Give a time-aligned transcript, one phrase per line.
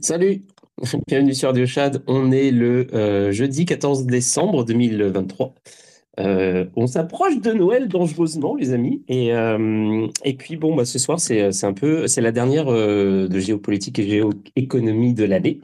[0.00, 0.42] Salut,
[1.06, 2.02] bienvenue sur Audiochad.
[2.06, 5.54] On est le euh, jeudi 14 décembre 2023.
[6.18, 9.02] Euh, on s'approche de Noël dangereusement, les amis.
[9.08, 13.38] Et, euh, et puis bon, bah, ce soir, c'est un peu, c'est la dernière de
[13.38, 15.60] géopolitique et géoéconomie de l'année.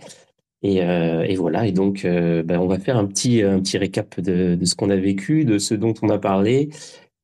[0.63, 1.67] Et, et voilà.
[1.67, 4.91] Et donc, bah, on va faire un petit un petit récap de, de ce qu'on
[4.91, 6.71] a vécu, de ce dont on a parlé.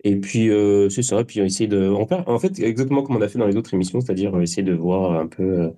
[0.04, 1.24] Et puis euh, c'est ça.
[1.24, 3.74] Puis on va essayer de, en fait, exactement comme on a fait dans les autres
[3.74, 5.72] émissions, c'est-à-dire essayer de voir un peu.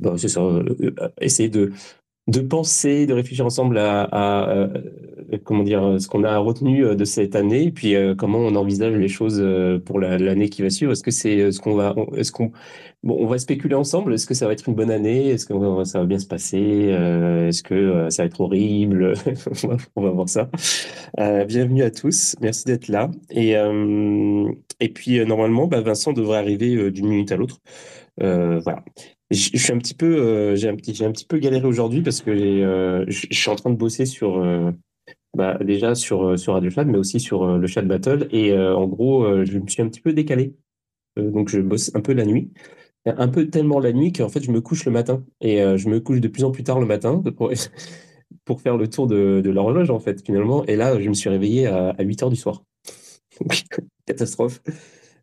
[0.00, 0.64] Euh, Bon, c'est ça, euh,
[1.00, 1.70] euh, essayer de,
[2.28, 4.68] de penser, de réfléchir ensemble à, euh,
[5.44, 8.94] comment dire, ce qu'on a retenu euh, de cette année, puis euh, comment on envisage
[8.96, 10.92] les choses euh, pour la- l'année qui va suivre.
[10.92, 12.52] Est-ce que c'est euh, ce qu'on va, est-ce qu'on,
[13.04, 14.14] bon, on va spéculer ensemble.
[14.14, 15.30] Est-ce que ça va être une bonne année?
[15.30, 16.88] Est-ce que euh, ça va bien se passer?
[16.92, 19.14] Euh, est-ce que euh, ça va être horrible?
[19.96, 20.50] On va voir ça.
[21.18, 22.36] Euh, bienvenue à tous.
[22.40, 23.10] Merci d'être là.
[23.30, 24.50] Et, euh,
[24.80, 27.58] et puis, euh, normalement, bah, Vincent devrait arriver euh, d'une minute à l'autre.
[28.22, 28.84] Euh, voilà.
[29.32, 32.02] Je suis un petit peu, euh, j'ai un petit, j'ai un petit peu galéré aujourd'hui
[32.02, 34.70] parce que euh, je suis en train de bosser sur, euh,
[35.34, 38.28] bah, déjà sur, sur Radio Chat, mais aussi sur le chat battle.
[38.30, 40.54] Et en gros, je me suis un petit peu décalé.
[41.16, 42.52] Donc, je bosse un peu la nuit.
[43.06, 45.24] Un peu tellement la nuit qu'en fait, je me couche le matin.
[45.40, 47.50] Et je me couche de plus en plus tard le matin pour,
[48.44, 50.64] pour faire le tour de, de l'horloge, en fait, finalement.
[50.66, 52.62] Et là, je me suis réveillé à, à 8 heures du soir.
[54.06, 54.60] Catastrophe.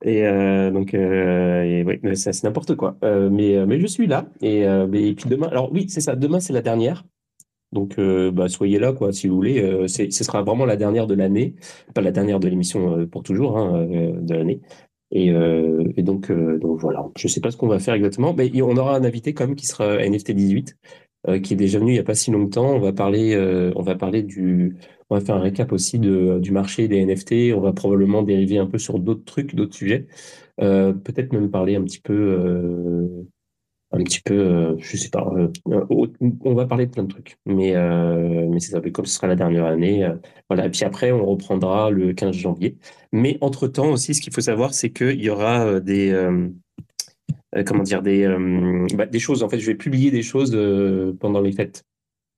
[0.03, 2.97] Et euh, donc, euh, c'est n'importe quoi.
[3.03, 4.27] Euh, mais, euh, mais je suis là.
[4.41, 6.15] Et, et puis demain, alors oui, c'est ça.
[6.15, 7.05] Demain, c'est la dernière.
[7.71, 9.85] Donc, bah, soyez là, quoi, si vous voulez.
[9.87, 11.55] C'est, ce sera vraiment la dernière de l'année.
[11.93, 14.61] Pas la dernière de l'émission pour toujours, hein, de l'année.
[15.11, 17.05] Et, et donc, donc voilà.
[17.15, 18.33] Je sais pas ce qu'on va faire exactement.
[18.33, 20.77] Mais on aura un invité quand même qui sera NFT 18,
[21.27, 22.73] euh, qui est déjà venu il y a pas si longtemps.
[22.73, 23.37] On va parler,
[23.75, 24.75] on va parler du,
[25.09, 27.53] on va faire un récap aussi du marché des NFT.
[27.55, 30.07] On va probablement dériver un peu sur d'autres trucs, d'autres sujets.
[30.61, 33.25] Euh, peut-être même parler un petit peu, euh,
[33.91, 35.31] un petit peu, euh, je sais pas.
[35.65, 37.73] on va parler de plein de trucs, mais
[38.47, 38.81] mais c'est ça.
[38.91, 40.07] Comme ce sera la dernière année,
[40.49, 40.67] voilà.
[40.67, 42.77] Et puis après, on reprendra le 15 janvier.
[43.11, 46.13] Mais entre-temps aussi, ce qu'il faut savoir, c'est qu'il y aura des
[47.65, 48.27] comment dire des
[48.95, 49.43] bah, des choses.
[49.43, 50.51] En fait, je vais publier des choses
[51.19, 51.85] pendant les fêtes.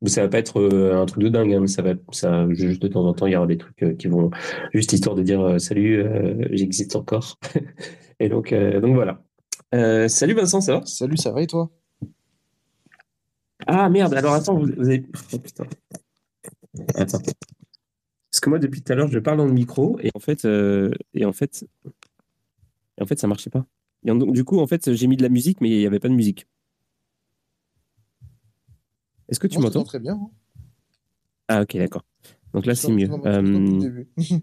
[0.08, 2.82] Ça va pas être euh, un truc de dingue, hein, mais ça va, ça, juste
[2.82, 4.32] de temps en temps, il y aura des trucs euh, qui vont
[4.74, 6.04] juste histoire de dire euh, salut,
[6.52, 7.38] j'existe encore.
[8.20, 9.24] Et donc, donc voilà.
[10.08, 10.86] Salut Vincent, ça va?
[10.86, 11.72] Salut, ça va et toi?
[13.66, 15.06] Ah merde, alors attends, vous, vous avez.
[15.34, 15.66] Oh, putain.
[16.96, 17.20] Attends.
[18.32, 20.46] Parce que moi, depuis tout à l'heure, je parle dans le micro et en fait,
[20.46, 21.66] euh, et en fait,
[22.98, 23.66] et en fait, ça marchait pas.
[24.06, 26.00] Et donc, du coup, en fait, j'ai mis de la musique, mais il n'y avait
[26.00, 26.48] pas de musique.
[29.32, 29.84] Est-ce que tu m'entends?
[29.84, 30.14] très bien.
[30.14, 30.30] hein.
[31.48, 32.04] Ah, ok, d'accord.
[32.54, 33.10] Donc là, c'est mieux.
[33.26, 34.04] Euh.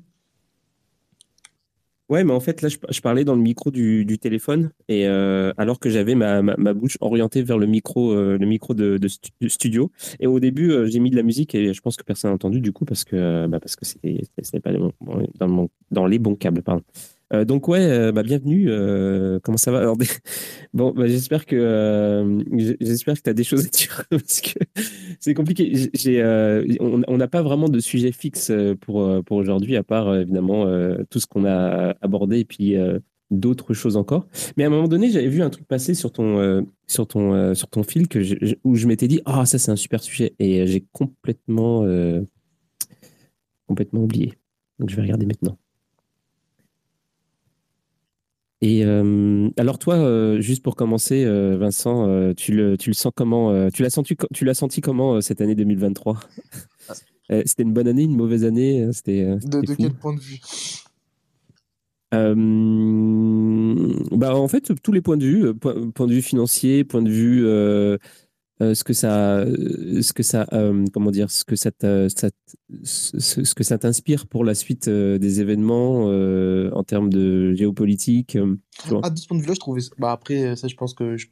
[2.08, 5.52] Ouais, mais en fait, là, je, parlais dans le micro du, du téléphone, et euh,
[5.58, 8.96] alors que j'avais ma, ma, ma bouche orientée vers le micro, euh, le micro de,
[8.96, 9.92] de stu- de studio.
[10.18, 12.36] Et au début, euh, j'ai mis de la musique, et je pense que personne n'a
[12.36, 14.72] entendu du coup, parce que bah, parce que c'était pas
[15.38, 16.82] dans, dans les bons câbles, pardon.
[17.32, 18.66] Euh, donc ouais, euh, bah, bienvenue.
[18.70, 19.92] euh, comment ça va?
[20.74, 22.38] Bon, bah, j'espère que
[22.80, 24.58] j'espère que tu as des choses à dire parce que
[25.20, 25.90] c'est compliqué.
[26.80, 30.66] On n'a pas vraiment de sujet fixe pour pour aujourd'hui, à part évidemment
[31.10, 32.76] tout ce qu'on a abordé et puis
[33.30, 34.26] d'autres choses encore.
[34.56, 37.68] Mais à un moment donné, j'avais vu un truc passer sur ton sur ton sur
[37.68, 38.20] ton fil que
[38.64, 41.84] où je m'étais dit ah ça c'est un super sujet et j'ai complètement
[43.66, 44.34] complètement oublié.
[44.78, 45.58] Donc je vais regarder maintenant.
[48.60, 53.12] Et euh, alors toi, euh, juste pour commencer, euh, Vincent, tu le, tu le sens
[53.14, 56.18] comment Tu l'as senti, co- tu l'as senti comment cette année 2023
[57.30, 60.38] Euh, C'était une bonne année, une mauvaise année C'était De, quel point de vue?
[64.12, 67.10] Bah en fait, tous les points de vue, point, point de vue financier, point de
[67.10, 67.44] vue
[68.60, 72.08] euh, ce que ça, euh, ce que ça, euh, comment dire, ce que ça, t'a-
[72.08, 72.36] ça t-
[72.84, 76.04] ce, ce- ce que ça t'inspire pour la suite euh, des événements
[76.74, 78.36] en termes de géopolitique.
[79.02, 79.80] Ah, de ce point de vue-là, je trouvais.
[79.98, 81.28] Bah, après, ça, je pense que je-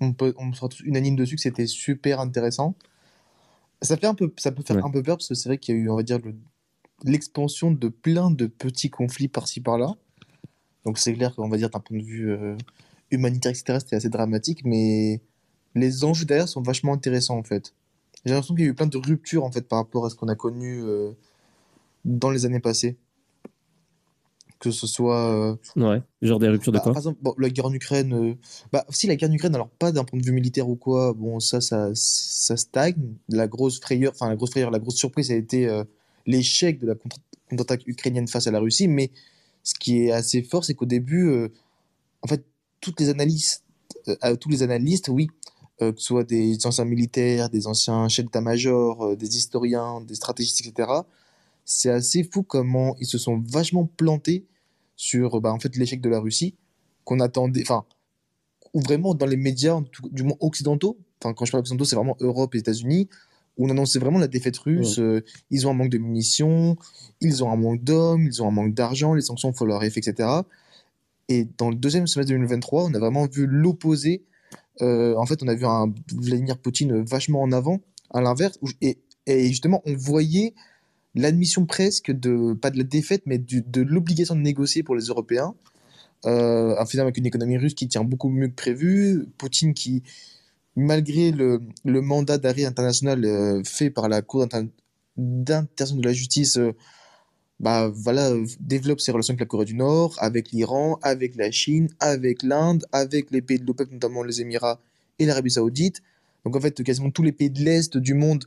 [0.00, 2.74] on peut, on sera tous unanimes dessus que c'était super intéressant.
[3.82, 4.82] Ça fait un peu, ça peut faire Ouais.
[4.84, 6.34] un peu peur parce que c'est vrai qu'il y a eu, on va dire, le-
[7.04, 9.94] l'expansion de plein de petits conflits par-ci par-là.
[10.84, 12.36] Donc, c'est clair qu'on va dire d'un point de vue
[13.10, 15.20] humanitaire, etc., c'était assez dramatique, mais
[15.74, 17.74] les enjeux derrière sont vachement intéressants en fait.
[18.24, 20.14] J'ai l'impression qu'il y a eu plein de ruptures en fait par rapport à ce
[20.14, 21.12] qu'on a connu euh,
[22.04, 22.96] dans les années passées.
[24.60, 26.92] Que ce soit euh, Ouais, genre des ruptures de quoi?
[26.92, 28.34] par exemple, bon, la guerre en Ukraine, euh,
[28.72, 31.12] bah, si la guerre en Ukraine, alors pas d'un point de vue militaire ou quoi,
[31.12, 33.14] bon, ça, ça, ça stagne.
[33.28, 35.82] La grosse frayeur, enfin, la grosse frayeur, la grosse surprise a été
[36.24, 37.18] l'échec de la contre-
[37.50, 38.88] contre-attaque ukrainienne face à la Russie.
[38.88, 39.10] Mais
[39.64, 41.50] ce qui est assez fort, c'est qu'au début,
[42.22, 42.42] en fait,
[42.80, 43.64] toutes les analystes,
[44.08, 45.28] euh, tous les analystes, oui,
[45.80, 50.88] que ce soit des anciens militaires, des anciens chefs d'état-major, des historiens, des stratégistes, etc.
[51.64, 54.46] C'est assez fou comment ils se sont vachement plantés
[54.96, 56.54] sur bah, en fait, l'échec de la Russie,
[57.04, 57.84] qu'on attendait, enfin,
[58.72, 59.80] ou vraiment dans les médias,
[60.10, 63.08] du moins occidentaux, enfin, quand je parle occidentaux, c'est vraiment Europe et États-Unis,
[63.56, 64.98] où on annonçait vraiment la défaite russe.
[64.98, 66.76] Euh, ils ont un manque de munitions,
[67.20, 70.00] ils ont un manque d'hommes, ils ont un manque d'argent, les sanctions font leur effet,
[70.00, 70.28] etc.
[71.28, 74.24] Et dans le deuxième semestre 2023, on a vraiment vu l'opposé.
[74.82, 77.80] Euh, en fait, on a vu un Vladimir Poutine vachement en avant,
[78.10, 78.58] à l'inverse.
[78.80, 80.54] Et, justement, on voyait
[81.14, 85.54] l'admission presque de, pas de la défaite, mais de l'obligation de négocier pour les Européens.
[86.26, 89.26] Euh, un avec une économie russe qui tient beaucoup mieux que prévu.
[89.36, 90.02] Poutine qui,
[90.76, 94.46] malgré le, le mandat d'arrêt international euh, fait par la Cour
[95.16, 96.72] d'intervention de la justice, euh,
[97.60, 101.88] bah, voilà, développe ses relations avec la Corée du Nord, avec l'Iran, avec la Chine,
[102.00, 104.80] avec l'Inde, avec les pays de l'OPEP, notamment les Émirats
[105.18, 106.02] et l'Arabie Saoudite.
[106.44, 108.44] Donc en fait, quasiment tous les pays de l'Est du monde,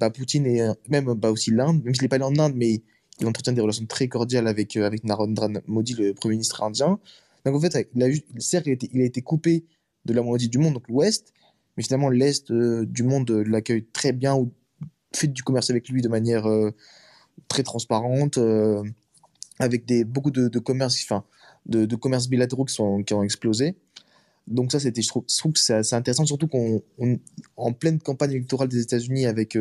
[0.00, 2.80] bah, Poutine et même bah, aussi l'Inde, même s'il n'est pas allé en Inde, mais
[3.20, 6.98] il entretient des relations très cordiales avec, euh, avec Narendra Modi, le Premier ministre indien.
[7.44, 8.08] Donc en fait, il a,
[8.38, 9.64] certes, il a, été, il a été coupé
[10.04, 11.32] de la moitié du monde, donc l'Ouest,
[11.76, 14.52] mais finalement l'Est euh, du monde euh, l'accueille très bien ou
[15.14, 16.46] fait du commerce avec lui de manière
[17.48, 18.38] très transparente,
[19.58, 21.24] avec des, beaucoup de, de commerce, enfin,
[21.66, 23.76] de, de bilatéraux qui, ont explosé.
[24.46, 26.82] Donc ça, c'était, je trouve, que c'est intéressant, surtout qu'on
[27.56, 29.56] en pleine campagne électorale des États-Unis avec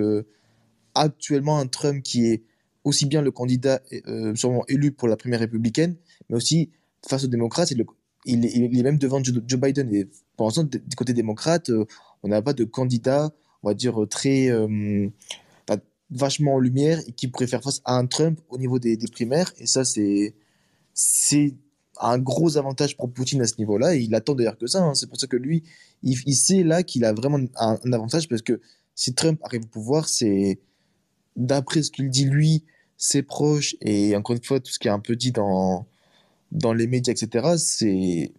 [0.95, 2.43] actuellement un Trump qui est
[2.83, 5.95] aussi bien le candidat euh, sûrement élu pour la première républicaine,
[6.29, 6.69] mais aussi
[7.07, 7.71] face aux démocrates.
[7.71, 7.79] il,
[8.45, 9.93] est même devant Joe, Biden.
[9.93, 11.85] Et pour l'instant, du côté démocrate, euh,
[12.23, 13.31] on n'a pas de candidat,
[13.61, 15.07] on va dire, très euh,
[16.13, 19.07] vachement en lumière et qui pourrait faire face à un Trump au niveau des, des
[19.07, 19.51] primaires.
[19.57, 20.35] Et ça, c'est
[21.99, 23.95] un gros avantage pour Poutine à ce niveau-là.
[23.95, 24.83] Il attend d'ailleurs que ça.
[24.83, 24.95] Hein.
[24.95, 25.63] C'est pour ça que lui,
[26.01, 28.61] il, il sait là qu'il a vraiment un, avantage parce que
[28.95, 30.59] si Trump arrive au pouvoir, c'est
[31.35, 32.63] d'après ce qu'il dit lui,
[32.97, 35.87] ses proches, et encore une fois, tout ce qui est un peu dit dans,
[36.51, 38.31] dans les médias, etc., c'est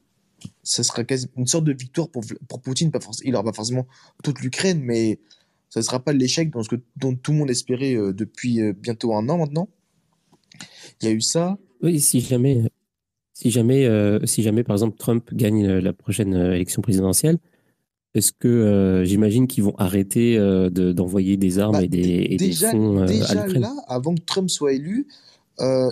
[0.62, 2.90] ça sera quasi une sorte de victoire pour, pour Poutine.
[2.90, 3.86] Pas il n'aura pas forcément
[4.22, 5.18] toute l'Ukraine, mais
[5.74, 6.62] ça ne sera pas l'échec dont,
[6.96, 9.68] dont tout le monde espérait euh, depuis euh, bientôt un an maintenant.
[11.02, 11.58] Il y a eu ça.
[11.82, 12.62] Oui, si jamais,
[13.32, 17.38] si jamais, euh, si jamais par exemple Trump gagne la prochaine élection présidentielle,
[18.14, 22.70] est-ce que euh, j'imagine qu'ils vont arrêter euh, d'envoyer des armes bah, et, des, déjà,
[22.70, 25.08] fonds euh, déjà là, avant que Trump soit élu,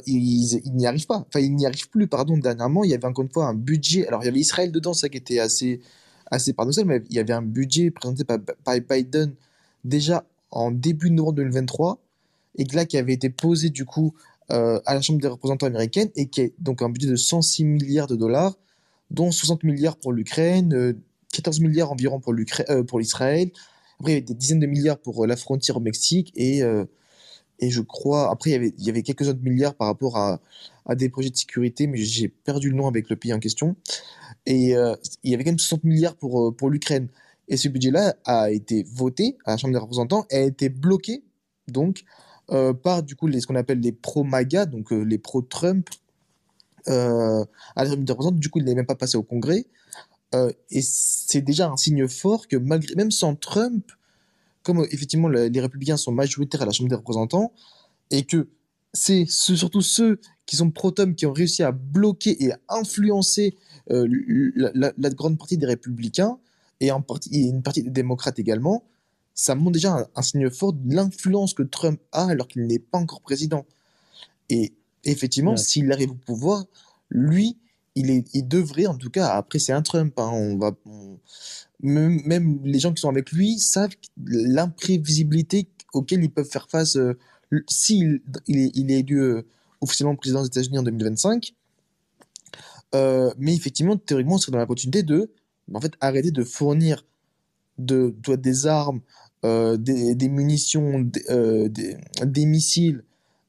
[0.06, 1.26] ils, n'y arrivent pas.
[1.26, 2.36] Enfin, ils n'y arrivent plus, pardon.
[2.36, 4.06] Dernièrement, il y avait encore une fois un budget.
[4.06, 5.80] Alors, il y avait Israël dedans, ça qui était assez,
[6.30, 9.34] assez paradoxal, mais il y avait un budget présenté par, par Biden
[9.84, 11.98] déjà en début novembre 2023
[12.56, 14.14] et là qui avait été posé du coup
[14.48, 18.06] à la Chambre des représentants américaine et qui est donc un budget de 106 milliards
[18.06, 18.54] de dollars,
[19.10, 20.94] dont 60 milliards pour l'Ukraine,
[21.32, 23.50] 14 milliards environ pour euh, pour l'Israël.
[23.98, 26.62] Après, il y avait des dizaines de milliards pour euh, la frontière au Mexique et,
[26.62, 26.84] euh,
[27.58, 30.16] et je crois, après, il y avait, il y avait quelques autres milliards par rapport
[30.16, 30.40] à,
[30.86, 33.76] à des projets de sécurité, mais j'ai perdu le nom avec le pays en question.
[34.46, 37.06] Et il y avait quand même 60 milliards pour, pour l'Ukraine.
[37.48, 41.24] Et ce budget-là a été voté à la Chambre des représentants et a été bloqué
[41.68, 42.04] donc
[42.82, 45.88] par du coup les, ce qu'on appelle les pro-MAGA, donc les pro-Trump,
[46.86, 47.44] à
[47.76, 48.36] la Chambre des représentants.
[48.36, 49.66] Du coup, il n'est même pas passé au Congrès.
[50.34, 53.84] Euh, et c'est déjà un signe fort que malgré, même sans Trump,
[54.62, 57.52] comme euh, effectivement les républicains sont majoritaires à la Chambre des représentants,
[58.10, 58.48] et que
[58.94, 63.56] c'est surtout ceux qui sont pro-Trump qui ont réussi à bloquer et à influencer
[63.90, 64.06] euh,
[64.74, 66.38] la, grande partie des républicains,
[66.82, 68.84] et, en partie, une partie des démocrates également,
[69.34, 72.98] ça montre déjà un, signe fort de l'influence que Trump a alors qu'il n'est pas
[72.98, 73.64] encore président.
[74.50, 74.72] Et
[75.04, 76.64] effectivement, s'il arrive au pouvoir,
[77.08, 77.56] lui,
[77.94, 80.72] il, est, il devrait, en tout cas, après c'est un Trump, hein, on va,
[81.80, 83.94] même, les gens qui sont avec lui savent
[84.26, 87.16] l'imprévisibilité auquel ils peuvent faire face euh,
[87.68, 89.46] s'il il est, il est élu euh,
[89.80, 91.54] officiellement président des États-Unis en 2025.
[92.94, 95.30] Euh, mais effectivement, théoriquement, on serait dans la continuité de
[95.72, 97.04] en fait, arrêter de fournir
[97.78, 99.00] de, des armes,
[99.42, 103.04] des, des, munitions, des, des, missiles,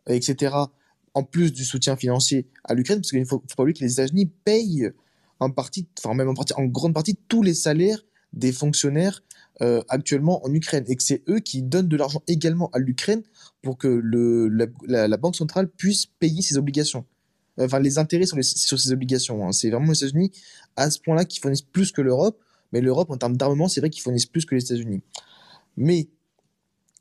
[0.07, 0.65] etc
[1.13, 3.93] en plus du soutien financier à l'Ukraine, parce qu'il ne faut, pas oublier que les
[3.93, 4.91] États-Unis payent
[5.39, 8.03] en partie, enfin même en, partie, en grande partie, tous les salaires
[8.33, 9.23] des fonctionnaires
[9.61, 13.21] euh, actuellement en Ukraine, et que c'est eux qui donnent de l'argent également à l'Ukraine
[13.61, 14.01] pour que
[14.87, 17.05] la, Banque centrale puisse payer ses obligations.
[17.59, 19.47] Enfin, les intérêts sur, ces obligations.
[19.47, 19.51] Hein.
[19.51, 20.31] C'est vraiment les États-Unis
[20.75, 22.39] à ce point-là qui fournissent plus que l'Europe,
[22.71, 25.01] mais l'Europe, en termes d'armement, c'est vrai qu'ils fournissent plus que les États-Unis.
[25.77, 26.07] Mais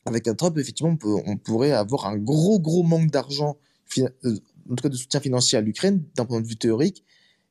[0.05, 3.57] avec un Trump, effectivement, on, pourrait avoir un gros, gros manque d'argent
[3.99, 4.09] euh,
[4.71, 7.05] en tout cas de soutien financier à l'Ukraine d'un point de vue théorique.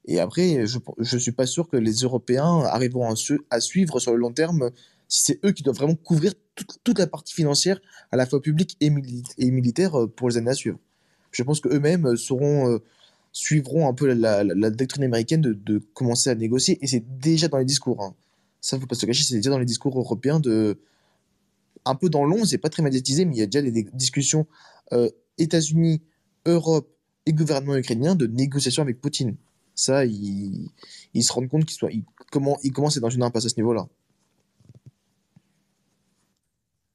[0.05, 0.79] Et après, je
[1.15, 3.13] ne suis pas sûr que les Européens arriveront
[3.49, 4.71] à, suivre sur le long terme
[5.07, 6.33] si c'est eux qui doivent vraiment couvrir
[6.83, 7.79] toute, la partie financière,
[8.11, 8.91] à la fois publique et,
[9.37, 10.79] et, militaire, euh, pour les années à suivre.
[11.31, 12.79] Je pense qu'eux-mêmes euh, euh,
[13.31, 17.65] suivront un peu la, doctrine américaine de, commencer à négocier, et c'est déjà dans les
[17.65, 18.03] discours.
[18.03, 18.13] Hein.
[18.59, 20.41] Ça, faut pas se cacher, c'est déjà dans les discours européens.
[21.85, 24.45] Un peu dans l'ombre, c'est pas très médiatisé, mais il y a déjà des, discussions
[25.37, 26.01] États-Unis,
[26.45, 26.87] Europe
[27.25, 29.35] et gouvernement ukrainien de négociation avec Poutine.
[29.73, 30.69] Ça, ils,
[31.21, 33.87] se rendent compte qu'ils commencent à être dans une impasse à ce niveau-là.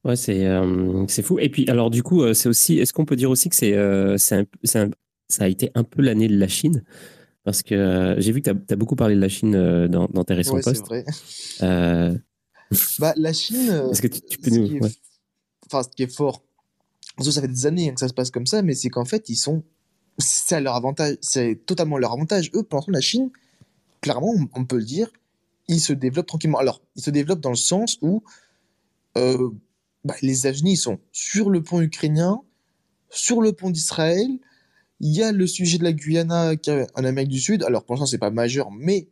[0.07, 1.37] Ouais, c'est euh, fou.
[1.37, 3.73] Et puis, alors, du coup, euh, c'est aussi, est-ce qu'on peut dire aussi que c'est
[3.73, 4.45] euh, ça
[5.39, 6.85] a été un peu l'année de la Chine?
[7.43, 9.51] Parce que j'ai vu que tu as, beaucoup parlé de la Chine
[9.87, 10.85] dans, dans tes récents ouais, posts.
[10.87, 11.03] Vrai.
[12.99, 13.89] bah, la Chine.
[13.91, 14.79] Est-ce que tu, peux nous.
[15.65, 16.41] Enfin, ce qui est fort,
[17.19, 19.27] ça fait des années hein, que ça se passe comme ça, mais c'est qu'en fait,
[19.27, 19.63] ils sont.
[20.19, 22.49] C'est à leur avantage, c'est totalement leur avantage.
[22.55, 23.29] Eux, pour l'instant, la Chine,
[24.01, 25.11] clairement, on, peut le dire,
[25.67, 26.59] ils se développent tranquillement.
[26.59, 28.23] Alors, ils se développent dans le sens où
[30.07, 32.41] bah, les États-Unis sont sur le pont ukrainien,
[33.09, 34.27] sur le pont d'Israël.
[34.99, 36.53] Il y a le sujet de la Guyana
[36.95, 37.63] en Amérique du Sud.
[37.63, 39.09] Alors pour l'instant, c'est pas majeur, mais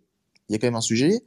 [0.48, 1.22] il y a quand même un sujet.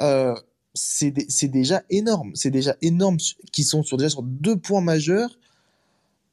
[0.00, 0.34] Euh,
[0.74, 1.12] c'est
[1.48, 2.32] déjà énorme.
[2.34, 3.16] C'est déjà énorme
[3.52, 5.38] qu'ils sont déjà sur deux points majeurs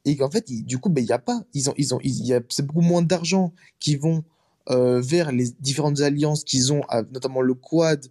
[0.04, 1.42] et qu'en fait, du coup, ben, il n'y a pas.
[1.54, 4.24] Ils ont, ils ont, il c'est beaucoup moins d'argent qui vont
[4.70, 8.06] euh, vers les différentes alliances qu'ils ont, notamment le Quad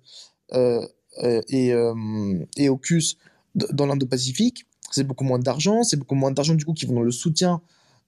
[0.54, 0.86] euh,
[1.22, 1.74] et,
[2.58, 3.18] et AUKUS
[3.58, 7.02] dans l'Indo-Pacifique, c'est beaucoup moins d'argent, c'est beaucoup moins d'argent du coup qui vont dans
[7.02, 7.62] le soutien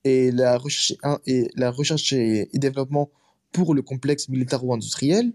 [0.06, 0.94] et la recherche
[1.58, 3.10] recherche et, développement
[3.51, 5.34] pour le complexe militaro-industriel.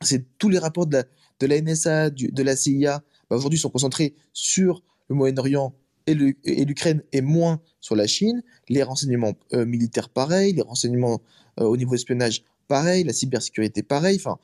[0.00, 1.04] C'est tous les rapports de la,
[1.40, 5.74] de la NSA, de la CIA, bah, aujourd'hui sont concentrés sur le Moyen-Orient
[6.06, 8.42] et l'Ukraine et, moins sur la Chine.
[8.68, 11.22] Les renseignements euh, militaires, pareil, les renseignements
[11.60, 14.16] euh, au niveau espionnage, pareil, la cybersécurité, pareil.
[14.16, 14.38] Enfin,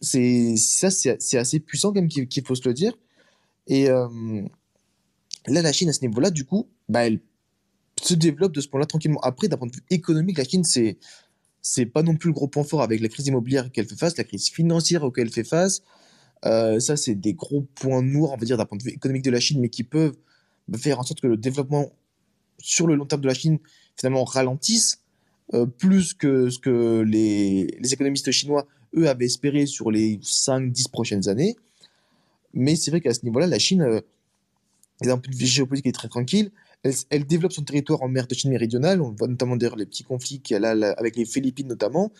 [0.00, 2.96] c'est ça, c'est assez puissant quand même qu'il faut se le dire.
[3.66, 4.08] Et euh,
[5.46, 7.20] là, la Chine, à ce niveau-là, du coup, bah, elle
[8.02, 9.20] se développe de ce point-là tranquillement.
[9.20, 10.98] Après, d'un point de vue économique, la Chine, c'est
[11.66, 14.18] c'est pas non plus le gros point fort avec la crise immobilière qu'elle fait face,
[14.18, 15.82] la crise financière auquel elle fait face.
[16.44, 19.24] Euh, ça, c'est des gros points noirs, on va dire, d'un point de vue économique
[19.24, 20.14] de la Chine, mais qui peuvent
[20.76, 21.90] faire en sorte que le développement
[22.58, 23.58] sur le long terme de la Chine,
[23.96, 25.00] finalement, ralentisse,
[25.54, 28.66] euh, plus que ce que les, les, économistes chinois,
[28.96, 31.56] eux, avaient espéré sur les 5-10 prochaines années.
[32.54, 34.00] Mais c'est vrai qu'à ce niveau-là, la Chine, euh,
[35.02, 36.50] d'un point de vue géopolitique, est très tranquille.
[37.10, 39.00] Elle, développe son territoire en mer de Chine méridionale.
[39.00, 42.12] On voit notamment d'ailleurs les petits conflits qu'elle a avec les Philippines notamment.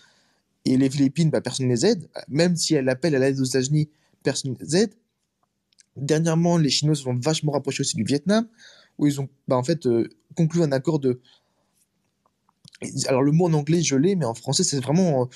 [0.65, 2.09] Et les Philippines, bah, personne ne les aide.
[2.29, 3.89] Même si elle appelle à l'aide aux États-Unis,
[4.23, 4.95] personne ne les aide.
[5.97, 8.49] Dernièrement, les Chinois se sont vachement rapprochés aussi du Vietnam,
[8.99, 11.21] où ils ont bah, en fait euh, conclu un accord de.
[13.07, 15.29] Alors le mot en anglais, je l'ai, mais en français, c'est vraiment,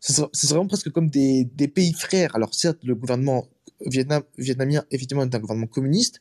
[0.00, 2.34] c'est vraiment presque comme des, pays frères.
[2.36, 3.48] Alors certes, le gouvernement
[3.86, 6.20] Vietnam, vietnamien, effectivement, est un gouvernement communiste,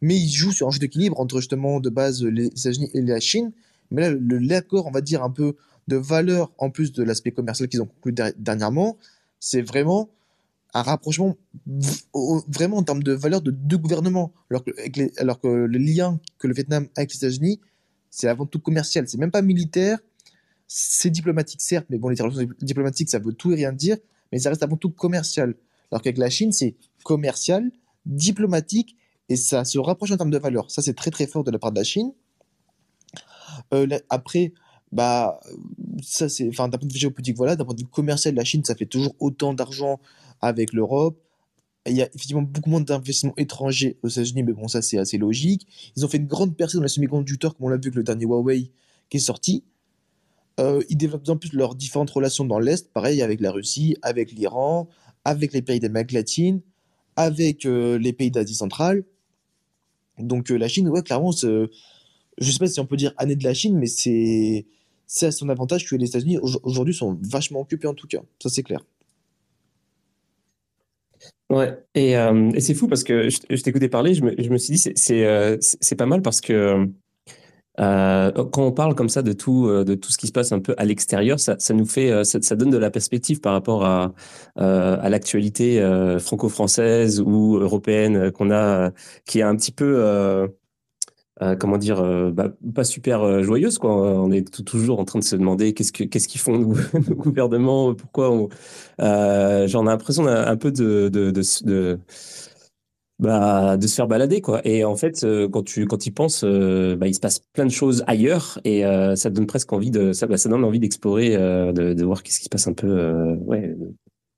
[0.00, 3.20] mais il joue sur un jeu d'équilibre entre justement de base les États-Unis et la
[3.20, 3.52] Chine.
[3.90, 5.56] Mais là, l'accord, on va dire, un peu
[5.88, 8.96] de valeur en plus de l'aspect commercial qu'ils ont conclu dernièrement,
[9.38, 10.10] c'est vraiment
[10.72, 11.36] un rapprochement
[12.48, 14.32] vraiment en termes de valeur de deux gouvernements.
[14.50, 14.72] Alors que,
[15.20, 17.60] alors que le lien que le Vietnam a avec les États-Unis,
[18.10, 19.06] c'est avant tout commercial.
[19.06, 19.98] C'est même pas militaire,
[20.66, 23.98] c'est diplomatique, certes, mais bon, les relations diplomatiques, ça veut tout et rien dire,
[24.32, 25.54] mais ça reste avant tout commercial.
[25.90, 27.70] Alors qu'avec la Chine, c'est commercial,
[28.06, 28.96] diplomatique,
[29.28, 30.70] et ça se rapproche en termes de valeur.
[30.70, 32.12] Ça, c'est très très fort de la part de la Chine.
[33.72, 34.52] Euh, après,
[34.92, 35.40] bah,
[36.02, 38.44] ça c'est, enfin, d'un point de vue géopolitique, voilà, d'un point de vue commercial, la
[38.44, 40.00] Chine, ça fait toujours autant d'argent
[40.40, 41.20] avec l'Europe.
[41.86, 45.18] Il y a effectivement beaucoup moins d'investissements étrangers aux États-Unis, mais bon, ça c'est assez
[45.18, 45.66] logique.
[45.96, 48.02] Ils ont fait une grande percée dans la semi-conducteur, comme on l'a vu avec le
[48.02, 48.70] dernier Huawei
[49.10, 49.64] qui est sorti.
[50.60, 54.32] Euh, ils développent en plus leurs différentes relations dans l'Est, pareil avec la Russie, avec
[54.32, 54.88] l'Iran,
[55.24, 56.60] avec les pays d'Amérique latine,
[57.16, 59.04] avec euh, les pays d'Asie centrale.
[60.18, 61.68] Donc euh, la Chine, ouais, clairement, je
[62.40, 64.66] ne sais pas si on peut dire année de la Chine, mais c'est
[65.22, 68.22] à son avantage que les États-Unis aujourd'hui sont vachement occupés en tout cas.
[68.42, 68.84] Ça, c'est clair.
[71.50, 74.56] Ouais, et, euh, et c'est fou parce que je, t'écoutais parler, je me, je me,
[74.56, 76.88] suis dit, c'est pas mal parce que
[77.80, 80.52] euh, quand on parle comme ça de tout, euh, de tout ce qui se passe
[80.52, 83.84] un peu à l'extérieur, ça, nous fait, euh, ça, donne de la perspective par rapport
[83.84, 84.12] à,
[84.56, 85.80] l'actualité
[86.20, 88.90] franco-française ou européenne qu'on a,
[89.26, 90.48] qui est un petit peu,
[91.58, 92.02] comment dire,
[92.32, 93.78] bah, pas super joyeuse.
[93.78, 93.90] Quoi.
[93.92, 96.74] On est toujours en train de se demander qu'est-ce que, qu'est-ce qu'ils font nos,
[97.08, 98.48] nos, gouvernements, pourquoi.
[98.98, 101.98] J'en ai l'impression un peu de, de, de, de
[103.18, 104.60] bah, de se faire balader, quoi.
[104.66, 107.64] Et en fait, euh, quand tu quand y penses, euh, bah, il se passe plein
[107.66, 110.80] de choses ailleurs et euh, ça donne presque envie de ça, bah, ça donne envie
[110.80, 113.74] d'explorer, de, de voir qu'est-ce qui se passe un peu, ouais,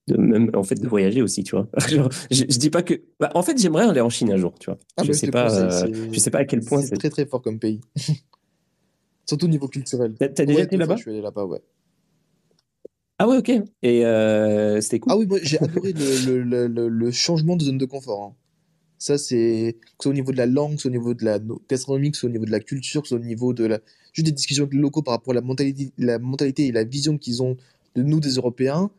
[0.08, 1.68] de, même en fait de voyager aussi, tu vois.
[1.88, 4.54] Genre, je, je dis pas que, bah, en fait, j'aimerais aller en Chine un jour,
[4.58, 4.78] tu vois.
[4.96, 7.58] Ah, Je sais pas, je sais pas à quel point c'est très très fort comme
[7.58, 7.80] pays.
[9.28, 10.14] Surtout au niveau culturel.
[10.18, 10.96] T'as t'as déjà Ouais, été là-bas?
[10.96, 11.60] je suis allé là-bas, ouais.
[13.18, 13.50] Ah ouais, ok.
[13.82, 14.02] Et
[14.80, 15.12] c'était cool.
[15.12, 18.22] Ah oui, moi j'ai adoré le, le, le, le- le changement de zone de confort.
[18.24, 18.34] hein.
[18.98, 21.24] Ça, c'est que ce au niveau de la langue, que ce soit au niveau de
[21.24, 23.26] la no- gastronomie, que ce soit au niveau de la culture, que ce soit au
[23.26, 23.80] niveau de la...
[24.12, 26.84] juste des discussions avec les locaux par rapport à la mentalité, la mentalité et la
[26.84, 27.56] vision qu'ils ont
[27.94, 28.90] de nous, des Européens,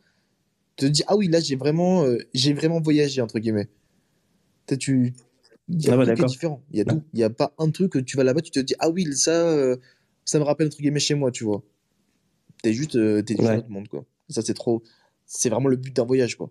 [0.75, 3.67] te dis, ah oui, là, j'ai vraiment, euh, j'ai vraiment voyagé, entre guillemets.
[4.65, 5.13] Peut-être tu...
[5.69, 6.63] Il y a Ah ouais, tout différent.
[6.71, 6.93] Il y a Ouais.
[6.93, 7.03] tout.
[7.13, 9.05] Il n'y a pas un truc que tu vas là-bas, tu te dis, ah oui,
[9.15, 9.75] ça, euh,
[10.25, 11.63] ça me rappelle, entre guillemets, chez moi, tu vois.
[12.61, 13.63] T'es juste, euh, t'es juste dans Ouais.
[13.67, 14.05] monde, quoi.
[14.29, 14.83] Ça, c'est trop...
[15.25, 16.49] C'est vraiment le but d'un voyage, quoi.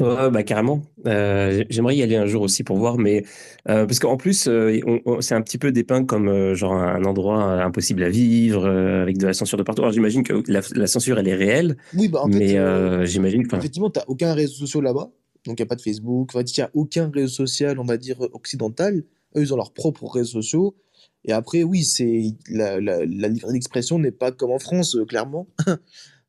[0.00, 0.82] Ouais, bah carrément.
[1.06, 3.24] Euh, j'aimerais y aller un jour aussi pour voir, mais
[3.68, 4.80] euh, parce qu'en plus, euh,
[5.20, 9.18] c'est un petit peu dépeint comme euh, genre un endroit impossible à vivre, euh, avec
[9.18, 9.82] de la censure de partout.
[9.82, 13.04] Alors j'imagine que la, la censure elle est réelle, Oui, bah en fait, mais euh,
[13.04, 13.42] j'imagine.
[13.52, 15.10] Effectivement, tu n'as aucun réseau social là-bas.
[15.44, 16.30] Donc, il n'y a pas de Facebook.
[16.32, 19.02] Enfin, il n'y a aucun réseau social, on va dire, occidental.
[19.36, 20.76] Eux, ils ont leurs propres réseaux sociaux.
[21.24, 25.48] Et après, oui, c'est la, la, la liberté d'expression n'est pas comme en France, clairement.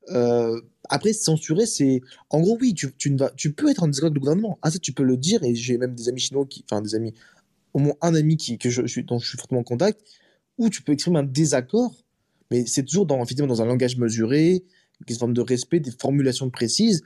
[0.10, 0.60] Euh,
[0.90, 2.02] après, censurer, c'est.
[2.30, 3.32] En gros, oui, tu, tu, ne vas...
[3.32, 4.60] tu peux être en désaccord avec le gouvernement.
[4.62, 5.44] Ah, ça, tu peux le dire.
[5.44, 6.64] Et j'ai même des amis chinois qui.
[6.70, 7.14] Enfin, des amis.
[7.74, 10.02] Au moins un ami qui, que je, je dont je suis fortement en contact,
[10.58, 11.96] où tu peux exprimer un désaccord,
[12.52, 14.64] mais c'est toujours dans, dans un langage mesuré,
[15.08, 17.02] une forme de respect, des formulations précises.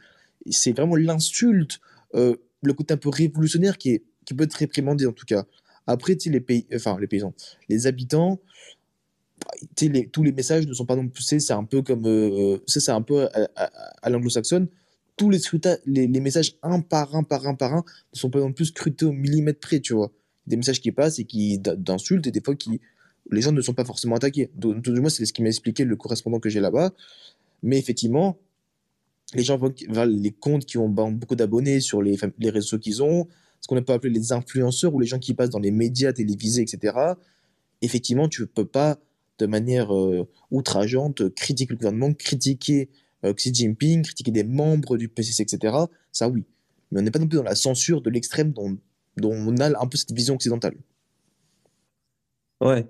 [0.50, 1.80] C'est vraiment l'insulte,
[2.16, 5.46] euh, le côté un peu révolutionnaire qui, est, qui peut être réprimandé, en tout cas.
[5.86, 7.34] Après, tu sais, les pays, enfin, les paysans,
[7.70, 8.42] les habitants,
[10.12, 12.92] tous les messages ne sont pas non plus, c'est un peu comme, euh, ça, c'est
[12.92, 14.68] un peu à, l'anglo-saxonne.
[15.16, 18.66] Tous les, messages un par un, par un, par un, ne sont pas non plus
[18.66, 20.12] scrutés au millimètre près, tu vois.
[20.46, 22.80] Des messages qui passent et qui d'insultes et des fois qui,
[23.32, 24.52] les gens ne sont pas forcément attaqués.
[24.56, 26.94] Donc, tout du moins, c'est ce qui m'a expliqué le correspondant que j'ai là-bas.
[27.64, 28.38] Mais effectivement,
[29.34, 29.60] les gens
[30.06, 33.28] les comptes qui ont ben, beaucoup d'abonnés sur les, les réseaux qu'ils ont,
[33.60, 36.62] ce qu'on peut appeler les influenceurs ou les gens qui passent dans les médias télévisés,
[36.62, 36.96] etc.
[37.82, 39.00] Effectivement, tu ne peux pas,
[39.40, 42.90] de manière euh, outrageante, critiquer le gouvernement, critiquer
[43.26, 45.76] euh, Xi Jinping, critiquer des membres du PCC, etc.
[46.12, 46.44] Ça, oui.
[46.92, 48.78] Mais on n'est pas non plus dans la censure de l'extrême dont,
[49.18, 50.76] dont on a un peu cette vision occidentale.
[52.62, 52.86] ouais.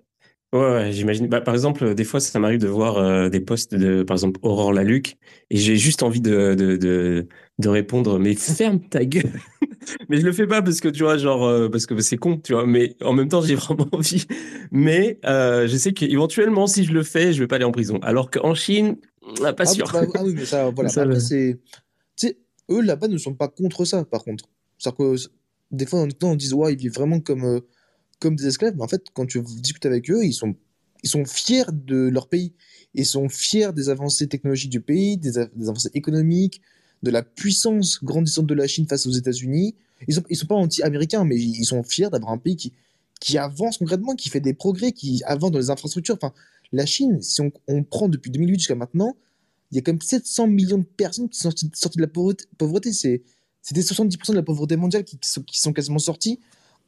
[0.53, 1.27] Ouais, ouais, j'imagine.
[1.27, 4.39] Bah, par exemple, des fois, ça m'arrive de voir euh, des posts de, par exemple,
[4.43, 5.17] Aurore Laluc,
[5.49, 7.27] et j'ai juste envie de, de, de,
[7.59, 9.31] de répondre, mais ferme ta gueule.
[10.09, 12.37] Mais je le fais pas parce que tu vois, genre, euh, parce que c'est con,
[12.37, 12.65] tu vois.
[12.67, 14.25] Mais en même temps, j'ai vraiment envie.
[14.71, 17.97] Mais euh, je sais qu'éventuellement, si je le fais, je vais pas aller en prison.
[18.01, 18.97] Alors qu'en Chine,
[19.45, 19.89] ah, pas Ah, sûr.
[19.93, 20.89] bah, ah oui, mais ça, voilà.
[20.93, 21.59] Ça, je- c'est.
[22.69, 24.45] Eux là-bas ne sont pas contre ça, par contre.
[24.77, 25.15] C'est-à-dire que
[25.71, 27.59] des fois, en temps, on dit, ouais, ils vivent vraiment comme, euh,
[28.19, 28.75] comme des esclaves.
[28.75, 30.55] Mais en fait, quand tu discutes avec eux, ils sont,
[31.03, 32.53] ils sont fiers de leur pays.
[32.93, 36.61] Ils sont fiers des avancées technologiques du pays, des, avancées économiques,
[37.03, 39.75] de la puissance grandissante de la Chine face aux États-Unis.
[40.07, 42.73] Ils sont, ils sont pas anti-américains, mais ils sont fiers d'avoir un pays qui,
[43.19, 46.15] qui avance concrètement, qui fait des progrès, qui avance dans les infrastructures.
[46.15, 46.33] Enfin,
[46.71, 49.15] la Chine, si on, prend depuis 2008 jusqu'à maintenant,
[49.71, 52.07] il y a quand même 700 millions de personnes qui sont sorties, sorties de la
[52.07, 52.45] pauvreté.
[52.57, 52.93] pauvreté.
[52.93, 56.39] C'était 70% de la pauvreté mondiale qui, sont, qui sont quasiment sortis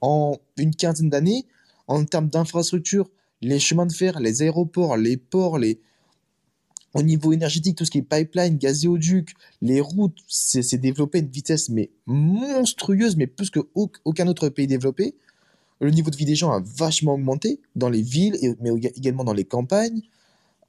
[0.02, 1.46] en une quinzaine d'années.
[1.88, 3.10] En termes d'infrastructures,
[3.42, 5.80] les chemins de fer, les aéroports, les ports, les...
[6.94, 11.30] au niveau énergétique, tout ce qui est pipeline, gazéoduc, les routes, c'est, développé à une
[11.30, 15.16] vitesse mais monstrueuse, mais plus qu'aucun autre pays développé.
[15.82, 19.34] Le niveau de vie des gens a vachement augmenté dans les villes, mais également dans
[19.34, 20.02] les campagnes.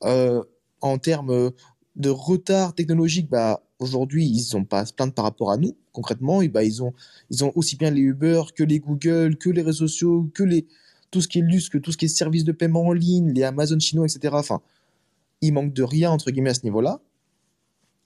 [0.05, 0.43] Euh,
[0.81, 1.53] en termes
[1.97, 5.77] de retard technologique, bah, aujourd'hui, ils n'ont pas à se plaindre par rapport à nous.
[6.01, 6.95] Concrètement, et bah, ils, ont,
[7.31, 10.67] ils ont aussi bien les Uber que les Google, que les réseaux sociaux, que les,
[11.11, 13.43] tout ce qui est que tout ce qui est services de paiement en ligne, les
[13.43, 14.35] Amazon chinois, etc.
[14.39, 14.63] Enfin,
[15.43, 17.01] il manque de rien, entre guillemets, à ce niveau-là.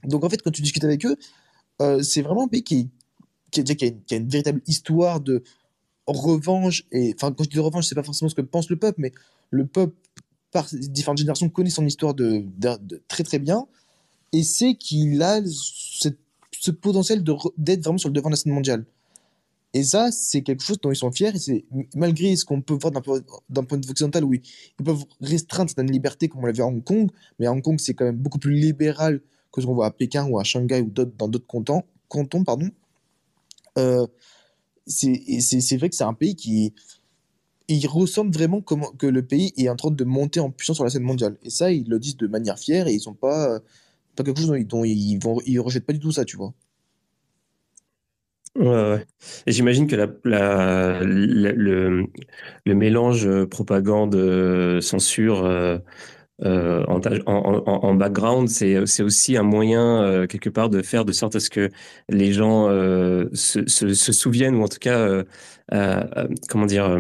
[0.05, 1.17] Donc, en fait, quand tu discutes avec eux,
[1.83, 2.91] euh, c'est vraiment un pays qui,
[3.53, 5.45] qui, a, une, qui a une véritable histoire de
[6.07, 6.85] revanche.
[6.93, 9.13] Et, enfin, quand je dis revanche, c'est pas forcément ce que pense le peuple, mais
[9.51, 9.95] le peuple,
[10.53, 13.67] par différentes générations, connaît son histoire de, de- de très très bien
[14.33, 16.19] et sait qu'il a cette-
[16.65, 18.87] ce potentiel d'être vraiment sur le devant de la scène mondiale.
[19.75, 22.91] Et ça, c'est quelque chose dont ils sont fiers, c'est malgré ce qu'on peut voir
[22.91, 23.03] d'un
[23.65, 24.41] point, de vue occidental, oui,
[24.79, 27.61] ils peuvent restreindre certaines libertés, comme on l'a vu à Hong Kong, mais à Hong
[27.61, 29.21] Kong, c'est quand même beaucoup plus libéral
[29.53, 32.71] que ce qu'on voit à Pékin ou à Shanghai ou dans d'autres cantons, cantons, pardon.
[33.77, 34.07] Euh,
[34.87, 36.73] c'est vrai que c'est un pays qui
[37.69, 40.85] il ressemble vraiment comment, que le pays est en train de monter en puissance sur
[40.85, 41.37] la scène mondiale.
[41.43, 43.61] Et ça, ils le disent de manière fière et ils sont pas,
[44.23, 46.53] quelque chose dont, ils- vont, ils rejettent pas du tout ça, tu vois.
[48.57, 49.05] Ouais, ouais.
[49.47, 52.07] Et j'imagine que le,
[52.75, 55.79] mélange euh, propagande, euh, censure euh,
[56.87, 61.69] en, background, c'est, aussi un moyen quelque part de faire de sorte à ce que
[62.09, 62.69] les gens
[63.33, 65.25] se, se, souviennent ou en tout cas,
[66.49, 66.99] comment dire,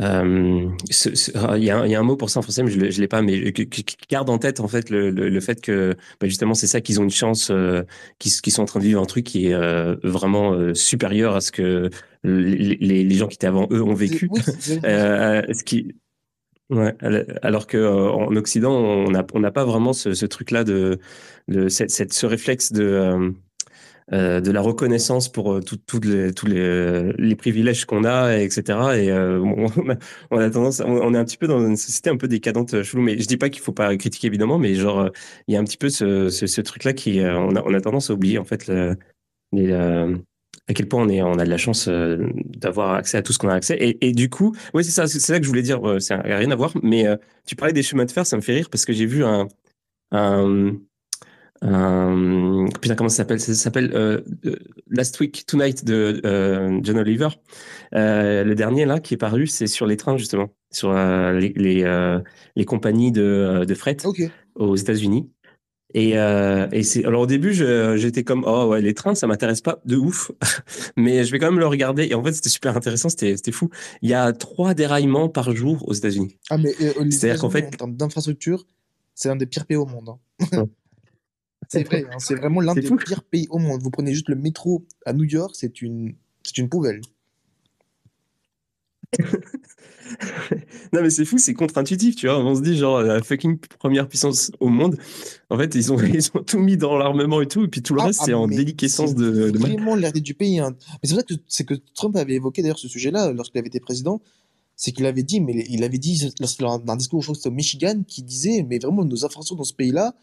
[0.00, 2.30] euh, euh, ce- ce- ah, il y, a un- il y a un mot pour
[2.30, 4.68] ça en français, mais je ne l'ai pas, mais qui, qui- garde en tête en
[4.68, 7.82] fait le, le, le fait que bah, justement c'est ça qu'ils ont une chance, euh,
[8.18, 11.40] qu'ils sont en train de vivre un truc qui est euh, vraiment euh, supérieur à
[11.40, 11.90] ce que
[12.22, 14.28] les, les, gens qui étaient avant eux ont vécu.
[14.30, 14.88] Oui, c'est exactement ça.
[15.48, 15.94] Euh, ce qui,
[16.70, 16.94] ouais,
[17.42, 20.98] alors que euh, en Occident on n'a on n'a pas vraiment ce, ce truc-là de,
[21.48, 23.30] de cette, cette- ce réflexe de euh,
[24.12, 28.36] euh, de la reconnaissance pour euh, tout- toutes les, tous les, les privilèges qu'on a,
[28.38, 28.96] et etc.
[28.96, 29.96] Et euh, on, a,
[30.30, 32.82] on a tendance, on, est un petit peu dans une société un peu décadente, euh,
[32.84, 33.02] chelou.
[33.02, 35.08] Mais je dis pas qu'il faut pas critiquer évidemment, mais genre euh,
[35.48, 37.74] il y a un petit peu ce, ce, ce truc-là qui, euh, on a, on
[37.74, 38.96] a tendance à oublier en fait le,
[39.52, 40.16] les, euh,
[40.68, 43.32] à quel point on est, on a de la chance euh, d'avoir accès à tout
[43.32, 43.76] ce qu'on a accès.
[43.80, 45.86] Et, et du coup, ouais, c'est ça, c'est ça que je voulais dire.
[45.88, 47.16] euh, Ça n'a rien à voir, mais euh,
[47.46, 49.48] tu parlais des chemins de fer, ça me fait rire parce que j'ai vu un,
[50.12, 50.76] un
[51.64, 53.40] euh, putain, comment ça s'appelle?
[53.40, 54.56] Ça s'appelle euh, euh,
[54.88, 57.28] Last Week Tonight de euh, John Oliver.
[57.94, 62.18] Euh, le dernier là qui est paru, c'est sur les trains justement, sur les les,
[62.56, 63.96] les compagnies de, de fret
[64.54, 65.30] aux États-Unis.
[65.94, 69.80] Et, et c'est alors au début j'étais comme oh ouais les trains ça m'intéresse pas
[69.86, 70.30] de ouf
[70.98, 73.52] mais je vais quand même le regarder et en fait c'était super intéressant c'était c'était
[73.52, 73.70] fou
[74.02, 77.48] il y a trois déraillements par jour aux États-Unis Ah, mais euh, les c'est-à-dire qu'en
[77.48, 78.66] fait en termes d'infrastructure,
[79.14, 80.10] c'est l'un des pires pays au monde.
[80.52, 80.66] hein.
[81.68, 83.82] C'est vrai, hein, c'est vraiment l'un des fou pires pays au monde.
[83.82, 87.00] Vous prenez juste le métro à New York, c'est une, c'est une poubelle.
[90.92, 92.38] Non, mais c'est fou, c'est contre-intuitif, tu vois.
[92.38, 94.96] On se dit, genre, la fucking première puissance au monde.
[95.50, 97.94] En fait, ils ont, ils ont tout mis dans l'armement et tout, et puis tout
[97.94, 100.58] le Ah, reste, ah, c'est en mais déliquescence de, de vraiment l'héritage du pays.
[100.58, 100.74] hein.
[101.02, 103.80] Mais c'est vrai que c'est que Trump avait évoqué d'ailleurs ce sujet-là lorsqu'il avait été
[103.80, 104.22] président.
[104.76, 107.48] C'est qu'il avait dit, mais il avait dit a un discours, je crois que c'était
[107.48, 110.14] au Michigan, qui disait, mais vraiment nos infrastructures dans ce pays-là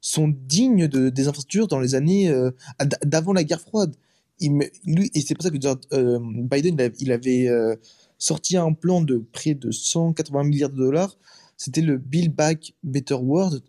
[0.00, 2.50] sont dignes de, des infrastructures dans les années euh,
[3.04, 3.94] d'avant la guerre froide.
[4.40, 5.56] Il me- lui, et c'est pour ça que
[5.94, 7.74] euh, Biden, il avait, il avait, euh,
[8.18, 11.16] sorti un plan de près de 180 milliards de dollars.
[11.56, 13.62] C'était le Build Back Better World,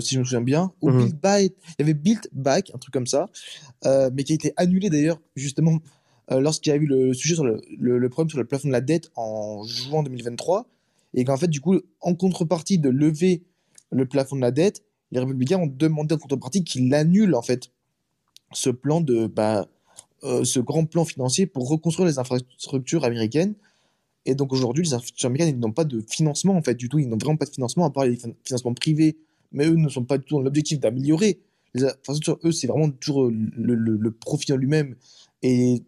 [0.00, 0.72] si je me souviens bien.
[0.82, 0.98] Ou Mhm.
[0.98, 3.28] Build Back, il y avait Build Back, un truc comme ça,
[3.84, 5.78] mais qui a été annulé d'ailleurs, justement,
[6.30, 8.72] lorsqu'il y a eu le sujet sur le, le- le problème sur le plafond de
[8.72, 10.68] la dette en juin 2023.
[11.14, 13.42] Et qu'en fait, du coup, en contrepartie de lever
[13.90, 17.70] le plafond de la dette, les républicains ont demandé en contrepartie qu'il annule en fait
[18.52, 19.68] ce plan de bah,
[20.24, 23.54] euh, ce grand plan financier pour reconstruire les infrastructures américaines.
[24.26, 26.98] Et donc aujourd'hui, les infrastructures américaines n'ont pas de financement en fait du tout.
[26.98, 29.16] Ils n'ont vraiment pas de financement à part les fin- financements privés.
[29.52, 31.40] Mais eux ne sont pas du tout dans l'objectif d'améliorer
[31.74, 32.38] les infrastructures.
[32.44, 34.96] Eux, c'est vraiment toujours le, profit en lui-même.
[35.42, 35.82] Et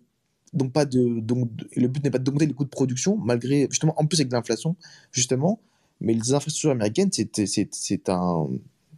[0.53, 3.95] donc pas de, donc, le but n'est pas d'augmenter les coûts de production, malgré justement
[4.01, 4.77] en plus avec l'inflation
[5.13, 5.61] justement.
[6.01, 8.49] Mais les infrastructures américaines, c'est un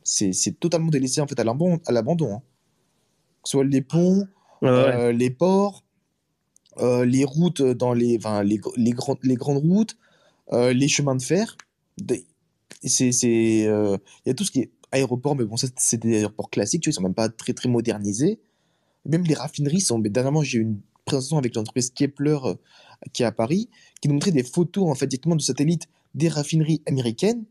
[0.05, 2.43] c'est totalement délaissé en fait à l'abandon hein.
[3.43, 4.27] Que ce soit les ponts,
[4.63, 4.95] Ouais, ouais.
[4.95, 5.83] euh, les ports,
[6.79, 9.97] euh, les routes dans les, les, les, grandes, les grandes routes,
[10.53, 11.57] euh, les chemins de fer.
[12.85, 16.51] C'est, il y a tout ce qui est aéroport, mais bon, ça, c'est des aéroports
[16.51, 18.39] classiques, tu vois, ils sont même pas très, très modernisés.
[19.05, 19.99] Même les raffineries sont.
[19.99, 22.39] Mais dernièrement, j'ai eu une présentation avec l'entreprise Kepler
[23.13, 23.69] qui est à Paris,
[24.01, 27.45] qui nous montrait des photos, en fait, directement de satellites des raffineries américaines.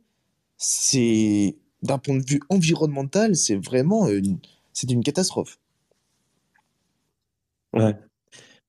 [0.57, 4.38] C'est, d'un point de vue environnemental, c'est vraiment une,
[4.74, 5.60] c'est une catastrophe.
[7.74, 7.96] Ouais.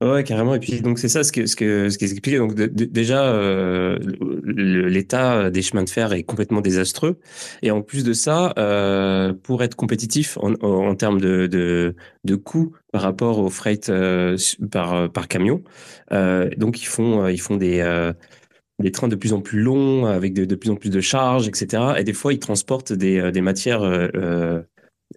[0.02, 0.56] Ouais, carrément.
[0.56, 2.36] Et puis, donc, c'est ça ce que, ce que, ce qui expliqué.
[2.36, 3.96] Donc, déjà, euh,
[4.44, 7.20] l'état des chemins de fer est complètement désastreux.
[7.62, 11.94] Et en plus de ça, euh, pour être compétitif en, en termes de, de,
[12.24, 14.36] de coûts par rapport au freight euh,
[14.72, 15.62] par, par camion,
[16.10, 17.80] donc, ils font, ils font des,
[18.78, 22.00] des trains de plus en plus longs, avec de, plus en plus de charges, etc.
[22.00, 24.62] Et des fois, ils transportent des, euh, des matières euh, euh,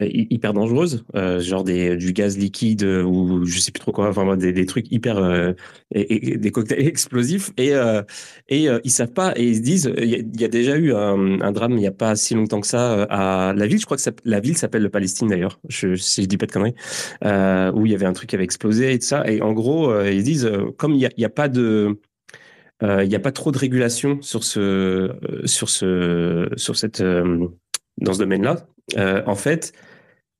[0.01, 3.91] hy- hyper dangereuses, euh, genre des, du gaz liquide euh, ou je sais plus trop
[3.91, 5.53] quoi, enfin des, des trucs hyper, euh,
[5.93, 7.51] des cocktails explosifs.
[7.57, 7.71] Et,
[8.49, 10.93] et ils savent pas, et ils se disent, il y, a- y a déjà eu
[10.93, 13.97] un, drame il n'y a pas si longtemps que ça à la ville, je crois
[13.97, 16.75] que la ville s'appelle le Palestine d'ailleurs, je, si je dis pas de conneries,
[17.23, 19.27] où il y avait un truc qui avait explosé et tout ça.
[19.29, 21.99] Et en gros, ils disent, comme il n'y a, pas de
[22.81, 27.47] il n'y a pas trop de régulation sur ce, euh, sur ce, sur cette, euh,
[27.97, 28.67] dans ce domaine-là.
[28.97, 29.73] Euh, en fait,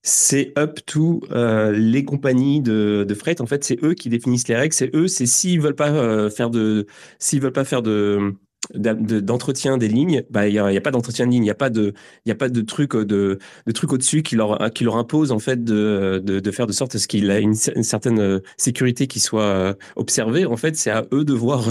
[0.03, 3.41] c'est up to euh, les compagnies de, de freight.
[3.41, 4.73] En fait, c'est eux qui définissent les règles.
[4.73, 6.85] C'est eux, c'est s'ils veulent pas euh, faire de,
[7.19, 8.33] s'ils veulent pas faire de
[8.73, 11.69] d'entretien des lignes, bah il y a, pas d'entretien de ligne, il y a pas
[11.69, 11.93] de
[12.25, 15.39] y a pas de truc de de truc au-dessus qui leur qui leur impose en
[15.39, 19.19] fait de de, de faire de sorte à ce qu'il a une, certaine sécurité qui
[19.19, 20.45] soit observée.
[20.45, 21.69] En fait, c'est à eux de voir,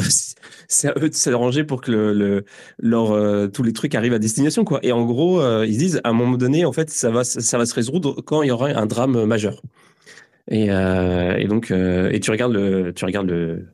[0.69, 2.45] c'est à eux de s'arranger pour que le, le
[2.79, 4.81] leur tous les trucs arrivent à destination quoi.
[4.83, 7.67] Et en gros, ils disent à un moment donné, en fait, ça va ça va
[7.67, 9.63] se résoudre quand il y aura un drame majeur.
[10.51, 13.67] Et, et donc et tu regardes le tu regardes le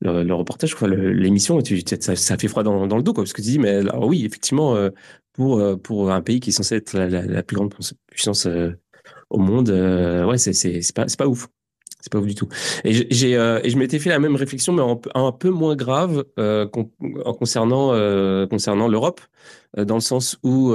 [0.00, 1.60] le, reportage, quoi, l'émission,
[2.00, 4.24] ça, ça, fait froid dans, dans, le dos, quoi, parce que tu dis, mais oui,
[4.24, 4.90] effectivement, euh,
[5.32, 7.74] pour, euh, pour un pays qui est censé être la, plus grande
[8.10, 8.70] puissance euh,
[9.30, 11.48] au monde, ouais, c'est pas, pas ouf.
[12.00, 12.48] C'est pas ouf du tout.
[12.84, 14.82] Et, j'ai, et je m'étais fait la même réflexion, mais
[15.14, 17.88] un peu moins grave en concernant,
[18.46, 19.20] concernant l'Europe,
[19.76, 20.72] dans le sens où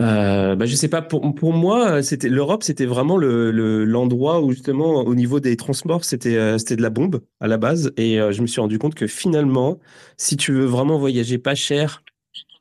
[0.00, 1.02] euh, bah, je sais pas.
[1.02, 6.04] Pour, pour moi, c'était l'Europe, c'était vraiment le, l'endroit où justement, au niveau des transports,
[6.04, 7.92] c'était euh, de la bombe à la base.
[7.96, 9.78] Et euh, je me suis rendu compte que finalement,
[10.16, 12.02] si tu veux vraiment voyager pas cher,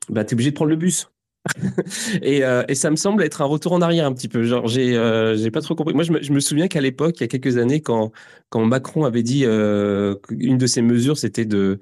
[0.09, 1.09] bah t'es obligé de prendre le bus.
[2.21, 4.43] et, euh, et, ça me semble être un retour en arrière un petit peu.
[4.43, 5.93] Genre, j'ai, euh, pas trop compris.
[5.93, 8.11] Moi, je me, souviens qu'à l'époque, il y a quelques années, quand,
[8.55, 11.79] Macron avait dit euh, qu'une de ses mesures, c'était de,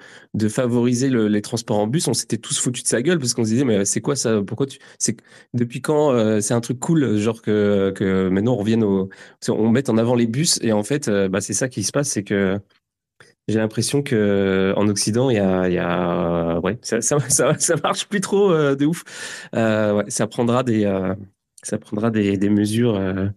[0.50, 3.44] favoriser le, les transports en bus, on s'était tous foutus de sa gueule parce qu'on
[3.44, 4.42] se disait, mais c'est quoi ça?
[4.42, 4.80] Pourquoi tu
[5.54, 9.10] depuis quand euh, c'est un truc cool, genre que, que maintenant on revienne au,
[9.50, 12.10] on mette en avant les bus et en fait, bah, c'est ça qui se passe,
[12.10, 12.60] c'est que
[13.52, 17.76] j'ai l'impression que en Occident, il y a, il y a ouais, ça, ça, ça,
[17.84, 19.04] marche plus trop euh, de ouf.
[19.56, 21.14] Euh, ouais, ça prendra des, euh,
[21.64, 23.28] ça prendra des, des mesures, euh,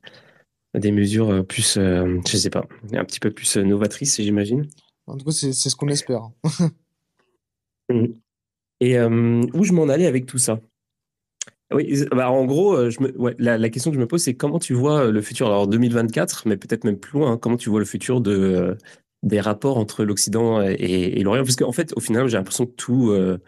[0.75, 4.67] des mesures plus, je sais pas, un petit peu plus novatrices, j'imagine.
[5.07, 6.31] En tout cas, c'est ce qu'on espère.
[7.91, 8.15] Mmh.
[8.81, 10.59] Et où je m'en allais avec tout ça?
[11.71, 14.33] Oui, bah en gros, je me, ouais, la, la, question que je me pose, c'est
[14.33, 17.69] comment tu vois le futur, alors 2024, mais peut-être même plus loin, hein, comment tu
[17.69, 18.79] vois le futur de,
[19.25, 23.11] des rapports entre l'Occident et, l'Orient Parce qu'en fait, au final, j'ai l'impression que tout,
[23.11, 23.39] euh,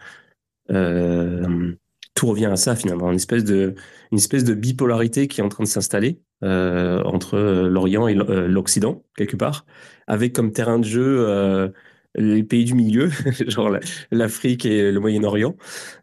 [0.71, 1.73] euh,
[2.15, 3.75] tout revient à ça finalement, une espèce de,
[4.11, 9.03] une espèce de bipolarité qui est en train de s'installer euh, entre l'Orient et l'Occident
[9.15, 9.65] quelque part,
[10.07, 11.71] avec comme terrain de jeu
[12.17, 13.09] les pays du milieu,
[13.47, 13.77] genre
[14.11, 15.55] l'Afrique et le Moyen-Orient.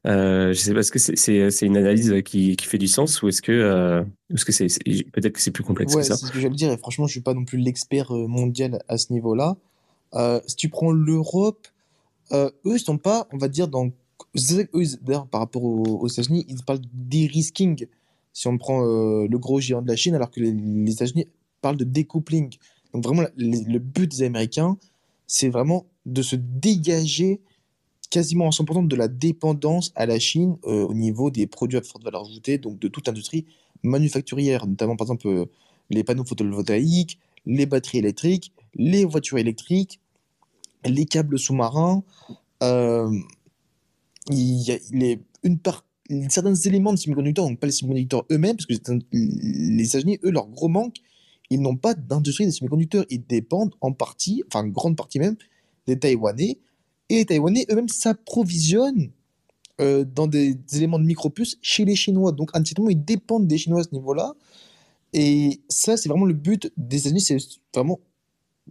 [0.07, 3.29] Euh, je sais pas, est-ce que c'est une analyse qui, qui, fait du sens ou
[3.29, 4.69] est-ce que euh, est-ce que c'est
[5.13, 6.17] peut-être que c'est plus complexe ouais, que ça?
[6.17, 8.83] C'est ce que j'allais dire et franchement, je suis pas non plus l'expert euh, mondial
[8.89, 9.57] à ce niveau-là.
[10.15, 11.67] Euh, si tu prends l'Europe,
[12.33, 13.91] eux ils sont pas, on va dire dans
[15.03, 17.29] d'ailleurs par rapport aux, États-Unis, ils parlent de
[18.33, 21.29] si on prend le gros géant de la Chine, alors que les, les États-Unis
[21.61, 22.53] parlent de découpling.
[22.93, 24.77] Donc vraiment, le but des Américains,
[25.27, 27.41] c'est vraiment de se dégager
[28.11, 31.83] quasiment à 100% de la dépendance à la Chine euh, au niveau des produits à
[31.83, 33.47] forte valeur ajoutée, donc de toute industrie
[33.83, 35.47] manufacturière, notamment par exemple euh,
[35.91, 40.01] les panneaux photovoltaïques, les batteries électriques, les voitures électriques,
[40.85, 42.03] les câbles sous-marins.
[42.63, 43.11] Euh,
[44.31, 44.79] il y a
[45.43, 45.85] une part,
[46.29, 48.75] certains éléments de semi-conducteurs, donc pas les semi-conducteurs eux-mêmes, parce que
[49.13, 50.97] les États-Unis, eux, leur gros manque,
[51.51, 53.05] ils n'ont pas d'industrie des semi-conducteurs.
[53.11, 55.37] Ils dépendent en partie, enfin, grande partie même,
[55.87, 56.59] des Taïwanais.
[57.09, 59.11] Et les Taïwanais eux-mêmes s'approvisionnent
[59.81, 62.33] euh, dans des, éléments de micro-puces chez les Chinois.
[62.33, 64.35] Donc, indirectement, ils dépendent des Chinois à ce niveau-là.
[65.13, 67.39] Et ça, c'est vraiment le but des États-Unis, c'est
[67.75, 68.01] vraiment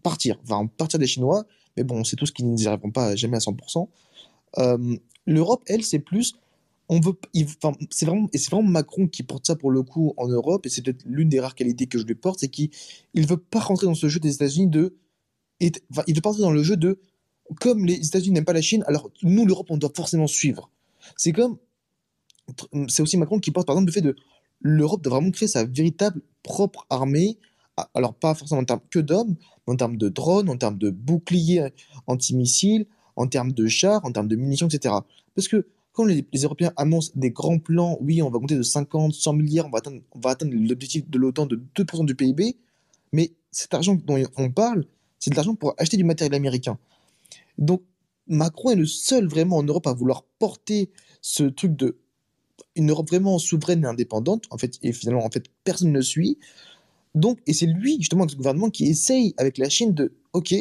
[0.01, 0.39] partir.
[0.43, 1.45] Enfin, partir des Chinois.
[1.77, 3.87] Mais bon, c'est tout ce qui n'y arriveront pas jamais à 100%.
[4.59, 6.35] Euh, L'Europe, elle, c'est plus.
[6.89, 7.13] On veut,
[7.89, 10.69] c'est vraiment, et c'est vraiment Macron qui porte ça pour le coup en Europe, et
[10.69, 12.69] c'est peut-être l'une des rares qualités que je lui porte, c'est qu'il
[13.15, 14.95] ne veut pas rentrer dans ce jeu des États-Unis de
[15.67, 16.99] il veut pas dans le jeu de
[17.59, 20.69] comme les États-Unis n'aiment pas la Chine, alors nous, l'Europe, on doit forcément suivre.
[21.17, 21.57] C'est comme.
[22.89, 24.15] C'est aussi Macron qui porte par exemple le fait de
[24.59, 27.37] l'Europe doit vraiment créer sa véritable propre armée.
[27.93, 30.89] Alors, pas forcément en termes que d'hommes, mais en termes de drones, en termes de
[30.89, 31.69] boucliers
[32.05, 34.95] antimissiles, en termes de chars, en termes de munitions, etc.
[35.35, 39.13] Parce que quand les, Européens annoncent des grands plans, oui, on va monter de 50,
[39.13, 39.69] 100 milliards, on
[40.19, 42.57] va atteindre l'objectif de l'OTAN de 2% du PIB,
[43.11, 44.85] mais cet argent dont on parle,
[45.23, 46.77] c'est de l'argent pour acheter du matériel américain.
[47.57, 47.81] Donc,
[48.27, 51.97] Macron est le seul vraiment en Europe à vouloir porter ce truc de
[52.75, 54.43] une Europe vraiment souveraine et indépendante.
[54.49, 56.39] En fait, et finalement, en fait, personne ne le suit.
[57.15, 60.53] Donc, et c'est lui, justement, avec ce gouvernement, qui essaye avec la Chine de, OK,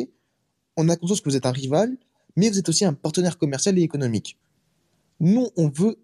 [0.76, 1.96] on a conscience que vous êtes un rival,
[2.36, 4.38] mais vous êtes aussi un partenaire commercial et économique.
[5.18, 5.98] Nous, on veut,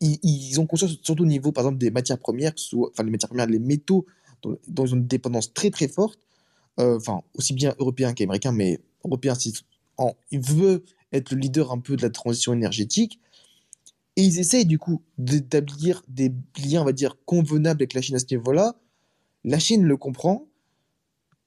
[0.00, 3.46] ils, ont conscience, surtout au niveau, par exemple, des matières premières, enfin, les matières premières,
[3.46, 4.06] les métaux,
[4.42, 6.18] dont, ils ont une dépendance très, très forte,
[6.76, 9.34] enfin, aussi bien européen qu'américain, mais européen,
[10.30, 13.20] il veut être le leader un peu de la transition énergétique.
[14.16, 16.32] Et ils essayent du coup d'établir des
[16.64, 18.76] liens, on va dire, convenables avec la Chine à ce niveau-là.
[19.42, 20.46] La Chine le comprend.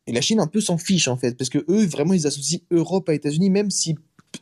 [0.06, 2.60] Et la Chine un peu s'en fiche en fait, parce que eux, vraiment, ils associent
[2.72, 3.96] Europe à États-Unis, même si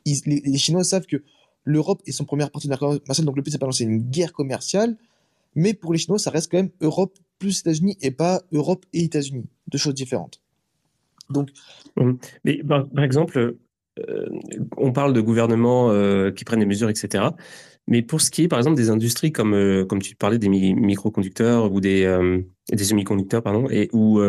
[0.06, 1.24] les, Chinois savent que
[1.64, 4.98] l'Europe est son premier partenaire commercial, donc le but c'est pas lancer une guerre commerciale,
[5.56, 9.04] mais pour les Chinois, ça reste quand même Europe plus États-Unis et pas Europe et
[9.04, 10.40] États-Unis, deux choses différentes.
[11.30, 11.50] Donc,
[11.98, 12.18] hum.
[12.44, 13.56] mais par, exemple,
[14.00, 14.30] euh,
[14.78, 17.26] on parle de gouvernements euh, qui prennent des mesures, etc.
[17.88, 20.50] Mais pour ce qui est, par exemple, des industries comme, euh, comme tu parlais, des
[20.50, 22.04] microconducteurs ou des,
[22.72, 24.20] des semi-conducteurs, pardon, et ou,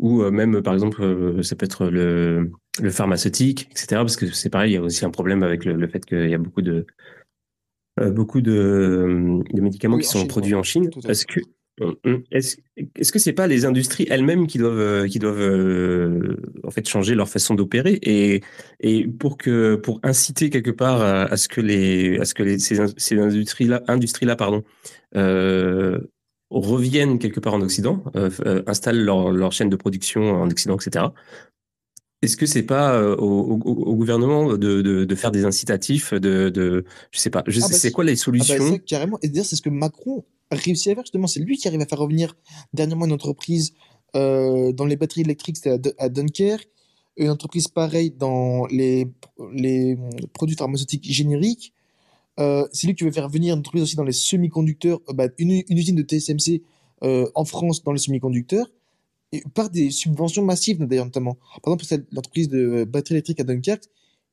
[0.00, 3.86] ou même, par exemple, ça peut être le, le pharmaceutique, etc.
[3.90, 6.28] Parce que c'est pareil, il y a aussi un problème avec le, le fait qu'il
[6.28, 6.84] y a beaucoup de,
[8.08, 10.90] beaucoup de, de médicaments qui sont produits en Chine.
[11.06, 11.40] Est-ce que
[12.30, 12.56] est-ce
[12.94, 16.86] est-ce que c'est pas les industries elles-mêmes qui doivent euh, qui doivent euh, en fait
[16.86, 18.42] changer leur façon d'opérer et
[18.80, 22.58] et pour que pour inciter quelque part à, ce que les à ce que les,
[22.58, 24.62] ces, ces industries là industries là pardon
[25.16, 25.98] euh,
[26.50, 31.06] reviennent quelque part en Occident euh, installent leur leur chaîne de production en Occident etc
[32.22, 36.84] est-ce que c'est pas au, au, gouvernement de, de, de, faire des incitatifs de, de
[37.12, 39.18] je sais pas je ah bah c'est quoi les solutions ah bah carrément.
[39.22, 41.26] Et d'ailleurs c'est ce que Macron réussi à faire justement.
[41.26, 42.36] C'est lui qui arrive à faire revenir
[42.72, 43.72] dernièrement une entreprise
[44.16, 46.68] euh, dans les batteries électriques, c'était à, Dunkerque.
[47.16, 49.08] Une entreprise pareille dans les,
[50.32, 51.74] produits pharmaceutiques génériques.
[52.38, 55.28] Euh, c'est lui qui veut faire venir une entreprise aussi dans les semi-conducteurs, euh, bah,
[55.38, 56.62] une, usine de TSMC
[57.02, 58.70] en France dans les semi-conducteurs,
[59.54, 61.38] par des subventions massives d'ailleurs notamment.
[61.62, 63.84] Par exemple, l'entreprise de batteries électriques à Dunkerque,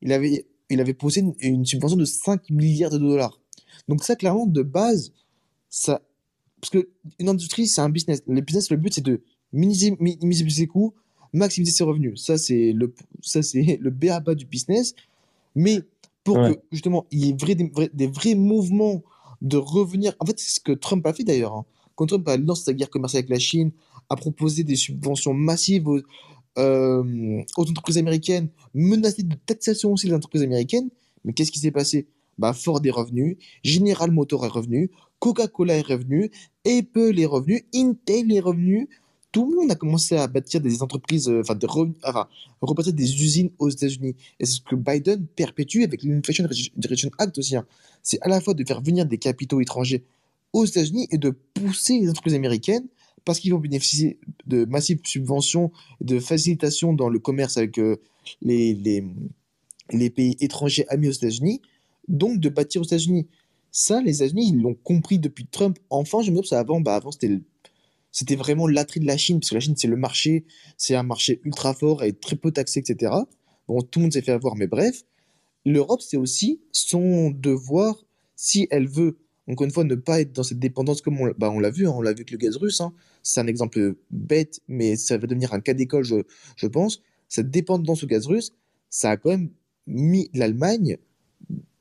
[0.02, 3.40] il avait, il avait posé une, une subvention de 5 milliards de dollars.
[3.88, 5.12] Donc ça, clairement, de base,
[5.70, 6.02] ça
[6.60, 8.22] parce qu'une industrie, c'est un business.
[8.26, 9.96] Le business, le but, c'est de minimiser,
[10.50, 10.94] ses coûts,
[11.32, 12.22] maximiser ses revenus.
[12.22, 14.94] Ça, c'est le, ça, c'est le bas du business.
[15.54, 15.80] Mais
[16.24, 19.02] pour que, justement, il y ait vrai, des, vrais, mouvements
[19.40, 20.14] de revenir.
[20.20, 21.54] En fait, c'est ce que Trump a fait d'ailleurs.
[21.54, 21.64] Hein.
[21.94, 23.72] Quand Trump a lancé sa guerre commerciale avec la Chine,
[24.10, 26.00] a proposé des subventions massives aux,
[26.58, 30.90] euh, aux entreprises américaines, menacé de taxation aussi les entreprises américaines.
[31.24, 32.08] Mais qu'est-ce qui s'est passé?
[32.38, 36.30] Bah, Ford est revenu, General Motors est revenu, Coca-Cola est revenu,
[36.66, 38.88] Apple est revenu, Intel est revenu.
[39.30, 42.28] Tout le monde a commencé à bâtir des entreprises, euh, enfin, de enfin,
[42.62, 44.16] rebâtir des usines aux États-Unis.
[44.40, 47.56] Et c'est ce que Biden perpétue avec l'Inflation Reduction Act aussi.
[47.56, 47.66] Hein.
[48.02, 50.04] C'est à la fois de faire venir des capitaux étrangers
[50.52, 52.86] aux États-Unis et de pousser les entreprises américaines
[53.24, 57.96] parce qu'ils vont bénéficier de massives subventions, de facilitations dans le commerce avec euh,
[58.40, 59.02] les,
[60.08, 61.60] pays étrangers amis aux États-Unis,
[62.08, 63.26] donc de bâtir aux États-Unis.
[63.70, 65.78] Ça, les États-Unis, ils l'ont compris depuis Trump.
[65.90, 67.40] Enfin, je me dis avant, bah, avant c'était
[68.10, 70.44] c'était vraiment l'attrait de la Chine, parce que la Chine, c'est le marché,
[70.76, 73.12] c'est un marché ultra fort et très peu taxé, etc.
[73.68, 75.02] Bon, tout le monde s'est fait avoir, mais bref.
[75.66, 78.04] L'Europe, c'est aussi son devoir,
[78.34, 81.52] si elle veut, encore une fois, ne pas être dans cette dépendance comme on, bah,
[81.60, 82.80] l'a vu, hein, on l'a vu avec le gaz russe.
[82.80, 82.92] Hein.
[83.22, 86.16] C'est un exemple bête, mais ça va devenir un cas d'école, je,
[86.56, 87.02] je pense.
[87.28, 88.54] Cette dépendance au gaz russe,
[88.88, 89.50] ça a quand même
[89.86, 90.96] mis l'Allemagne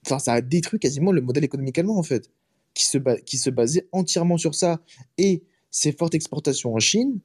[0.08, 2.32] Enfin, ça a détruit quasiment le modèle économique allemand, en fait,
[2.74, 4.80] qui se, qui se basait entièrement sur ça
[5.18, 7.20] et ses fortes exportations en Chine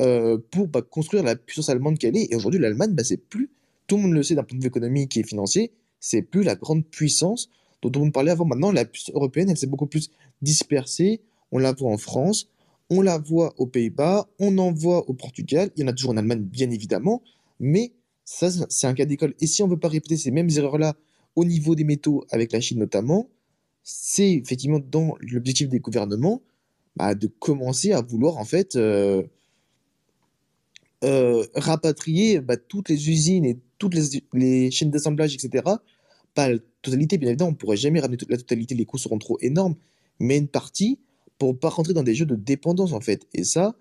[0.00, 2.32] euh, pour bah, construire la puissance allemande qu'elle est.
[2.32, 3.50] Et aujourd'hui, l'Allemagne, bah, c'est plus,
[3.86, 6.54] tout le monde le sait d'un point de vue économique et financier, c'est plus la
[6.54, 7.50] grande puissance
[7.82, 8.46] dont on parlait avant.
[8.46, 11.20] Maintenant, la puissance européenne, elle s'est beaucoup plus dispersée.
[11.50, 12.48] On la voit en France,
[12.88, 15.70] on la voit aux Pays-Bas, on en voit au Portugal.
[15.76, 17.22] Il y en a toujours en Allemagne, bien évidemment,
[17.60, 17.92] mais
[18.24, 19.34] ça, c'est un cas d'école.
[19.40, 20.94] Et si on ne veut pas répéter ces mêmes erreurs-là
[21.36, 23.28] au niveau des métaux, avec la Chine notamment,
[23.82, 26.42] c'est effectivement dans l'objectif des gouvernements
[26.96, 29.22] bah, de commencer à vouloir en fait euh,
[31.04, 33.94] euh, rapatrier bah, toutes les usines et toutes
[34.32, 35.64] les, chaînes d'assemblage, etc.
[36.34, 38.98] Pas la totalité, bien évidemment, on ne pourrait jamais ramener toute la totalité, les coûts
[38.98, 39.74] seront trop énormes,
[40.20, 41.00] mais une partie
[41.38, 43.26] pour pas rentrer dans des jeux de dépendance en fait.
[43.34, 43.74] Et ça,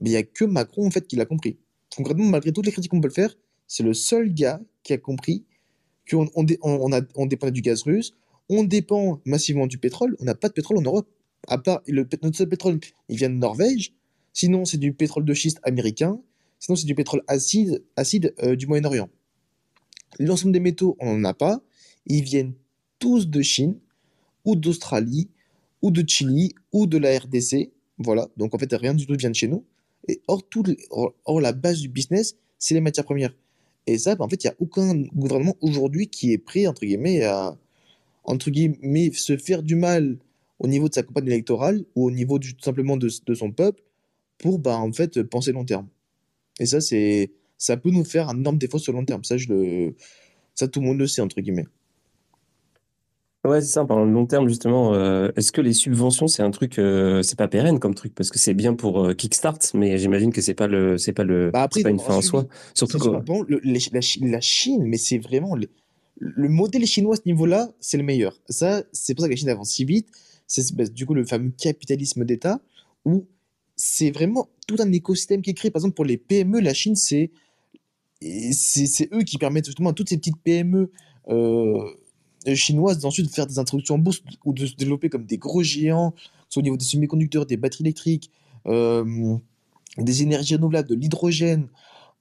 [0.00, 1.58] il n'y a que Macron en fait qui l'a compris.
[1.96, 4.98] Concrètement, malgré toutes les critiques qu'on peut le faire, c'est le seul gars qui a
[4.98, 5.44] compris
[6.10, 8.14] qu'on on, on, on dépend du gaz russe,
[8.48, 10.16] on dépend massivement du pétrole.
[10.20, 11.08] On n'a pas de pétrole en Europe.
[11.46, 13.94] À part le, notre seul pétrole, il vient de Norvège.
[14.32, 16.20] Sinon, c'est du pétrole de schiste américain.
[16.58, 19.08] Sinon, c'est du pétrole acide, acide euh, du Moyen-Orient.
[20.18, 21.62] L'ensemble des métaux, on n'en a pas.
[22.06, 22.54] Ils viennent
[22.98, 23.78] tous de Chine,
[24.44, 25.30] ou d'Australie,
[25.80, 27.70] ou de Chili, ou de la RDC.
[27.98, 28.28] Voilà.
[28.36, 29.64] Donc, en fait, rien du tout vient de chez nous.
[30.08, 33.34] Et or, tout, or la base du business, c'est les matières premières.
[33.86, 36.84] Et ça, bah, en fait, il n'y a aucun gouvernement aujourd'hui qui est prêt, entre
[36.84, 37.56] guillemets, à
[38.24, 40.18] entre guillemets, se faire du mal
[40.58, 43.82] au niveau de sa campagne électorale ou au niveau tout simplement de, son peuple
[44.38, 45.88] pour, bah, en fait, penser long terme.
[46.58, 49.24] Et ça, ça peut nous faire un énorme défaut sur long terme.
[49.24, 49.94] Ça, je le,
[50.54, 51.66] ça, tout le monde le sait, entre guillemets.
[53.44, 53.84] Ouais, c'est ça.
[53.84, 57.38] Pendant le long terme, justement, euh, est-ce que les subventions, c'est un truc, euh, c'est
[57.38, 58.14] pas pérenne comme truc?
[58.14, 61.24] Parce que c'est bien pour euh, kickstart, mais j'imagine que c'est pas le, c'est pas
[61.24, 62.46] le, bah, pas une fin en soi.
[62.74, 65.56] Surtout que la, Chine, mais c'est vraiment
[66.16, 68.38] le modèle chinois à ce niveau-là, c'est le meilleur.
[68.50, 70.08] Ça, c'est pour ça que la Chine avance si vite.
[70.46, 72.60] C'est bah, du coup le fameux capitalisme d'État
[73.06, 73.26] où
[73.76, 75.70] c'est vraiment tout un écosystème qui est créé.
[75.70, 77.30] Par exemple, pour les PME, la Chine, c'est
[78.20, 80.90] c'est eux qui permettent justement à toutes ces petites PME
[81.28, 81.84] euh,
[82.54, 85.62] chinoises d'ensuite de faire des introductions en bourse ou de se développer comme des gros
[85.62, 86.14] géants,
[86.48, 88.30] soit au niveau des semi-conducteurs, des batteries électriques,
[88.66, 89.36] euh,
[89.98, 91.68] des énergies renouvelables, de l'hydrogène,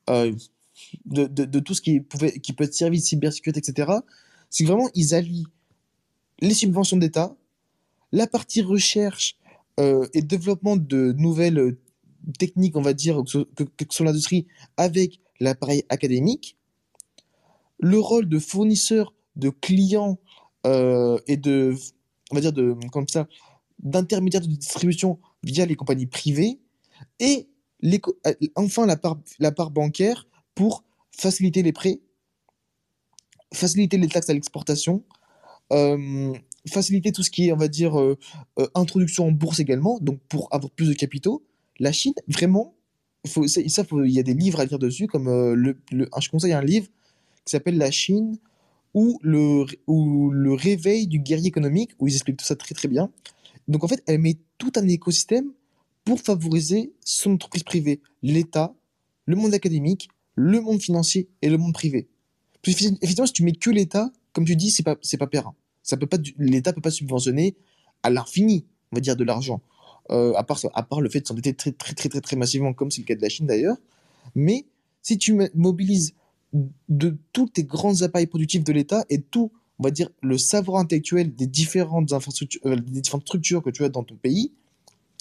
[0.09, 0.33] euh,
[1.05, 3.91] de, tout ce qui, pouvait, qui peut être servi de cybersécurité, etc.
[4.49, 5.47] C'est que vraiment, ils allient
[6.39, 7.35] les subventions d'État,
[8.11, 9.37] la partie recherche
[9.79, 11.77] euh, et développement de nouvelles
[12.37, 14.47] techniques, on va dire, que, que, que l'industrie,
[14.77, 16.57] avec l'appareil académique,
[17.79, 20.19] le rôle de fournisseur, de client
[20.65, 21.75] euh, et de,
[22.31, 23.27] on va dire, de, comme ça,
[23.79, 26.59] d'intermédiaire de distribution via les compagnies privées,
[27.19, 27.47] et
[27.85, 28.97] euh, enfin la
[29.51, 32.01] part, bancaire pour faciliter les prêts,
[33.53, 35.03] faciliter les taxes à l'exportation,
[35.71, 36.33] euh,
[36.67, 37.95] faciliter tout ce qui est, on va dire,
[38.75, 41.45] introduction en bourse également, donc pour avoir plus de capitaux.
[41.79, 42.75] La Chine, vraiment,
[43.23, 46.87] il y a des livres à lire dessus, comme le, je conseille un livre
[47.45, 48.37] qui s'appelle La Chine
[48.93, 52.87] ou le, ou le réveil du guerrier économique, où ils expliquent tout ça très très
[52.87, 53.11] bien.
[53.67, 55.51] Donc en fait, elle met tout un écosystème
[56.03, 58.73] pour favoriser son entreprise privée, l'État,
[59.25, 62.07] le monde académique, le monde financier et le monde privé.
[62.65, 65.53] Effectivement, si tu mets que l'État, comme tu dis, c'est pas pas périn.
[65.83, 67.55] Ça peut pas l'État peut pas subventionner
[68.03, 69.61] à l'infini, on va dire de l'argent.
[70.11, 72.73] Euh, à part à part le fait de s'endetter très très très très très massivement
[72.73, 73.77] comme c'est le cas de la Chine d'ailleurs.
[74.33, 74.65] Mais
[75.01, 76.15] si tu mobilises
[76.53, 80.81] de tous tes grands appareils productifs de l'État et tout, on va dire, le savoir
[80.81, 84.51] intellectuel des différentes infrastructures, euh, des différentes structures que tu as dans ton pays,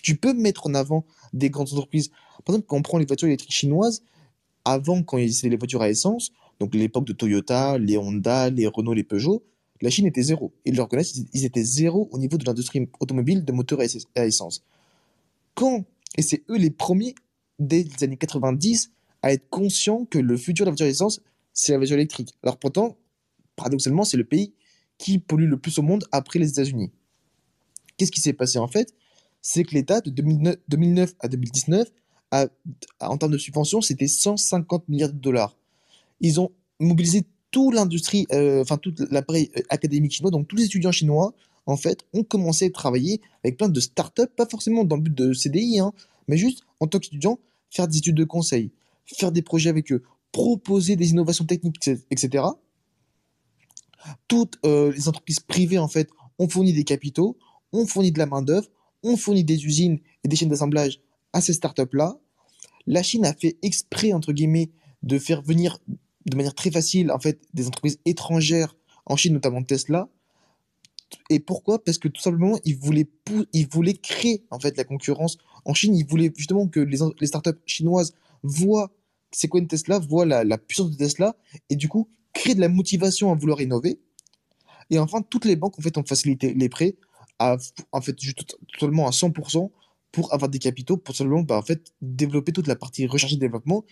[0.02, 2.10] tu peux mettre en avant des grandes entreprises.
[2.44, 4.02] Par exemple, quand on prend les voitures électriques chinoises,
[4.64, 8.94] avant, quand c'était les voitures à essence, donc l'époque de Toyota, les Honda, les Renault,
[8.94, 9.44] les Peugeot,
[9.80, 10.52] la Chine était zéro.
[10.64, 13.80] Ils le reconnaissent, ils étaient zéro au niveau de l'industrie automobile de moteurs
[14.16, 14.64] à essence.
[15.54, 15.84] Quand,
[16.16, 17.14] et c'est eux les premiers,
[17.58, 18.92] dès les années 90,
[19.22, 21.20] à être conscient que le futur de la voiture d'essence,
[21.52, 22.34] c'est la voiture électrique.
[22.42, 22.96] Alors pourtant,
[23.56, 24.54] paradoxalement, c'est le pays
[24.98, 26.90] qui pollue le plus au monde après les États-Unis.
[27.96, 28.94] Qu'est-ce qui s'est passé en fait?
[29.40, 31.88] C'est que l'État, de 2009, à 2019,
[33.00, 35.56] en termes de subventions, c'était 150 milliards de dollars.
[36.20, 36.50] Ils ont
[36.80, 41.32] mobilisé toute l'industrie, euh, enfin tout l'appareil euh, académique chinois, donc tous les étudiants chinois,
[41.66, 45.14] en fait, ont commencé à travailler avec plein de startups, pas forcément dans le but
[45.14, 45.92] de CDI, hein,
[46.26, 47.38] mais juste en tant qu'étudiant,
[47.70, 48.70] faire des études de conseil,
[49.16, 50.02] faire des projets avec eux,
[50.32, 52.44] proposer des innovations techniques, etc.
[54.26, 57.38] Toutes euh, les entreprises privées, en fait, ont fourni des capitaux,
[57.72, 58.68] ont fourni de la main-d'œuvre,
[59.02, 61.00] ont fourni des usines et des chaînes d'assemblage
[61.32, 62.18] à ces startups-là.
[62.86, 64.70] La Chine a fait exprès, entre guillemets,
[65.02, 65.78] de faire venir
[66.26, 70.08] de manière très facile, en fait, des entreprises étrangères en Chine, notamment Tesla.
[71.30, 71.82] Et pourquoi?
[71.82, 73.08] Parce que tout simplement, ils voulaient,
[73.52, 75.38] ils voulaient créer, en fait, la concurrence.
[75.64, 78.90] En Chine, ils voulaient justement que les, les startups chinoises voient
[79.30, 81.36] c'est quoi une Tesla, voit la, puissance de Tesla
[81.70, 84.00] et du coup crée de la motivation à vouloir innover.
[84.90, 86.96] Et enfin, toutes les banques en fait ont facilité les prêts
[87.38, 87.56] à,
[87.92, 88.16] en fait
[88.72, 89.70] totalement à 100%
[90.12, 93.36] pour avoir des capitaux pour seulement bah, en fait développer toute la partie recherche et
[93.36, 93.84] développement.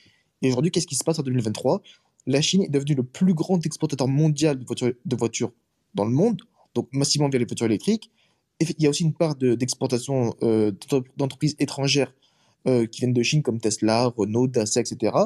[0.43, 1.83] Et aujourd'hui, qu'est-ce qui se passe en 2023
[2.27, 5.53] La Chine est devenue le plus grand exportateur mondial de voitures,
[5.95, 6.43] dans le monde,
[6.75, 8.11] donc massivement via les voitures électriques.
[8.61, 10.73] Et il y a aussi une part d'exportation euh,
[11.17, 12.13] d'entreprises étrangères
[12.67, 15.17] euh, qui viennent de Chine comme Tesla, Renault, Dacia, etc.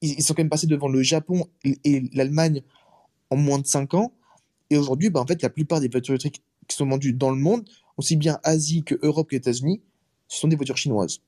[0.00, 2.62] Ils, sont quand même passés devant le Japon et l'Allemagne
[3.30, 4.12] en moins de 5 ans.
[4.70, 7.36] Et aujourd'hui, bah, en fait, la plupart des voitures électriques qui sont vendues dans le
[7.36, 9.80] monde, aussi bien Asie que Europe que États-Unis,
[10.28, 11.20] ce sont des voitures chinoises.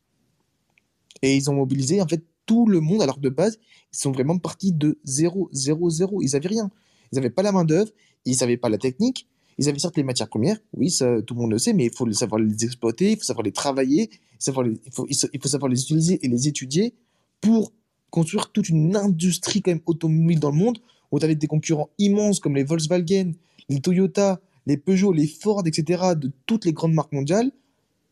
[1.22, 3.58] Et ils ont mobilisé en fait tout le monde alors de base.
[3.92, 6.22] Ils sont vraiment partis de 0, 0, 0.
[6.22, 6.70] Ils n'avaient rien.
[7.12, 7.90] Ils n'avaient pas la main-d'œuvre,
[8.24, 9.26] ils n'avaient pas la technique,
[9.60, 10.90] ils avaient certes les matières premières, oui,
[11.26, 13.52] tout le monde le sait, mais il faut savoir les exploiter, il faut savoir les
[13.52, 14.08] travailler,
[14.38, 16.94] savoir il, faut, il faut savoir les utiliser et les étudier
[17.42, 17.70] pour
[18.08, 20.78] construire toute une industrie quand même automobile dans le monde
[21.12, 23.32] où tu avais des concurrents immenses comme les Volkswagen,
[23.68, 27.52] les Toyota, les Peugeot, les Ford, etc., de toutes les grandes marques mondiales.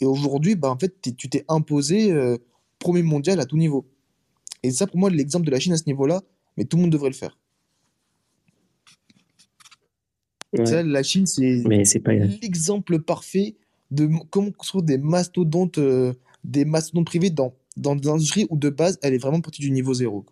[0.00, 2.36] Et aujourd'hui, bah, en fait, tu t'es imposé euh,
[2.78, 3.86] premier mondial à tout niveau.
[4.62, 6.20] Et ça, pour moi, l'exemple de la Chine à ce niveau-là,
[6.58, 7.38] mais tout le monde devrait le faire
[10.52, 11.62] la Chine, c'est
[12.42, 13.56] l'exemple parfait
[13.90, 16.12] de comment construire des mastodontes, euh,
[16.44, 19.70] des mastodontes privés dans, dans des industries où de base, elle est vraiment partie du
[19.70, 20.24] niveau zéro.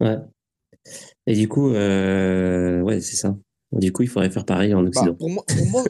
[0.00, 0.16] Ouais.
[1.26, 3.36] Et du coup, euh, ouais, c'est ça.
[3.72, 5.14] Du coup, il faudrait faire pareil en bah, Occident.
[5.14, 5.44] pour, moi,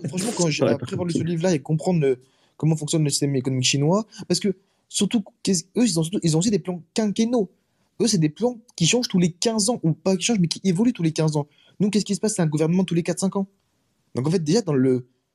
[0.08, 2.16] franchement, quand j'ai après avoir lu ce livre-là et comprendre
[2.56, 4.54] comment fonctionne le système économique chinois, parce que
[4.88, 7.50] surtout, eux, ils ont, ils ont aussi des plans quinquennaux.
[8.00, 10.48] Eux, c'est des plans qui changent tous les 15 ans, ou pas qui changent, mais
[10.48, 11.46] qui évoluent tous les 15 ans.
[11.80, 12.34] Nous, qu'est-ce qui se passe?
[12.34, 13.48] C'est un gouvernement tous les 4-5 ans.
[14.14, 14.60] Donc en fait, déjà,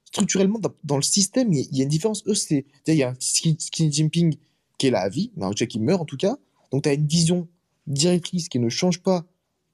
[0.06, 2.24] structurellement, dans, le système, il y, a une différence.
[2.28, 2.66] Eux, c'est.
[2.88, 3.58] Il y a Xi
[3.92, 4.38] Jinping
[4.78, 6.38] qui est là à vie, mais qui meurt en tout cas.
[6.72, 7.48] Donc tu as une vision
[7.88, 9.26] directrice qui ne change pas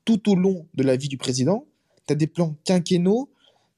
[0.05, 1.65] tout au long de la vie du président.
[2.07, 3.29] Tu as des plans quinquennaux,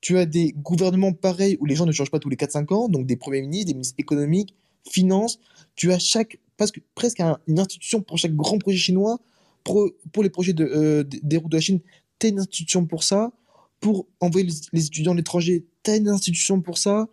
[0.01, 2.89] tu as des gouvernements pareils où les gens ne changent pas tous les 4-5 ans,
[2.89, 4.53] donc des premiers ministres, des ministres économiques,
[4.89, 5.39] finances.
[5.75, 9.19] Tu as chaque, presque, presque une institution pour chaque grand projet chinois.
[9.63, 11.79] Pour, pour les projets de, euh, des routes de la Chine,
[12.19, 13.31] tu une institution pour ça.
[13.79, 17.07] Pour envoyer les, étudiants à l'étranger, tu une institution pour ça.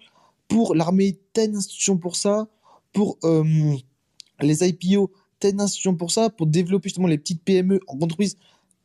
[0.48, 2.48] Pour l'armée, tu une institution pour ça.
[2.92, 3.44] Pour euh,
[4.40, 6.30] les IPO, tu une institution pour ça.
[6.30, 8.36] Pour développer justement les petites PME en entreprise,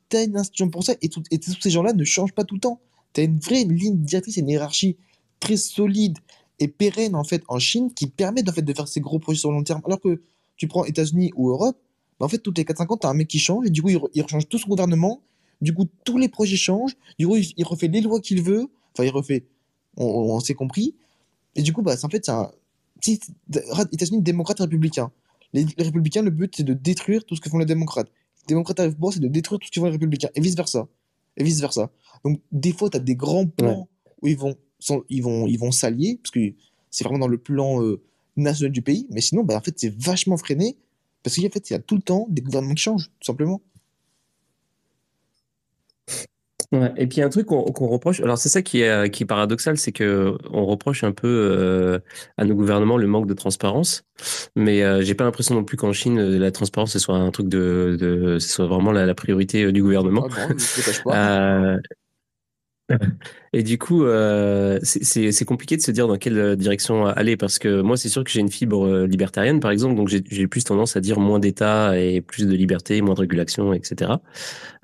[0.09, 0.93] tu une institution pour ça.
[1.01, 2.81] Et, et tous ces gens-là ne changent pas tout le temps
[3.17, 4.97] tu as une vraie ligne directrice une hiérarchie
[5.39, 6.17] très solide
[6.59, 9.39] et pérenne en fait en Chine qui permet en fait de faire ces gros projets
[9.39, 9.81] sur le long terme.
[9.85, 10.21] Alors que
[10.55, 11.77] tu prends États-Unis ou Europe,
[12.19, 13.81] bah, en fait toutes les 4-5 ans, tu as un mec qui change et du
[13.81, 15.21] coup il, il rechange tout son gouvernement.
[15.61, 16.95] Du coup, tous les projets changent.
[17.17, 18.67] Du coup, il, refait les lois qu'il veut.
[18.93, 19.45] Enfin, il refait.
[19.95, 20.95] On, s'est compris.
[21.55, 22.51] Et du coup, bah, en fait, c'est un.
[23.91, 25.11] États-Unis, démocrate républicain.
[25.53, 28.09] Les, républicains, le but, c'est de détruire tout ce que font les démocrates.
[28.43, 30.29] Les démocrates arrivent c'est de détruire tout ce que font les républicains.
[30.35, 30.87] Et vice-versa.
[31.37, 31.91] Et vice-versa.
[32.23, 33.87] Donc, des fois, tu as des grands plans
[34.21, 34.55] où ils vont,
[35.09, 36.53] ils vont, ils vont s'allier, parce que
[36.89, 38.01] c'est vraiment dans le plan euh,
[38.35, 39.07] national du pays.
[39.11, 40.77] Mais sinon, bah, en fait, c'est vachement freiné,
[41.23, 43.61] parce qu'en fait, il y a tout le temps des gouvernements qui changent, tout simplement.
[46.97, 49.93] et puis un truc qu'on reproche, alors c'est ça qui est, qui est paradoxal, c'est
[49.93, 51.99] que on reproche un peu euh,
[52.37, 54.03] à nos gouvernements le manque de transparence,
[54.55, 57.47] mais euh, j'ai pas l'impression non plus qu'en Chine la transparence ce soit un truc
[57.47, 60.27] de, de ce soit vraiment la, priorité du gouvernement.
[61.09, 61.77] Ah
[63.53, 67.81] Et du coup, euh, c'est compliqué de se dire dans quelle direction aller parce que
[67.81, 70.95] moi, c'est sûr que j'ai une fibre euh, libertarienne, par exemple, donc j'ai plus tendance
[70.95, 74.11] à dire moins d'État et plus de liberté, moins de régulation, etc.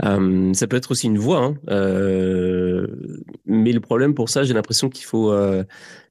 [0.04, 2.88] Euh, ça peut être aussi une voie, hein, euh,
[3.46, 5.64] mais le problème pour ça, j'ai l'impression qu'il faut, euh,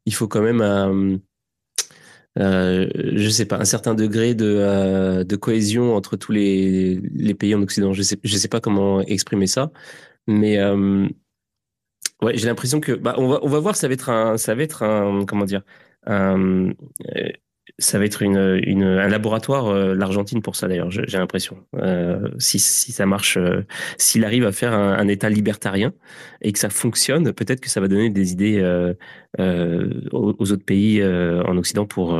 [0.07, 1.17] il faut quand même euh,
[2.39, 7.01] euh, je sais pas, un certain degré de, euh, cohésion entre tous les,
[7.39, 7.93] pays en Occident.
[7.93, 9.71] Je sais, sais pas comment exprimer ça,
[10.27, 11.09] mais euh,
[12.23, 14.55] Ouais, j'ai l'impression que bah on va on va voir ça va être un ça
[14.55, 15.63] va être un comment dire
[16.07, 16.73] un, euh,
[17.79, 21.59] ça va être une, une un laboratoire euh, l'Argentine pour ça d'ailleurs j'ai l'impression.
[21.77, 23.39] Euh, si si ça marche
[23.99, 25.93] s'il arrive à faire un, État libertarien
[26.43, 28.63] et que ça fonctionne peut-être que ça va donner des idées
[29.39, 32.19] aux, autres pays en Occident pour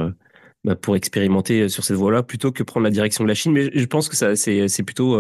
[0.65, 3.53] bah, pour expérimenter sur cette voie-là plutôt que prendre la direction de la Chine.
[3.53, 5.17] Mais je pense que ça c'est plutôt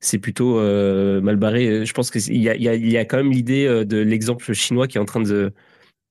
[0.00, 1.84] c'est plutôt euh, mal barré.
[1.84, 5.04] Je pense qu'il y a, quand même l'idée euh, de l'exemple chinois qui est en
[5.04, 5.52] train de,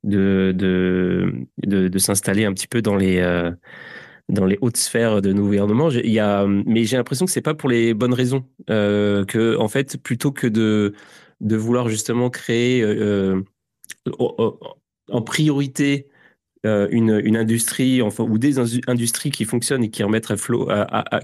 [0.03, 3.51] de, de, de, s'installer un petit peu dans les, euh,
[4.29, 5.89] dans les hautes sphères de nos gouvernements.
[5.89, 8.45] Y a, mais j'ai l'impression que c'est pas pour les bonnes raisons.
[8.69, 10.93] Euh, que, en fait, plutôt que de,
[11.41, 13.41] de vouloir justement créer euh,
[14.19, 16.07] en priorité
[16.63, 20.69] une, une industrie enfin, ou des industries qui fonctionnent et qui remettent à flot,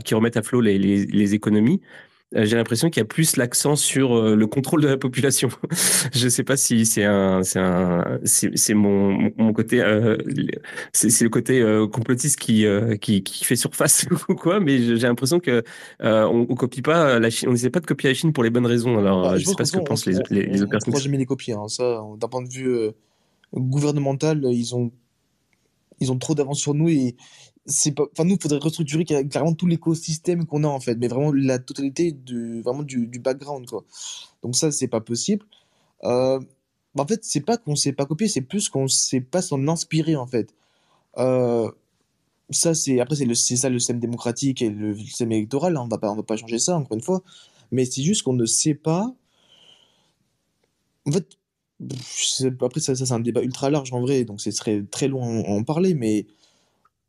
[0.06, 3.38] qui remettent à flot les, les, les économies, euh, j'ai l'impression qu'il y a plus
[3.38, 5.50] l'accent sur euh, le contrôle de la population.
[6.14, 10.18] je ne sais pas si c'est un, c'est un, c'est mon, mon côté, euh,
[10.94, 12.66] c'est le côté complotiste qui,
[13.02, 15.64] qui, qui fait surface ou quoi, mais j'ai l'impression que
[16.02, 18.50] on, on, copie pas la Chine, on n'essaie pas de copier la Chine pour les
[18.50, 18.98] bonnes raisons.
[18.98, 20.92] Alors, bah, je, ne sais pas ce que pensent les, les, les, autres personnes.
[20.92, 21.54] Moi, jamais les copier.
[21.54, 21.68] Hein.
[21.68, 22.92] Ça, d'un point de vue
[23.54, 24.92] gouvernemental, ils ont,
[26.00, 27.16] ils ont trop d'avance sur nous et
[27.66, 31.32] c'est pas enfin nous faudrait restructurer carrément tout l'écosystème qu'on a en fait mais vraiment
[31.34, 33.84] la totalité du vraiment du, du background quoi.
[34.44, 35.46] Donc ça c'est pas possible.
[36.04, 36.40] Euh,
[36.96, 39.68] bah, en fait c'est pas qu'on sait pas copier c'est plus qu'on sait pas s'en
[39.68, 40.54] inspirer en fait.
[41.18, 41.72] Euh,
[42.52, 45.88] ça c'est après c'est c'est ça le système démocratique et le, système électoral hein, on
[45.88, 47.24] va pas on va pas changer ça encore une fois.
[47.72, 49.14] Mais c'est juste qu'on ne sait pas.
[51.08, 51.38] En fait
[52.62, 55.64] après ça, c'est un débat ultra large en vrai donc ce serait très long en
[55.64, 56.26] parler mais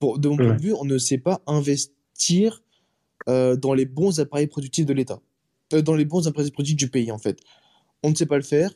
[0.00, 2.62] de mon point de vue, on ne sait pas investir
[3.28, 5.20] euh, dans les bons appareils productifs de l'État,
[5.72, 7.40] euh, dans les bons appareils productifs du pays, en fait.
[8.02, 8.72] On ne sait pas le faire.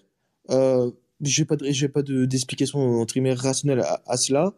[0.51, 0.91] Euh,
[1.21, 4.55] je n'ai pas d'explication de, rationnelle à, à cela.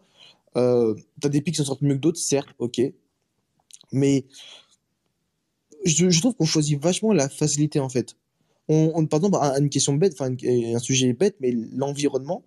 [0.54, 2.80] Tu as des pays qui s'en sortent mieux que d'autres, certes, ok.
[3.90, 4.24] Mais
[5.84, 8.16] je, je trouve qu'on choisit vachement la facilité, en fait.
[8.68, 12.44] On, on par exemple, une question bête, enfin, un sujet bête, mais l'environnement,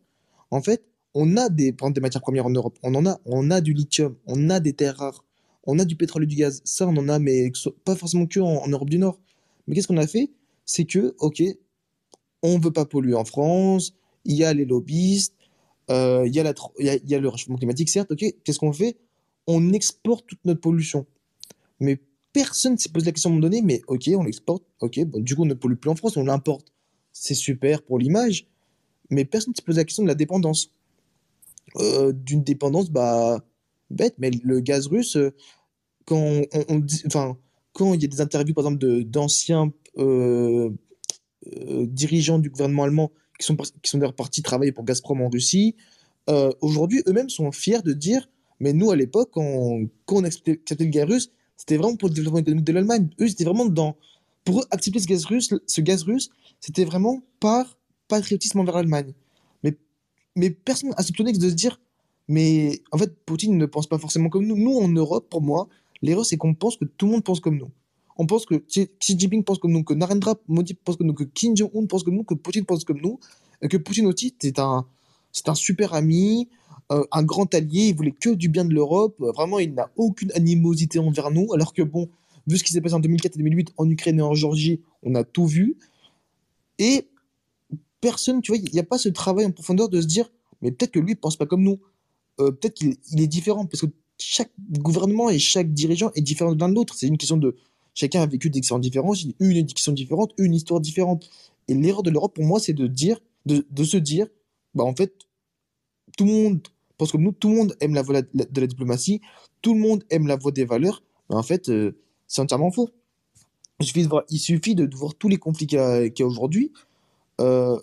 [0.49, 0.83] en fait,
[1.15, 4.15] on a des, des matières premières en Europe, on en a, on a du lithium,
[4.27, 5.23] on a des terres rares,
[5.63, 6.61] on a du pétrole et du gaz.
[6.65, 7.51] Ça, on en a, mais
[7.85, 9.19] pas forcément que en, Europe du Nord.
[9.65, 10.29] Mais qu'est-ce qu'on a fait?
[10.65, 11.41] C'est que, ok,
[12.43, 13.95] on veut pas polluer en France,
[14.25, 15.33] il y a les lobbyistes,
[15.89, 18.97] euh, il y, a y, a, le réchauffement climatique, certes, ok, qu'est-ce qu'on fait?
[19.47, 21.05] On exporte toute notre pollution.
[21.79, 21.97] Mais
[22.33, 24.99] personne ne s'est posé la question à un moment donné, mais ok, on l'exporte, ok,
[25.05, 26.73] bon, du coup, on ne pollue plus en France, on l'importe.
[27.13, 28.47] C'est super pour l'image,
[29.09, 30.74] mais personne ne s'est posé la question de la dépendance.
[31.77, 33.43] Euh, d'une dépendance, bah,
[33.89, 35.33] bête, mais le gaz russe, euh,
[36.05, 36.43] quand
[37.73, 40.69] quand il y a des interviews, par exemple, d'anciens euh,
[41.45, 45.75] dirigeants du gouvernement allemand qui sont, qui sont d'ailleurs partis travailler pour Gazprom en Russie,
[46.61, 48.29] aujourd'hui, eux-mêmes sont fiers de dire,
[48.61, 52.15] mais nous, à l'époque, quand, quand on acceptait le gaz russe, c'était vraiment pour le
[52.15, 53.09] développement économique de l'Allemagne.
[53.19, 53.97] Eux, c'était vraiment dans.
[54.45, 56.29] Pour eux, accepter ce gaz russe,
[56.61, 59.13] c'était vraiment par patriotisme envers l'Allemagne.
[60.35, 61.79] Mais, personne n'a soupçonné de se dire,
[62.27, 64.57] mais en fait, Poutine ne pense pas forcément comme nous.
[64.57, 65.67] Nous, en Europe, pour moi,
[66.01, 67.71] l'erreur, c'est qu'on pense que tout le monde pense comme nous.
[68.17, 71.25] On pense que Xi Jinping pense comme nous, que Narendra Modi pense comme nous, que
[71.25, 73.19] Kim Jong-un pense comme nous, que Poutine pense comme nous,
[73.69, 74.85] que Poutine aussi, c'est un,
[75.31, 76.47] c'est un super ami,
[76.91, 79.15] euh, un grand allié, il voulait que du bien de l'Europe.
[79.19, 81.51] Vraiment, il n'a aucune animosité envers nous.
[81.53, 82.09] Alors que, bon,
[82.47, 85.15] vu ce qui s'est passé en 2004 et 2008 en Ukraine et en Géorgie, on
[85.15, 85.77] a tout vu.
[86.79, 87.07] Et
[88.05, 90.29] personne, tu vois, il n'y a pas ce travail en profondeur de se dire,
[90.61, 91.79] mais peut-être que lui ne pense pas comme nous.
[92.39, 93.87] Euh, peut-être qu'il est différent, parce que
[94.19, 96.93] chaque gouvernement et chaque dirigeant est différent de l'un de l'autre.
[96.95, 97.55] C'est une question de.
[97.95, 101.27] Chacun a vécu des expériences différentes, une éducation différente, une histoire différente.
[101.67, 104.27] Et l'erreur de l'Europe, pour moi, c'est de dire, de, se dire,
[104.75, 105.13] bah en fait,
[106.15, 106.59] tout le monde
[106.97, 109.19] parce que nous, tout le monde aime la voie de la diplomatie,
[109.61, 111.97] tout le monde aime la voie des valeurs, mais en fait, euh,
[112.27, 112.89] c'est entièrement faux.
[113.79, 116.71] Il suffit de voir, il suffit de, voir tous les conflits qu'il y a, aujourd'hui.
[117.41, 117.77] Euh,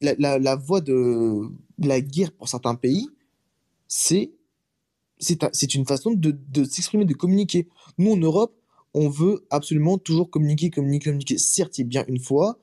[0.00, 3.08] la, la, voie de, la guerre pour certains pays,
[3.88, 4.32] c'est
[5.18, 7.68] c'est une façon de, de s'exprimer, de communiquer.
[7.96, 8.54] Nous, en Europe,
[8.92, 11.38] on veut absolument toujours communiquer, communiquer, communiquer.
[11.38, 12.58] Certes, il bien une fois.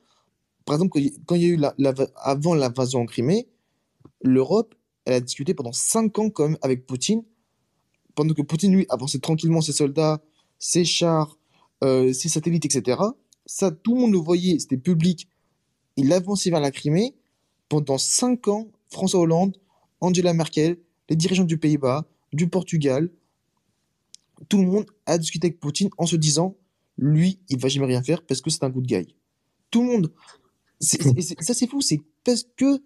[0.64, 1.74] Par exemple, quand il y a eu la,
[2.18, 3.48] avant l'invasion en Crimée,
[4.22, 4.76] l'Europe
[5.06, 7.24] elle a discuté pendant 5 ans quand même avec Poutine,
[8.16, 10.22] pendant que Poutine, lui, avançait tranquillement ses soldats,
[10.60, 11.38] ses chars,
[11.84, 13.02] euh, ses satellites, etc.
[13.46, 15.28] Ça, tout le monde le voyait, c'était public.
[15.98, 17.16] Il avançait vers la Crimée.
[17.74, 19.58] Pendant 5 ans, François Hollande,
[20.00, 20.78] Angela Merkel,
[21.10, 23.10] les dirigeants du Pays-Bas, du Portugal,
[24.48, 26.56] tout le monde a discuté avec Poutine en se disant,
[27.00, 29.16] lui, il va jamais rien faire parce que c'est un good guy.
[29.72, 30.12] Tout le monde.
[30.82, 32.80] ça, c'est fou, c'est parce que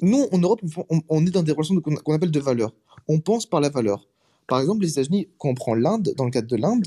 [0.00, 0.60] nous, en Europe,
[1.08, 2.72] on, est dans des relations qu'on appelle de valeurs.
[3.08, 4.06] On pense par la valeur.
[4.46, 6.86] Par exemple, les États-Unis, quand on prend l'Inde, dans le cadre de l'Inde,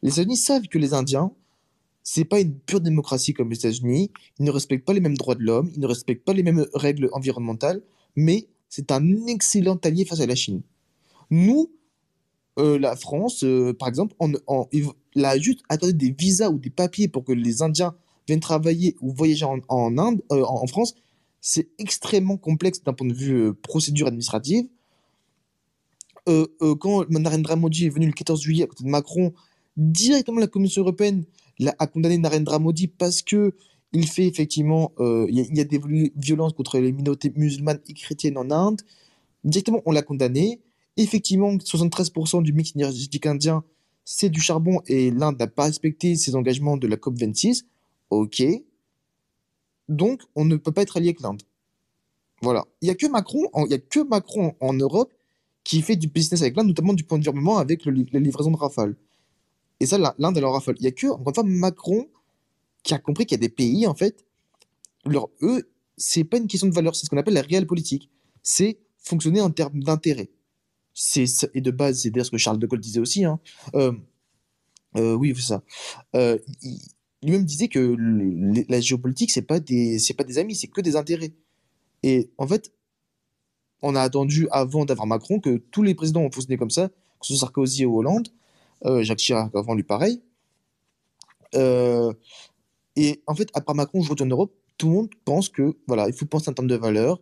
[0.00, 1.32] les États-Unis savent que les Indiens,
[2.08, 4.12] c'est pas une pure démocratie comme les États-Unis.
[4.38, 6.64] Ils ne respectent pas les mêmes droits de l'homme, ils ne respectent pas les mêmes
[6.72, 7.82] règles environnementales,
[8.14, 10.62] mais c'est un excellent allié face à la Chine.
[11.30, 11.68] Nous,
[12.60, 14.34] euh, la France, euh, par exemple, on,
[15.16, 17.96] a juste attendu des visas ou des papiers pour que les Indiens
[18.28, 20.94] viennent travailler ou voyager en, Inde, euh, en France,
[21.40, 24.66] c'est extrêmement complexe d'un point de vue procédure administrative.
[26.24, 29.32] Quand Narendra Modi est venu le 14 juillet à côté de Macron,
[29.76, 31.24] directement la Commission européenne
[31.78, 33.54] a condamné Narendra Modi parce que
[33.92, 35.80] il fait effectivement, il y, a des
[36.16, 38.82] violences contre les minorités musulmanes et chrétiennes en Inde.
[39.44, 40.60] Directement, on l'a condamné.
[40.96, 43.64] Effectivement, 73% du mix énergétique indien,
[44.04, 47.64] c'est du charbon et l'Inde n'a pas respecté ses engagements de la COP26.
[48.10, 48.42] Ok.
[49.88, 51.42] Donc, on ne peut pas être allié avec l'Inde.
[52.42, 52.64] Voilà.
[52.82, 55.12] Il n'y a que Macron, a que Macron en Europe
[55.64, 58.50] qui fait du business avec l'Inde, notamment du point de vue avec le, les livraisons
[58.50, 58.96] de Rafale.
[59.80, 60.76] Et ça, l'Inde, elle en Rafale.
[60.78, 62.08] Il n'y a que, encore une fois, Macron
[62.82, 64.24] qui a compris qu'il y a des pays, en fait,
[65.04, 68.10] leur, eux, c'est pas une question de valeur, c'est ce qu'on appelle la réelle politique.
[68.42, 70.30] C'est fonctionner en termes d'intérêt.
[71.54, 73.24] Et de base, c'est d'ailleurs ce que Charles de Gaulle disait aussi.
[73.24, 73.40] Hein.
[73.74, 73.92] Euh,
[74.96, 75.62] euh, oui, c'est ça.
[76.14, 76.38] Euh,
[77.22, 77.96] lui-même disait que
[78.68, 81.34] la géopolitique, c'est pas pas des amis, c'est que des intérêts.
[82.02, 82.72] Et en fait,
[83.82, 87.26] on a attendu avant d'avoir Macron que tous les présidents ont fonctionné comme ça, que
[87.26, 88.28] ce soit Sarkozy ou Hollande,
[88.84, 90.22] Jacques Chirac avant lui pareil.
[91.54, 92.12] Euh,
[92.96, 96.14] et en fait, après Macron, aujourd'hui en Europe, tout le monde pense que voilà, il
[96.14, 97.20] faut penser en termes de valeurs.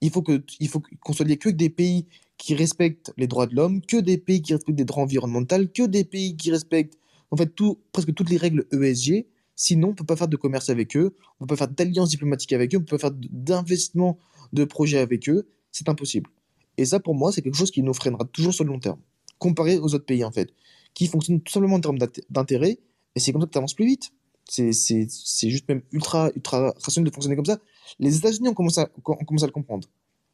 [0.00, 3.46] Il faut que, il faut qu'on soit lié que des pays qui respectent les droits
[3.46, 6.98] de l'homme, que des pays qui respectent des droits environnementaux, que des pays qui respectent
[7.30, 7.50] en fait,
[7.92, 9.26] presque toutes les règles ESG.
[9.56, 12.52] Sinon, on peut pas faire de commerce avec eux, on peut pas faire d'alliance diplomatique
[12.52, 14.18] avec eux, on peut pas faire d'investissement
[14.52, 15.48] de projets avec eux.
[15.72, 16.28] C'est impossible.
[16.76, 19.00] Et ça, pour moi, c'est quelque chose qui nous freinera toujours sur le long terme,
[19.38, 20.52] comparé aux autres pays, en fait,
[20.96, 21.98] qui fonctionnent tout simplement en termes
[22.30, 22.78] d'intérêt,
[23.14, 24.12] et c'est comme ça que tu avances plus vite.
[24.48, 27.58] C'est juste même ultra, ultra rationnel de fonctionner comme ça.
[27.98, 29.88] Les États-Unis ont commencé, à, à le comprendre.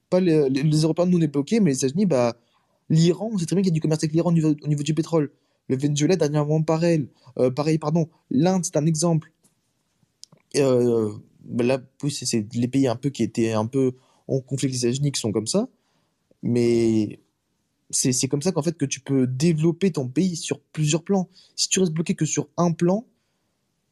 [0.08, 2.36] Pas les, Européens, nous, on est bloqués, mais les États-Unis, bah,
[2.90, 4.94] l'Iran, on sait très bien qu'il y a du commerce avec l'Iran au niveau du
[4.94, 5.32] pétrole.
[5.68, 7.08] Le Venezuela, dernièrement, pareil.
[7.38, 8.08] Euh, pareil, pardon.
[8.30, 9.32] L'Inde, c'est un exemple.
[10.56, 11.10] Euh,
[11.44, 13.94] bah là, c'est les pays un peu qui étaient un peu
[14.28, 15.68] en conflit avec les États-Unis qui sont comme ça.
[16.42, 17.18] Mais
[17.92, 21.28] c'est comme ça qu'en fait que tu peux développer ton pays sur plusieurs plans.
[21.56, 23.06] Si tu restes bloqué que sur un plan,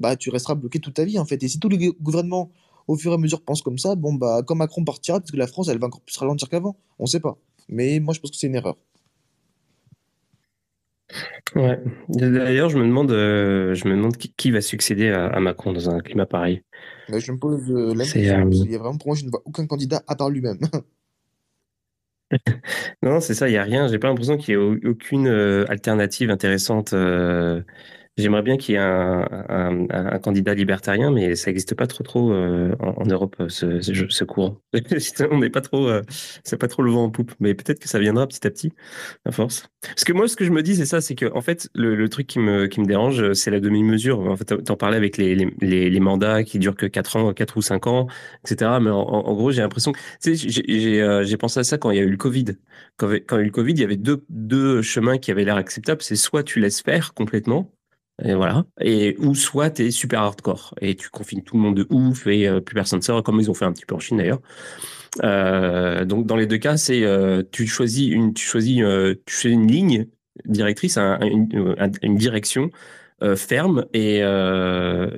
[0.01, 1.43] bah tu resteras bloqué toute ta vie en fait.
[1.43, 2.51] Et si tous les gou- gouvernements
[2.89, 5.37] au fur et à mesure pensent comme ça, bon bah quand Macron partira, parce que
[5.37, 7.39] la France elle va encore plus ralentir qu'avant, on sait pas.
[7.69, 8.77] Mais moi je pense que c'est une erreur.
[11.57, 11.83] Ouais.
[12.09, 15.73] D'ailleurs, je me demande, euh, je me demande qui, qui va succéder à, à Macron
[15.73, 16.63] dans un climat pareil.
[17.09, 19.31] Mais je me pose euh, la question, euh, y a vraiment pour moi je ne
[19.31, 20.61] vois aucun candidat à part lui-même.
[23.03, 23.89] non, c'est ça, il y a rien.
[23.89, 26.93] J'ai pas l'impression qu'il y ait au- aucune euh, alternative intéressante.
[26.93, 27.63] euh,
[28.17, 32.75] J'aimerais bien qu'il y ait un, candidat libertarien, mais ça n'existe pas trop trop euh,
[32.81, 34.61] en, Europe euh, ce, ce, ce courant.
[35.31, 36.03] On n'est pas trop, euh,
[36.45, 38.73] c'est pas trop le vent en poupe, mais peut-être que ça viendra petit à petit,
[39.25, 39.69] à force.
[39.83, 42.09] Parce que moi, ce que je me dis, c'est ça, c'est que en fait, le,
[42.09, 44.21] truc qui me qui me dérange, c'est la demi-mesure.
[44.21, 47.63] En fait, t'en parlais avec les, les, mandats qui durent que 4 ans, 4 ou
[47.63, 48.07] 5 ans,
[48.45, 48.73] etc.
[48.83, 49.99] Mais en, gros, j'ai l'impression que,
[50.35, 52.57] j'ai pensé à ça quand il y a eu le Covid.
[52.97, 55.31] Quand, quand il y a eu le Covid, il y avait deux, deux chemins qui
[55.31, 56.03] avaient l'air acceptables.
[56.03, 57.71] C'est soit tu laisses faire complètement,
[58.25, 58.65] et voilà.
[58.81, 62.49] Et ou soit t'es super hardcore et tu confines tout le monde de ouf et
[62.49, 64.41] euh, plus personne sort, comme ils ont fait un petit peu en Chine d'ailleurs.
[65.25, 68.83] Euh, donc dans les deux cas, c'est euh, tu choisis une, tu choisis,
[69.27, 70.07] tu fais une ligne
[70.45, 72.71] directrice, un- une, un- une direction
[73.23, 75.11] euh, ferme et, euh,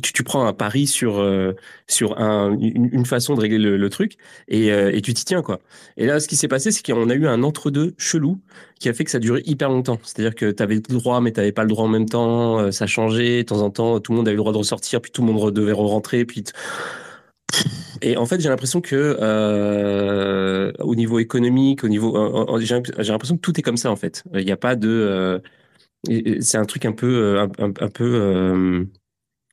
[0.00, 1.52] tu, prends un pari sur euh,
[1.88, 5.58] sur un, une, façon de régler le, truc et, tu t'y tiens quoi.
[5.96, 8.40] Et là, ce qui s'est passé, c'est qu'on a eu un entre-deux chelou
[8.78, 9.98] qui a fait que ça a duré hyper longtemps.
[10.04, 12.70] C'est-à-dire que tu avais le droit, mais tu n'avais pas le droit en même temps.
[12.70, 13.38] ça changeait.
[13.38, 15.32] De temps en temps, tout le monde avait le droit de ressortir, puis tout le
[15.32, 16.24] monde devait re-rentrer.
[16.24, 16.44] Puis...
[16.44, 16.52] t-
[18.02, 19.16] Et en fait, j'ai l'impression que
[20.80, 22.16] au niveau économique, au niveau,
[22.60, 22.74] j'ai
[23.12, 24.22] l'impression que tout est comme ça en fait.
[24.34, 25.40] Il n'y a pas de,
[26.40, 28.04] c'est un truc un peu, euh, un, un- un peu.
[28.14, 28.84] euh,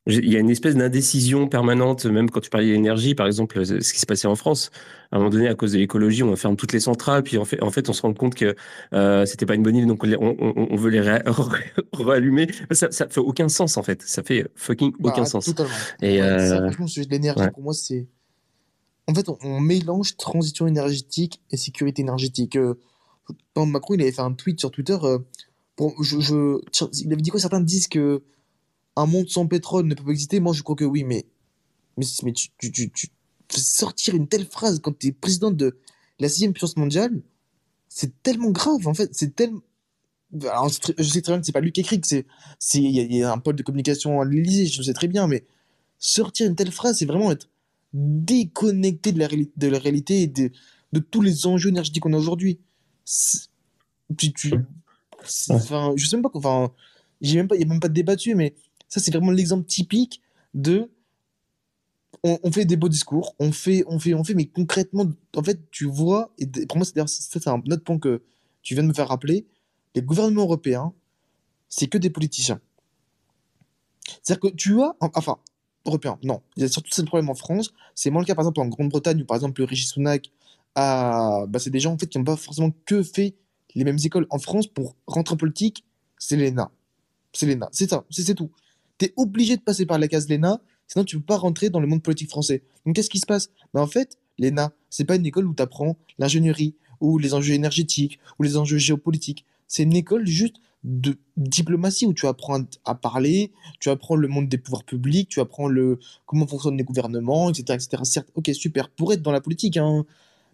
[0.08, 3.78] il y a une espèce d'indécision permanente, même quand tu parlais d'énergie, par exemple, ce
[3.78, 4.72] ce qui s'est passé en France.
[5.12, 7.44] À un moment donné, à cause de l'écologie, on ferme toutes les centrales, puis en
[7.44, 8.56] fait, en fait on se rend compte que
[8.94, 11.00] euh, c'était pas une bonne idée, donc on, veut les
[11.92, 12.48] rallumer.
[12.72, 14.02] Ça, ça fait aucun sens, en fait.
[14.02, 15.44] Ça fait fucking aucun Bah sens.
[15.44, 15.70] totalement.
[16.02, 17.50] Et Ouais, euh, franchement le sujet de l'énergie ouais.
[17.52, 18.08] pour moi c'est
[19.06, 22.56] en fait on, on mélange transition énergétique et sécurité énergétique.
[22.56, 22.74] Euh,
[23.56, 25.18] Macron il avait fait un tweet sur Twitter euh,
[25.76, 26.60] Bon, je,
[27.02, 28.22] il avait dit quoi Certains disent que
[28.96, 30.40] un monde sans pétrole ne peut pas exister.
[30.40, 31.24] Moi, je crois que oui, mais,
[31.96, 32.50] mais, tu,
[33.50, 35.78] sortir une telle phrase quand tu es président de
[36.18, 37.22] la sixième puissance mondiale,
[37.88, 39.10] c'est tellement grave, en fait.
[39.12, 39.62] C'est tellement.
[40.32, 42.24] Je sais très bien que c'est pas lui qui écrit, c'est,
[42.74, 45.44] il y, a- un pôle de communication à l'Élysée, je sais très bien, mais
[45.98, 47.48] sortir une telle phrase, c'est vraiment être
[47.92, 50.50] déconnecté de la, réalité et de,
[51.10, 52.58] tous les enjeux énergétiques qu'on a aujourd'hui.
[54.16, 54.54] Tu.
[55.50, 56.70] Enfin, je sais même pas, enfin,
[57.20, 58.54] j'ai même pas, il y a même pas de débat dessus, mais
[58.88, 60.20] ça, c'est vraiment l'exemple typique
[60.54, 60.90] de,
[62.24, 65.06] on, on fait des beaux discours, on fait, on fait, on fait, mais concrètement,
[65.36, 68.22] en fait, tu vois, et pour moi, c'est d'ailleurs- c'est un autre point que
[68.62, 69.46] tu viens de me faire rappeler,
[69.94, 70.92] les gouvernements européens,
[71.68, 72.60] c'est que des politiciens.
[74.22, 75.38] C'est-à-dire que tu as, en- enfin,
[75.86, 78.44] européens, non, il y a surtout ce problème en France, c'est moins le cas par
[78.44, 80.30] exemple en Grande-Bretagne où par exemple le Rishi Sunak
[80.74, 83.34] a, bah, c'est des gens en fait qui n'ont pas forcément que fait
[83.74, 84.26] les mêmes écoles.
[84.30, 85.84] En France, pour rentrer en politique,
[86.18, 86.70] c'est l'ENA.
[87.32, 88.50] C'est l'ENA, c'est ça, c'est tout.
[88.98, 91.80] Tu es obligé de passer par la case l'ENA, sinon tu peux pas rentrer dans
[91.80, 92.62] le monde politique français.
[92.84, 93.50] Donc qu'est-ce qui se passe?
[93.72, 97.54] Bah, En fait, l'ENA, c'est pas une école où tu apprends l'ingénierie, ou les enjeux
[97.54, 99.44] énergétiques, ou les enjeux géopolitiques.
[99.66, 104.28] C'est une école juste de diplomatie où tu apprends à à parler, tu apprends le
[104.28, 108.02] monde des pouvoirs publics, tu apprends le comment fonctionnent les gouvernements, etc., etc.
[108.04, 110.04] Certes, ok, super, pour être dans la politique, hein.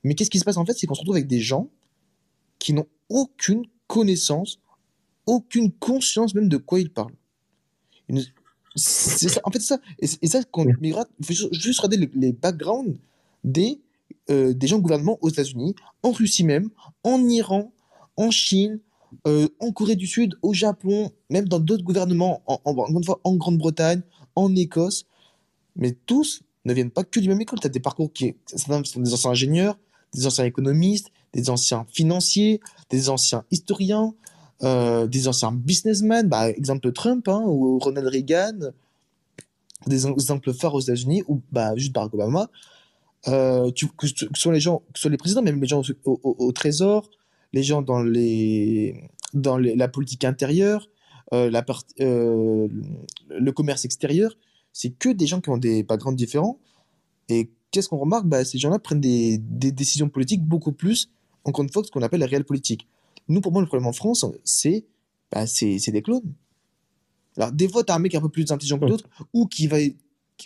[0.04, 0.58] Mais qu'est-ce qui se passe?
[0.58, 1.70] En fait C'est qu'on se retrouve avec des gens
[2.58, 4.58] qui n'ont aucune connaissance,
[5.26, 7.14] aucune conscience même de quoi ils parlent.
[8.74, 9.80] C'est ça, en fait, c'est ça.
[9.98, 12.98] Et, et ça, quand tu il faut juste regarder les, les backgrounds
[13.44, 13.80] des,
[14.30, 16.70] euh, des gens au gouvernement aux États-Unis, en Russie même,
[17.02, 17.72] en Iran,
[18.16, 18.80] en Chine,
[19.26, 23.04] euh, en Corée du Sud, au Japon, même dans d'autres gouvernements, en, en, encore une
[23.04, 24.02] fois, en Grande-Bretagne,
[24.34, 25.06] en Écosse.
[25.76, 27.60] Mais tous ne viennent pas que du même école.
[27.60, 29.78] Tu as des parcours qui certains sont des anciens ingénieurs,
[30.14, 32.60] des anciens économistes, des anciens financiers,
[32.90, 34.14] des anciens historiens,
[34.64, 38.72] euh, des anciens businessmen, bah, exemple Trump hein, ou Ronald Reagan,
[39.86, 42.50] des exemples phares aux États-Unis, ou bah, juste Barack Obama.
[43.28, 46.52] Euh, que, ce soit les gens, que ce soit les présidents, même les gens au,
[46.52, 47.08] Trésor,
[47.52, 50.88] les gens dans, les, dans la politique intérieure,
[51.32, 54.36] euh, la part- le commerce extérieur,
[54.72, 56.58] c'est que des gens qui ont des backgrounds différents.
[57.28, 58.26] Et qu'est-ce qu'on remarque?
[58.26, 61.10] Bah, Ces gens-là prennent des décisions politiques beaucoup plus,
[61.48, 62.86] encore une fois, ce qu'on appelle la réelle politique.
[63.28, 64.84] Nous, pour moi, le problème en France, c'est
[65.32, 66.34] bah, c'est c'est des clones.
[67.36, 69.66] Alors, des fois, tu as un mec un peu plus intelligent que d'autres, ou qui
[69.66, 69.78] va,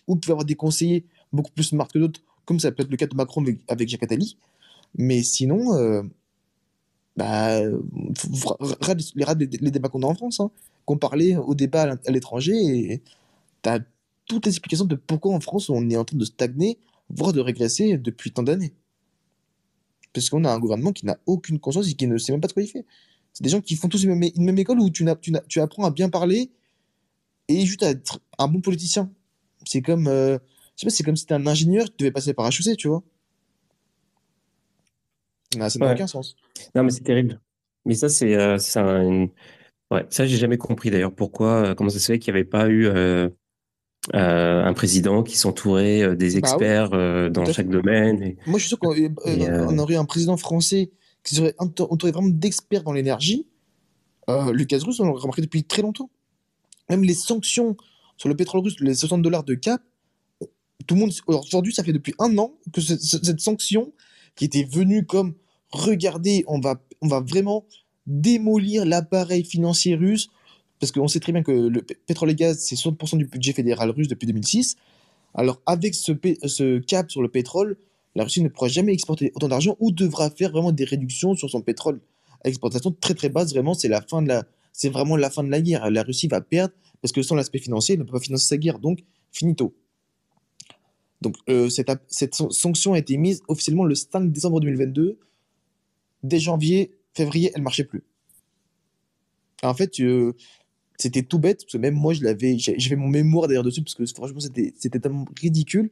[0.07, 2.91] ou qui va avoir des conseillers beaucoup plus smart que d'autres, comme ça peut être
[2.91, 4.37] le cas de Macron avec, avec Jacques Attali.
[4.95, 6.03] Mais sinon, euh,
[7.17, 10.51] bah, les, les, débats qu'on a en France, hein,
[10.85, 13.03] qu'on parlait au débat à l'étranger, et
[13.63, 13.81] tu as
[14.27, 16.79] toutes les explications de pourquoi en France on est en train de stagner,
[17.09, 18.75] voire de régresser depuis tant d'années.
[20.13, 22.49] Parce qu'on a un gouvernement qui n'a aucune conscience et qui ne sait même pas
[22.49, 22.85] de quoi il fait.
[23.33, 25.61] C'est des gens qui font tous une même, une même école où tu, tu, tu,
[25.61, 26.51] apprends à bien parler
[27.49, 29.11] et juste à être un bon politicien.
[29.65, 30.39] C'est comme, euh,
[30.77, 32.89] je sais pas, c'est comme si tu un ingénieur qui devait passer par HEC, tu
[32.89, 33.03] vois.
[35.53, 36.37] ça n'a aucun sens.
[36.75, 37.41] Non, mais c'est terrible.
[37.85, 39.29] Mais ça, c'est euh, un...
[39.91, 42.49] ouais, ça, j'ai jamais compris d'ailleurs pourquoi, euh, comment ça se fait qu'il n'y avait
[42.49, 42.87] pas eu
[44.15, 46.91] euh, euh, un président qui s'entourait euh, des bah experts
[47.31, 48.37] dans chaque domaine.
[48.47, 50.91] Moi, je suis sûr qu'on aurait un président français
[51.23, 53.47] qui serait entouré vraiment d'experts dans l'énergie.
[54.29, 56.11] le gaz russe, on l'aurait remarqué depuis très longtemps.
[56.91, 57.77] Même les sanctions
[58.17, 59.81] sur le pétrole russe, les 60 dollars de cap,
[60.87, 61.13] tout le monde.
[61.29, 63.93] Aujourd'hui, ça fait depuis un an que cette sanction
[64.35, 65.35] qui était venue comme
[65.71, 67.67] regardez, on va, on va vraiment
[68.07, 70.29] démolir l'appareil financier russe,
[70.83, 73.91] parce qu'on sait très bien que le pétrole et gaz, c'est 60% du budget fédéral
[73.91, 74.75] russe depuis 2006.
[75.33, 77.77] Alors, avec ce, cap sur le pétrole,
[78.17, 81.49] la Russie ne pourra jamais exporter autant d'argent ou devra faire vraiment des réductions sur
[81.49, 82.01] son pétrole
[82.45, 83.53] à exportation très très basse.
[83.53, 85.89] Vraiment, c'est la fin de la, c'est vraiment la fin de la guerre.
[85.89, 88.57] La Russie va perdre parce que sans l'aspect financier, elle ne peut pas financer sa
[88.57, 88.81] guerre.
[88.81, 89.77] Donc, finito.
[91.21, 95.17] Donc, euh, cette, cette, sanction a été mise officiellement le 5 décembre 2022
[96.25, 98.03] dès janvier, février, elle marchait plus.
[99.63, 100.35] En fait, euh,
[101.03, 103.83] c'était tout bête, parce que même moi, je l'avais, j'ai fait mon mémoire d'ailleurs dessus,
[103.83, 105.91] parce que franchement, c'était, c'était tellement ridicule.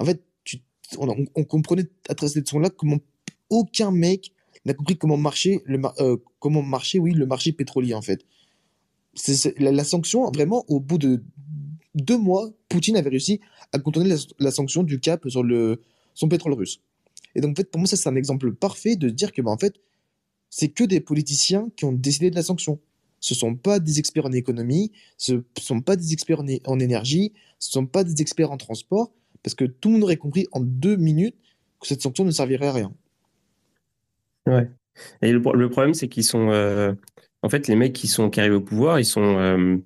[0.00, 0.60] En fait, tu,
[0.98, 2.98] on, comprenait à travers cette son-là comment
[3.48, 4.32] aucun mec
[4.64, 8.26] n'a compris comment marchait le, euh, comment marchait, oui, le marché pétrolier, en fait.
[9.14, 11.22] C'est, la, sanction, vraiment, au bout de
[11.94, 13.40] deux mois, Poutine avait réussi
[13.72, 15.80] à contourner la, la sanction du cap sur le,
[16.14, 16.80] son pétrole russe.
[17.36, 19.52] Et donc, en fait, pour moi, ça, c'est un exemple parfait de dire que, bah,
[19.52, 19.76] en fait,
[20.50, 22.80] c'est que des politiciens qui ont décidé de la sanction.
[23.24, 26.78] Ce ne sont pas des experts en économie, ce ne sont pas des experts en,
[26.78, 29.12] énergie, ce ne sont pas des experts en transport,
[29.42, 31.34] parce que tout le monde aurait compris en deux minutes
[31.80, 32.92] que cette sanction ne servirait à rien.
[34.46, 34.68] Ouais.
[35.22, 36.50] Et le, problème, c'est qu'ils sont.
[36.50, 36.92] Euh,
[37.40, 39.38] en fait, les mecs qui, sont, qui arrivent au pouvoir, ils sont.
[39.38, 39.78] Euh,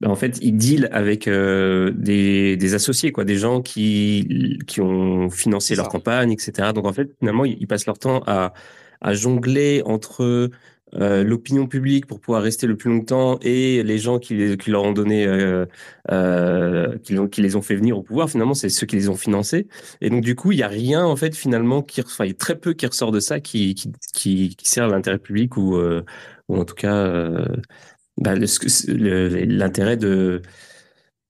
[0.00, 4.80] ben, en fait, ils deal avec euh, des, des, associés, quoi, des gens qui, qui
[4.80, 6.70] ont financé leur campagne, etc.
[6.74, 8.54] Donc, en fait, finalement, ils, passent leur temps à,
[9.02, 10.48] à jongler entre
[10.94, 14.82] euh, l'opinion publique pour pouvoir rester le plus longtemps et les gens qui, qui leur
[14.84, 15.64] ont donné, euh,
[16.10, 19.16] euh, qui, qui, les ont fait venir au pouvoir, finalement, c'est ceux qui les ont
[19.16, 19.68] financés.
[20.00, 22.32] Et donc, du coup, il n'y a rien, en fait, finalement, qui, enfin, il y
[22.32, 26.04] a très peu qui ressort de ça qui, qui, qui, sert l'intérêt public ou, euh,
[26.48, 27.10] ou en tout cas
[28.18, 30.42] bah, l'intérêt de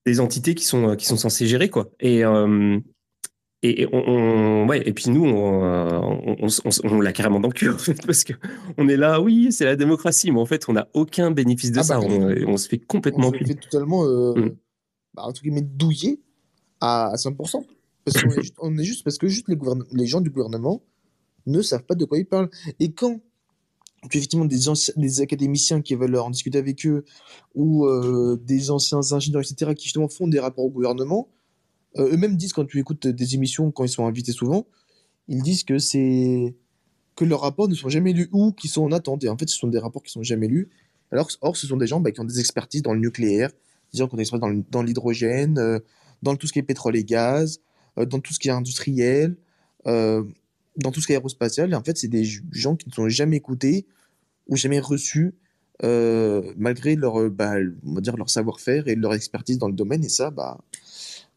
[0.04, 1.90] des entités qui sont qui sont censées gérer quoi.
[2.00, 2.24] Et
[3.64, 6.48] et, on, ouais, et puis nous, on,
[6.84, 8.32] on, l'a carrément dans le cul, en fait, parce que
[8.76, 11.78] on est là, oui, c'est la démocratie, mais en fait, on n'a aucun bénéfice de
[11.78, 12.00] ah ça.
[12.00, 12.06] Bah,
[12.46, 14.56] on, se fait complètement on se fait totalement, euh, mm.
[15.14, 16.20] bah, entre guillemets, douiller
[16.80, 17.64] à 100%.
[18.04, 19.56] Parce qu'on est, on est juste parce que juste les,
[19.92, 20.82] les gens du gouvernement
[21.46, 22.50] ne savent pas de quoi ils parlent.
[22.80, 23.20] Et quand
[24.08, 24.58] puis effectivement des,
[24.96, 27.04] des académiciens qui veulent en discuter avec eux,
[27.54, 31.28] ou euh, des anciens ingénieurs, etc., qui justement font des rapports au gouvernement,
[31.96, 34.66] eux-mêmes disent quand tu écoutes des émissions, quand ils sont invités souvent,
[35.28, 36.54] ils disent que c'est
[37.16, 39.22] que leurs rapports ne sont jamais lus ou qui sont en attente.
[39.24, 40.70] Et en fait, ce sont des rapports qui sont jamais lus.
[41.10, 43.50] Alors, or, ce sont des gens bah, qui ont des expertises dans le nucléaire,
[43.92, 45.78] des gens qui ont des expertises dans l'hydrogène, euh,
[46.22, 47.60] dans tout ce qui est pétrole et gaz,
[47.96, 49.36] dans tout ce qui est industriel
[50.76, 51.72] dans tout ce qui est aérospatial.
[51.72, 53.86] Et en fait, c'est des gens qui ne sont jamais écoutés
[54.48, 55.34] ou jamais reçus,
[55.82, 60.04] euh, malgré leur, euh, bah, leur savoir-faire et leur expertise dans le domaine.
[60.04, 60.60] Et ça, bah,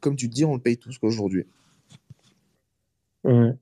[0.05, 1.45] comme tu dis, on le paye tous aujourd'hui.
[3.23, 3.53] Ouais.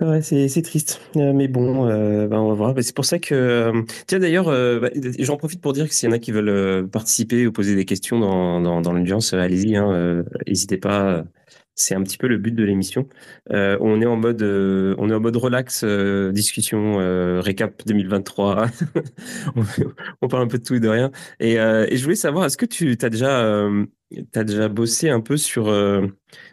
[0.00, 1.00] Ouais, c'est triste.
[1.16, 1.84] Euh, mais bon,
[2.28, 2.72] bah, on va voir.
[2.72, 3.84] Bah, c'est pour ça que.
[4.06, 4.88] tiens, d'ailleurs, bah,
[5.18, 7.84] j'en profite pour dire que s'il y en a qui veulent participer ou poser des
[7.84, 9.76] questions dans, dans, dans l'audience, allez-y.
[9.76, 11.24] Hein, N'hésitez pas
[11.80, 13.08] c'est un petit peu le but de l'émission.
[13.52, 16.98] Euh, on est en mode, euh, on est en mode relax, euh, discussion,
[17.40, 18.66] récap 2023.
[20.22, 21.10] on, parle un peu de tout et de rien.
[21.40, 23.68] Et, je voulais savoir, est-ce que tu as déjà,
[24.34, 25.74] as déjà bossé un peu sur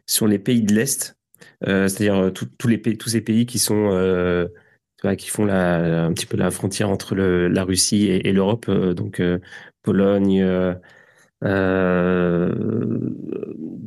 [0.05, 1.17] sur les pays de l'est,
[1.65, 4.47] c'est-à-dire tous les pays, tous ces pays qui sont
[5.17, 9.21] qui font la, un petit peu la frontière entre la Russie et, et l'Europe, donc
[9.84, 10.43] Pologne.
[11.44, 12.52] Euh,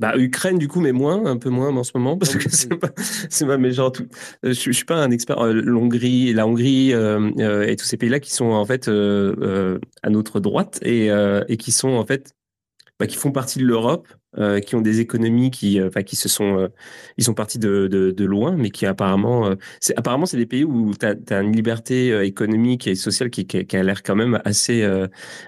[0.00, 2.74] bah Ukraine du coup mais moins un peu moins en ce moment parce que c'est
[2.76, 4.06] pas c'est pas mais genre tout.
[4.44, 7.96] Je, je suis pas un expert euh, l'Hongrie la Hongrie euh, euh, et tous ces
[7.96, 11.08] pays là qui sont en fait à notre droite et,
[11.48, 12.34] et qui sont en fait
[13.00, 16.28] bah, qui font partie de l'Europe, euh, qui ont des économies qui, enfin, qui se
[16.28, 16.68] sont,
[17.16, 20.64] ils sont partis de, de, de, loin, mais qui apparemment, c'est apparemment c'est des pays
[20.64, 24.40] où tu as, une liberté économique et sociale qui, qui, qui a l'air quand même
[24.44, 24.88] assez,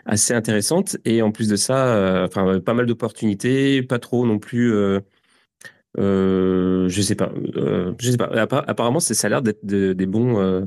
[0.07, 0.97] assez intéressante.
[1.05, 4.73] Et en plus de ça, enfin, pas mal d'opportunités, pas trop non plus.
[5.99, 7.31] Euh, je sais pas.
[7.57, 8.27] Euh, je sais pas.
[8.27, 10.67] Apparemment, ça a l'air d'être des bons, euh,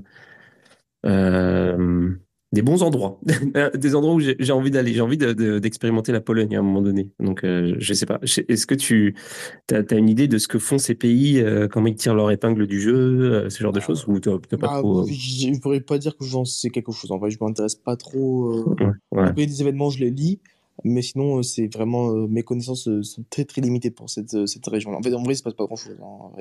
[1.05, 2.15] euh,
[2.55, 3.19] des bons endroits,
[3.75, 4.93] des endroits où j'ai envie d'aller.
[4.93, 7.11] J'ai envie d'expérimenter la Pologne à un moment donné.
[7.19, 8.19] Donc, euh, je sais pas.
[8.23, 9.15] Est-ce que tu
[9.71, 12.81] as, une idée de ce que font ces pays, comment ils tirent leur épingle du
[12.81, 16.17] jeu, ce genre de choses, ou t'as pas bah, trop Je ne pourrais pas dire
[16.17, 17.11] que j'en sais quelque chose.
[17.11, 18.65] En vrai, je m'intéresse pas trop.
[19.11, 20.39] Ouais, des événements, je les lis.
[20.83, 24.45] Mais sinon, euh, c'est vraiment euh, mes connaissances euh, sont très très limitées pour cette,
[24.45, 24.97] cette région-là.
[24.97, 25.97] En fait, en vrai, il se passe pas grand-chose.
[26.01, 26.31] Hein,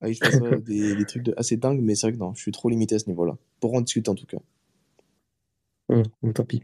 [0.00, 0.12] ouais.
[0.12, 2.52] je passe des, des, trucs de, assez dingues, mais c'est vrai que non, je suis
[2.52, 3.36] trop limité à ce niveau-là.
[3.60, 4.38] Pour en discuter en tout cas.
[5.88, 6.62] Hum, tant pis.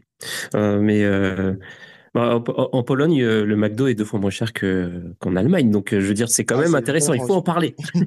[0.53, 1.03] mais
[2.13, 5.69] bah, en, Pologne, le McDo est deux fois moins cher qu'en Allemagne.
[5.69, 7.13] Donc, je veux dire, c'est quand ah, même intéressant.
[7.13, 7.75] Il faut en parler.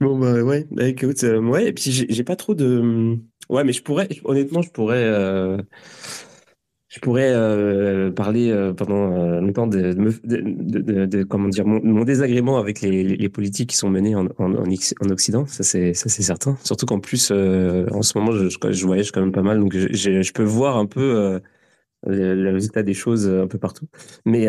[0.00, 0.66] bon, bah ouais.
[0.70, 1.68] Bah, écoute, ouais.
[1.68, 3.18] Et puis, j'ai pas trop de.
[3.48, 5.58] Ouais, mais je pourrais, honnêtement, je pourrais, euh,
[6.94, 12.80] je pourrais euh, parler euh, pendant longtemps de, de, de, comment dire, mon, désagrément avec
[12.80, 15.44] les, les, politiques qui sont menées en, en, en Occident.
[15.46, 16.56] Ça, c'est, ça, c'est certain.
[16.62, 20.22] Surtout qu'en plus, en ce moment, je, je, voyage quand même pas mal, donc je,
[20.22, 21.40] je peux voir un peu
[22.06, 23.86] le, résultat des choses un peu partout.
[24.24, 24.48] Mais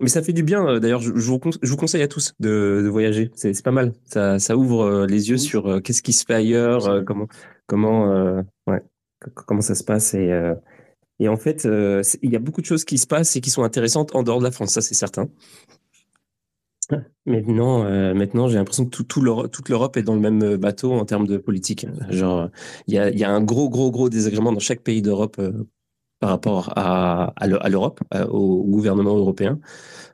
[0.00, 0.80] mais ça fait du bien.
[0.80, 3.30] D'ailleurs, je, je, vous, je vous conseille à tous de, de voyager.
[3.34, 3.92] C'est pas mal.
[4.06, 7.28] Ça, ça ouvre les yeux sur qu'est-ce qui se fait ailleurs, comment
[7.72, 8.82] comment, euh, ouais,
[9.46, 10.14] comment ça se passe.
[10.14, 10.54] Et, euh,
[11.22, 13.50] et en fait, euh, il y a beaucoup de choses qui se passent et qui
[13.50, 15.28] sont intéressantes en dehors de la France, ça c'est certain.
[17.24, 21.06] Maintenant, maintenant j'ai l'impression que tout, tout toute l'Europe est dans le même bateau en
[21.06, 21.86] termes de politique.
[22.10, 22.50] Genre,
[22.86, 25.40] il y a, un gros, gros, gros désagrément dans chaque pays d'Europe
[26.22, 29.58] par rapport à, l'Europe, au gouvernement européen,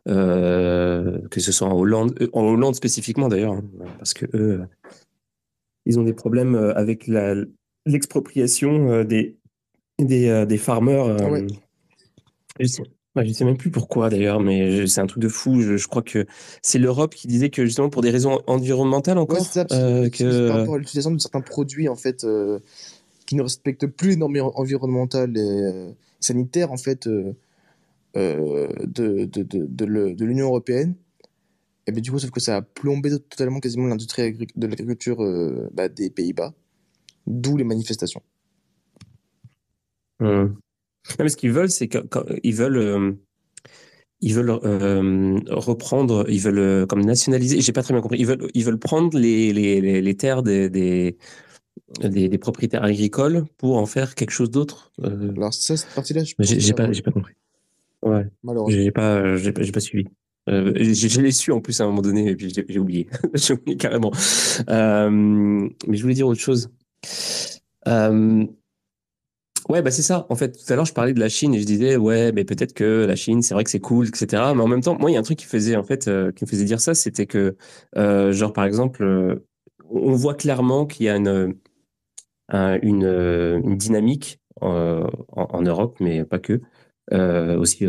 [0.09, 3.65] euh, que ce soit en Hollande, en Hollande spécifiquement d'ailleurs, hein,
[3.99, 4.63] parce que eux,
[5.85, 7.11] ils ont des problèmes euh, avec
[7.87, 9.37] l'expropriation euh, des,
[9.99, 11.17] des, euh, des farmers.
[11.21, 12.83] Ah je sais,
[13.33, 15.61] sais même plus pourquoi d'ailleurs, mais c'est un truc de fou.
[15.61, 16.27] Je, crois que
[16.63, 19.39] c'est l'Europe qui disait que justement pour des raisons environnementales encore.
[19.39, 20.49] Ouais, ça, que...
[20.49, 22.27] par rapport à l'utilisation de certains produits en fait
[23.27, 27.35] qui ne respectent plus les normes environnementales et sanitaires en fait de,
[28.15, 29.43] de, de,
[30.13, 30.95] de l'Union européenne.
[31.89, 35.71] Et bien, du coup, sauf que ça a plombé totalement quasiment l'industrie de l'agriculture euh,
[35.73, 36.53] bah, des Pays-Bas,
[37.27, 38.21] d'où les manifestations.
[40.21, 40.27] Mmh.
[40.27, 40.57] Non,
[41.21, 43.13] mais ce qu'ils veulent, c'est qu'ils veulent, euh,
[44.21, 47.61] ils veulent euh, reprendre, ils veulent comme nationaliser.
[47.61, 48.19] J'ai pas très bien compris.
[48.19, 51.17] Ils veulent, ils veulent prendre les, les, les terres des, des,
[52.03, 54.93] des, propriétaires agricoles pour en faire quelque chose d'autre.
[55.03, 57.35] Alors ça, cette partie-là, j'ai pas, j'ai pas compris.
[58.03, 58.27] Ouais.
[58.43, 58.83] Malheureusement.
[58.83, 60.07] J'ai pas, j'ai pas, pas suivi.
[60.49, 63.07] Euh, je, l'ai su en plus à un moment donné, et puis j'ai oublié.
[63.35, 64.13] j'ai oublié carrément.
[64.69, 66.71] Euh, mais je voulais dire autre chose.
[67.87, 68.47] Euh,
[69.69, 70.27] ouais, bah c'est ça.
[70.31, 72.45] En fait, tout à l'heure, je parlais de la Chine et je disais, ouais, mais
[72.45, 74.53] peut-être que la Chine, c'est vrai que c'est cool, etc.
[74.55, 76.45] Mais en même temps, moi, il y a un truc qui faisait, en fait, qui
[76.45, 77.57] me faisait dire ça, c'était que,
[77.95, 79.43] genre, par exemple,
[79.91, 81.55] on voit clairement qu'il y a une,
[82.53, 83.05] une,
[83.65, 86.61] une dynamique en, Europe, mais pas que,
[87.13, 87.87] euh, aussi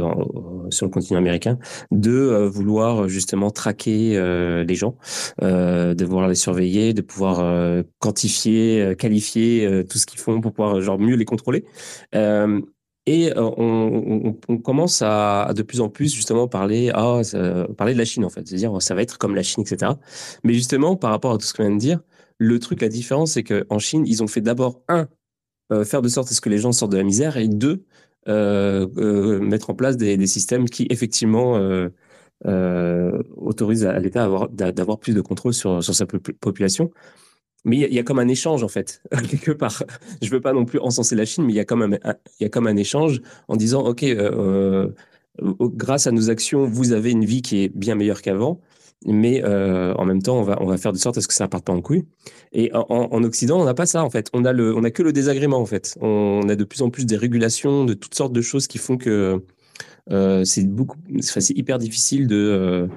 [0.70, 1.60] sur le continent américain,
[1.92, 4.96] de euh, vouloir justement traquer euh, les gens,
[5.42, 11.00] de vouloir les surveiller, de pouvoir quantifier, qualifier tout ce qu'ils font pour pouvoir genre
[11.00, 11.66] mieux les contrôler.
[13.06, 17.22] Et on, commence à, de plus en plus justement parler, ah,
[17.78, 19.94] parler de la Chine en fait, c'est-à-dire ça va être comme la Chine, etc.
[20.44, 22.00] Mais justement par rapport à tout ce qu'on vient de dire,
[22.38, 25.08] le truc, la différence, c'est qu'en Chine, ils ont fait d'abord un,
[25.84, 27.76] faire de sorte à ce que les gens sortent de la misère, et deux, euh,
[27.78, 31.90] euh, mettre en place des, des, systèmes qui effectivement euh,
[32.46, 36.92] euh autorisent à, l'État d'avoir plus de contrôle sur, sur sa population.
[37.66, 39.84] Mais il y, y, a comme un échange en fait quelque part.
[40.22, 41.98] Je veux pas non plus encenser la Chine, mais il y a comme un,
[42.40, 44.90] il y a comme un échange en disant ok, euh,
[45.42, 48.62] grâce à nos actions, vous avez une vie qui est bien meilleure qu'avant
[49.06, 51.34] mais euh, en même temps, on va, on va faire de sorte à ce que
[51.34, 52.06] ça ne parte pas en couille.
[52.52, 54.30] Et en, en Occident, on n'a pas ça, en fait.
[54.34, 55.98] On a, le, on a que le désagrément, en fait.
[56.02, 58.98] On a de plus en plus des régulations, de toutes sortes de choses qui font
[58.98, 59.44] que
[60.12, 62.90] euh, c'est beaucoup, c'est hyper difficile de.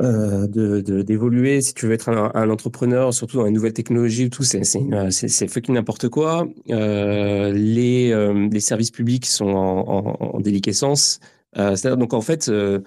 [0.00, 4.42] Euh, de d'évoluer si tu veux être un, entrepreneur surtout dans les nouvelles technologies tout
[4.42, 10.40] c'est c'est fucking n'importe quoi euh, les euh, les services publics sont en, en, en
[10.40, 11.20] déliquescence
[11.58, 12.80] euh, donc en fait euh,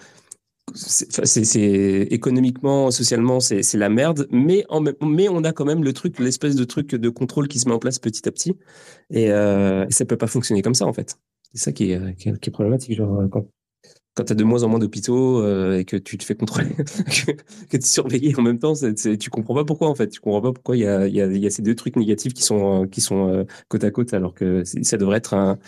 [0.74, 6.64] c'est économiquement, socialement, c'est la merde, mais, on a quand même le truc, l'espèce de
[6.64, 8.58] truc de contrôle qui se met en place petit à petit,
[9.12, 11.18] et, euh, ça peut pas fonctionner comme ça en fait.
[11.54, 12.98] C'est ça qui est, est, problématique.
[12.98, 13.46] Genre, quand,
[14.16, 16.70] quand tu as de moins en moins d'hôpitaux euh, et que tu te fais contrôler,
[16.76, 17.32] que,
[17.70, 20.08] tu es surveillé en même temps, c'est, tu comprends pas pourquoi en fait.
[20.08, 23.84] Tu comprends pas pourquoi il y a, ces deux trucs négatifs qui sont, euh, côte
[23.84, 25.60] à côte alors que ça devrait être un,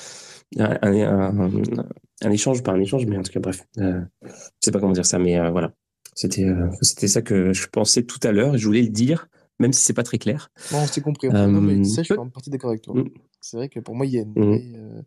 [2.21, 3.65] échange, pas un échange, mais en tout cas, bref.
[3.77, 5.73] Euh, je sais pas comment dire ça, mais euh, voilà.
[6.15, 9.29] C'était, euh, c'était ça que je pensais tout à l'heure et je voulais le dire,
[9.59, 10.49] même si c'est pas très clair.
[10.71, 11.29] Non, c'est compris.
[11.29, 12.95] non, mais ça, je suis en partie d'accord avec toi.
[12.95, 13.09] Mm.
[13.39, 15.03] C'est vrai que pour moi, il y a une mm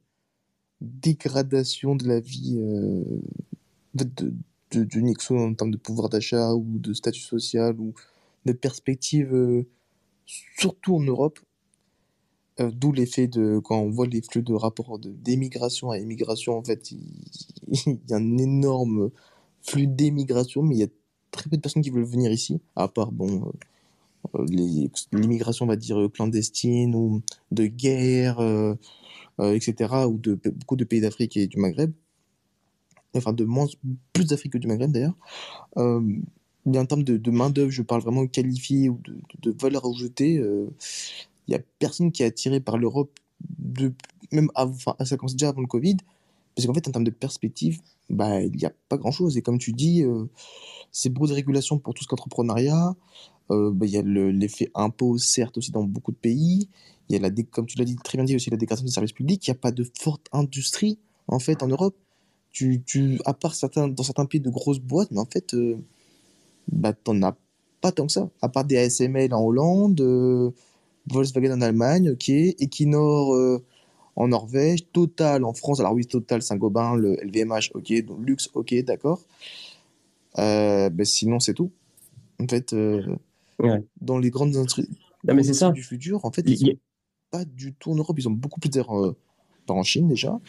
[0.81, 3.05] dégradation de la vie euh,
[3.95, 4.05] de,
[4.73, 7.95] de, de, Nixon en termes de pouvoir d'achat ou de statut social ou
[8.47, 9.67] de perspective, euh,
[10.57, 11.39] surtout en Europe.
[12.59, 16.65] Euh, d'où l'effet de quand on voit les flux de rapports d'émigration à immigration, en
[16.65, 16.91] fait,
[17.69, 19.11] il, y a un énorme
[19.63, 20.89] flux d'émigration, mais il y a
[21.31, 23.53] très peu de personnes qui veulent venir ici, à part bon,
[25.13, 27.23] l'immigration, on va dire, clandestine ou
[27.53, 28.41] de guerre,
[29.41, 31.93] euh, etc., ou de beaucoup de pays d'Afrique et du Maghreb,
[33.15, 33.67] enfin de moins,
[34.13, 35.17] plus d'Afrique que du Maghreb d'ailleurs.
[35.79, 36.01] Euh,
[36.67, 39.01] en termes de, main-d'œuvre, je parle vraiment qualifiée ou
[39.41, 40.37] de, valeur ajoutée.
[40.39, 40.69] Euh,
[41.47, 43.11] il n'y a personne qui est attiré par l'Europe,
[43.59, 43.93] de,
[44.33, 45.97] même avant, ça commence déjà avant le Covid,
[46.55, 49.37] parce qu'en fait, en termes de perspective, bah, il n'y a pas grand-chose.
[49.37, 50.25] Et comme tu dis, euh,
[50.93, 52.95] c'est beaucoup de régulation pour tout ce qu'entrepreneuriat.
[53.51, 56.69] Euh, bah, il y a l'effet impôt, certes, aussi dans beaucoup de pays.
[57.09, 58.93] Il y a, la comme tu l'as dit très bien dit, aussi la dégradation des
[58.93, 59.47] services publics.
[59.47, 61.97] Il n'y a pas de forte industrie, en fait, en Europe.
[62.53, 65.77] Tu, tu, à part certains, dans certains pays de grosses boîtes, mais en fait, euh,
[66.71, 67.37] bah, t'en as
[67.81, 68.29] pas tant que ça.
[68.43, 70.51] À part des ASML en Hollande, euh,
[71.07, 73.65] Volkswagen en Allemagne, ok, Equinor euh,
[74.17, 75.81] en Norvège, Total en France.
[75.81, 79.21] Alors oui, Total, Saint-Gobain, le LVMH, ok, donc luxe, ok, d'accord.
[80.39, 81.71] Euh, ben sinon, c'est tout.
[82.41, 82.75] En fait,
[84.01, 84.89] dans les grandes industries,
[85.25, 85.71] mais c'est ça.
[85.71, 86.77] du futur, en fait, ils
[87.31, 88.19] pas du tout en Europe.
[88.19, 89.17] Ils ont beaucoup plus d'air euh,
[89.69, 90.41] en Chine déjà,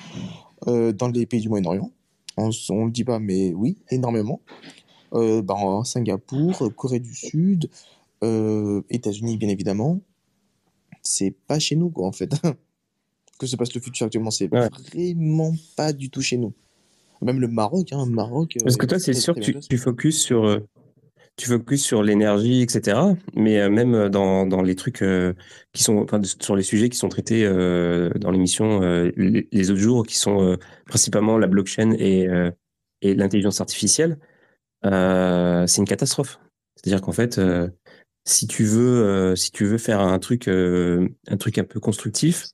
[0.67, 1.91] euh, dans les pays du Moyen-Orient.
[2.37, 4.41] On ne le dit pas, mais oui, énormément.
[5.13, 7.69] Euh, bah, en Singapour, Corée du Sud,
[8.21, 9.99] États-Unis, bien évidemment.
[11.01, 12.31] C'est pas chez nous, quoi, en fait.
[13.39, 16.53] que se passe le futur actuellement, c'est vraiment pas du tout chez nous.
[17.23, 18.57] Même le Maroc, hein, Maroc.
[18.63, 20.61] Parce que toi, c'est sûr que tu, tu focuses sur
[21.37, 22.99] tu focuses sur l'énergie, etc.
[23.35, 25.33] Mais euh, même dans, dans les trucs euh,
[25.73, 30.05] qui sont, enfin, sur les sujets qui sont traités euh, dans l'émission les, autres jours,
[30.05, 32.27] qui sont principalement la blockchain et,
[33.01, 34.17] et l'intelligence artificielle,
[34.83, 36.39] c'est une catastrophe.
[36.75, 37.39] C'est-à-dire qu'en fait,
[38.25, 42.45] si tu veux, si tu veux faire un truc, un truc un peu constructif,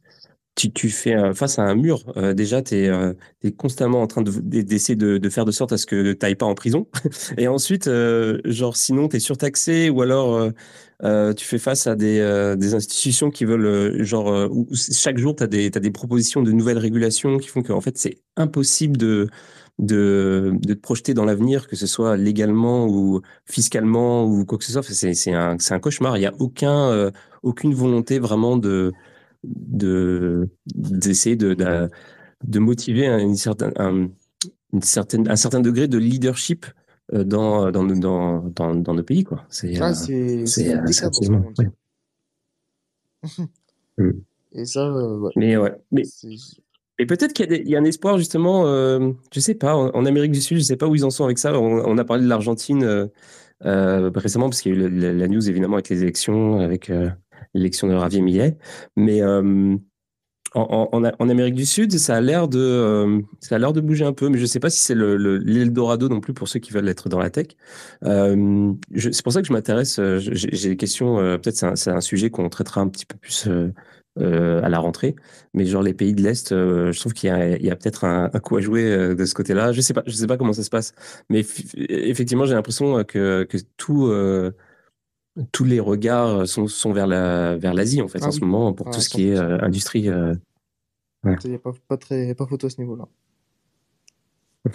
[0.73, 2.03] tu, fais euh, face à un mur.
[2.17, 3.13] Euh, déjà, tu es, euh,
[3.57, 6.45] constamment en train d'essayer de, de, faire de sorte à ce que tu n'ailles pas
[6.45, 6.87] en prison.
[7.37, 7.89] Et ensuite,
[8.45, 10.51] genre, sinon, tu es surtaxé ou alors
[11.01, 12.21] tu fais face à des,
[12.73, 17.47] institutions qui veulent, genre, chaque jour, tu as, as, des propositions de nouvelles régulations qui
[17.47, 19.29] font qu'en fait, c'est impossible de,
[19.79, 24.63] de, de te projeter dans l'avenir, que ce soit légalement ou fiscalement ou quoi que
[24.63, 24.83] ce soit.
[24.83, 26.17] C'est un, un cauchemar.
[26.17, 27.11] Il n'y a aucun,
[27.43, 28.91] aucune volonté vraiment de
[29.43, 31.89] de d'essayer de, de,
[32.43, 34.09] de, motiver un, une certaine, un,
[34.73, 36.65] une certaine, un certain degré de leadership
[37.13, 39.25] euh, dans, dans, dans, dans, dans nos pays.
[39.49, 39.93] C'est, ah,
[41.03, 41.51] absolument.
[41.57, 41.69] Ouais.
[43.99, 44.11] Mm.
[44.51, 45.31] Et ça, euh, ouais.
[45.35, 45.73] Mais ouais.
[45.91, 46.03] Mais,
[46.99, 50.41] et peut-être qu'il y a, un espoir justement, euh, je sais pas, en, Amérique du
[50.41, 51.57] Sud, je sais pas où ils en sont avec ça.
[51.59, 53.07] On, a parlé de l'Argentine euh,
[53.65, 56.91] euh récemment parce qu'il y a eu la, news évidemment avec les élections, avec
[57.53, 58.57] l'élection de Javier Millet.
[58.95, 59.75] Mais euh,
[60.55, 64.37] en, Amérique du Sud, ça a l'air de, euh, ça de bouger un peu, mais
[64.37, 67.19] je ne sais pas si c'est l'Eldorado non plus pour ceux qui veulent être dans
[67.19, 67.47] la tech.
[68.03, 69.99] Euh, c'est pour ça que je m'intéresse.
[70.19, 71.17] J'ai des questions.
[71.17, 73.47] Peut-être c'est un, sujet qu'on traitera un petit peu plus
[74.19, 75.15] à la rentrée.
[75.53, 78.57] Mais genre les pays de l'est, je trouve qu'il y a, a peut-être un, coup
[78.57, 79.71] à jouer de ce côté-là.
[79.71, 80.93] Je sais pas, je sais pas comment ça se passe,
[81.29, 81.45] mais
[81.89, 84.11] effectivement, j'ai l'impression que, que tout
[85.51, 88.73] tous les regards sont, sont vers la vers l'Asie en fait ah en ce moment
[88.73, 90.09] pour tout ce qui est euh, industrie.
[90.09, 90.35] Euh...
[91.23, 93.05] Il n'y a pas, pas, très pas photo à ce niveau-là.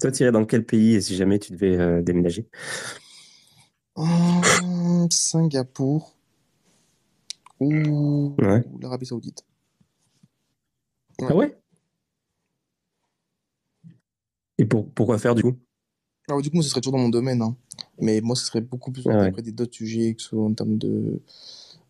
[0.00, 2.46] Toi, tu irais dans quel pays si jamais tu devais euh, déménager?
[5.10, 6.13] Singapour
[7.64, 8.36] ou,
[8.80, 9.44] l'Arabie Saoudite.
[11.22, 11.56] Ah ouais
[14.58, 15.56] Et pour, pourquoi faire du coup?
[16.28, 17.42] Alors, du coup, ce serait toujours dans mon domaine.
[17.42, 17.56] Hein.
[18.00, 19.52] Mais moi, ce serait beaucoup plus ah ouais.
[19.52, 21.20] d'autres sujets, que ce soit en termes de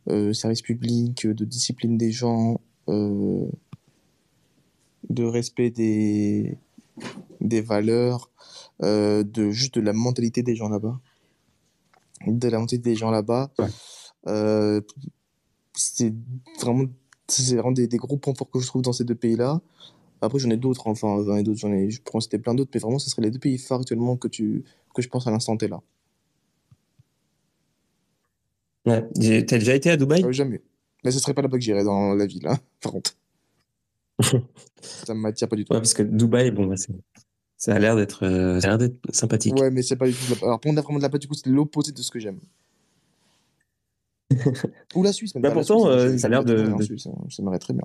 [0.08, 3.46] euh, service public, de discipline des gens, euh,
[5.08, 6.58] de respect des,
[7.40, 8.30] des valeurs,
[8.82, 10.98] euh, de juste de la mentalité des gens là-bas.
[12.26, 13.50] De la mentalité des gens là-bas.
[14.26, 14.80] Euh,
[15.74, 16.14] c'est
[16.60, 16.84] vraiment,
[17.28, 19.60] vraiment des, des, gros points forts que je trouve dans ces deux pays-là.
[20.20, 22.54] Après, j'en ai d'autres, enfin, j'en ai d'autres, j'en ai, je pourrais en citer plein
[22.54, 24.64] d'autres, mais vraiment, ce serait les deux pays phares actuellement que, tu,
[24.94, 25.82] que je pense à l'instant T là.
[28.86, 29.02] Ouais.
[29.44, 30.24] T'as déjà été à Dubaï?
[30.24, 30.62] Euh, jamais.
[31.04, 33.16] Mais ce serait pas là-bas que j'irais dans la ville, hein, par contre.
[34.80, 35.72] Ça m'attire pas du tout.
[35.72, 36.76] Ouais, parce que Dubaï, bon, bah,
[37.56, 38.78] ça a l'air d'être euh, a
[39.12, 39.54] sympathique.
[39.58, 40.44] Ouais, mais c'est pas du tout.
[40.44, 42.38] Alors, pour moi, vraiment de part, du coup, c'est l'opposé de ce que j'aime.
[44.94, 45.42] Ou la Suisse, même.
[45.42, 46.76] Bah, pas la pourtant, Suisse, euh, je- ça a l'air de- hein,
[47.30, 47.84] ça m'irait très bien.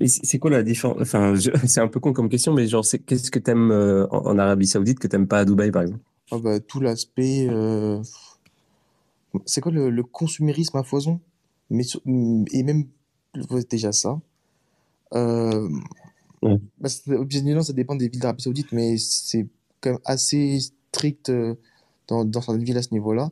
[0.00, 0.98] Mais c'est quoi la différence?
[1.00, 4.38] Enfin, je- c'est un peu con comme question, mais genre, qu'est-ce que t'aimes euh, en,
[4.38, 6.02] Arabie Saoudite que t'aimes pas à Dubaï, par exemple?
[6.30, 7.48] Ah bah, tout l'aspect.
[7.50, 8.00] euh,
[9.44, 11.20] C'est quoi le, le consumérisme à foison?
[11.70, 11.84] Mais
[12.52, 12.84] Et même.
[13.70, 14.20] Déjà ça.
[15.14, 15.68] Euh,
[16.40, 16.56] Ouais.
[16.78, 16.88] bah,
[17.24, 19.46] bien évidemment, ça dépend des villes d'Arabie Saoudite, mais c'est
[19.80, 21.56] quand même assez strict euh,
[22.08, 23.30] dans, dans certaines villes à ce niveau-là.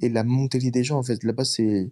[0.00, 1.90] Et la mentalité des gens, en fait, là-bas, c'est.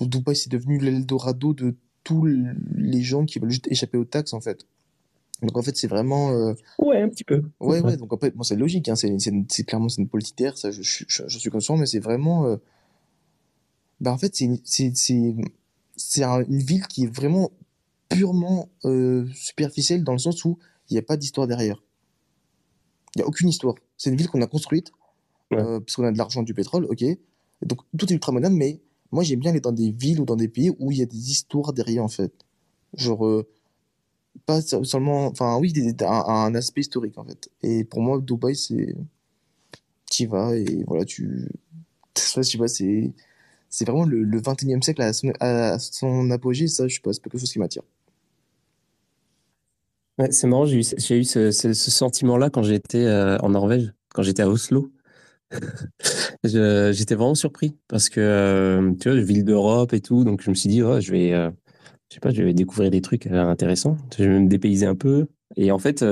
[0.00, 1.74] Dubaï, c'est devenu l'Eldorado de
[2.04, 4.66] tous les gens qui veulent juste échapper aux taxes, en fait.
[5.42, 6.30] Donc, en fait, c'est vraiment.
[6.32, 7.42] euh, Ouais, un petit peu.
[7.60, 9.16] Ouais, ouais, donc fait, bon, c'est logique, hein, c'est,
[9.64, 12.46] clairement c'est une politique ça je, je, je, je suis conscient, mais c'est vraiment.
[12.46, 12.56] euh,
[14.00, 15.34] Bah, en fait, c'est, une- c'est, c'est,
[15.96, 17.50] c'est un- une ville qui est vraiment
[18.08, 20.58] purement euh, superficielle dans le sens où
[20.90, 21.82] il n'y a pas d'histoire derrière.
[23.16, 23.74] Il n'y a aucune histoire.
[23.96, 24.92] C'est une ville qu'on a construite
[25.50, 25.58] Ouais.
[25.58, 27.04] euh, parce qu'on a de l'argent, du pétrole, ok.
[27.62, 28.80] Donc tout est ultra moderne, mais
[29.12, 31.06] moi j'aime bien aller dans des villes ou dans des pays où il y a
[31.06, 32.32] des histoires derrière en fait.
[32.94, 33.48] Genre, euh,
[34.46, 35.26] pas se- seulement.
[35.26, 37.48] Enfin, oui, des- un, un aspect historique en fait.
[37.62, 38.94] Et pour moi, Dubaï, c'est.
[40.10, 41.48] Tu y vas et voilà, tu.
[42.16, 43.12] Ça, sais pas, c'est.
[43.70, 47.12] C'est vraiment le, le 21e siècle à son, à son apogée, ça, je sais pas,
[47.12, 47.82] c'est pas quelque chose qui m'attire.
[50.30, 54.90] C'est marrant, j'ai eu, ce, sentiment-là quand j'étais euh, en Norvège, quand j'étais à Oslo.
[56.42, 60.56] J'étais vraiment surpris parce que, euh, tu vois, ville d'Europe et tout, donc je me
[60.56, 61.50] suis dit, oh, je vais, euh,
[62.08, 63.96] je sais pas, je vais découvrir des trucs intéressants.
[64.18, 65.26] Je vais me dépayser un peu.
[65.56, 66.04] Et en fait,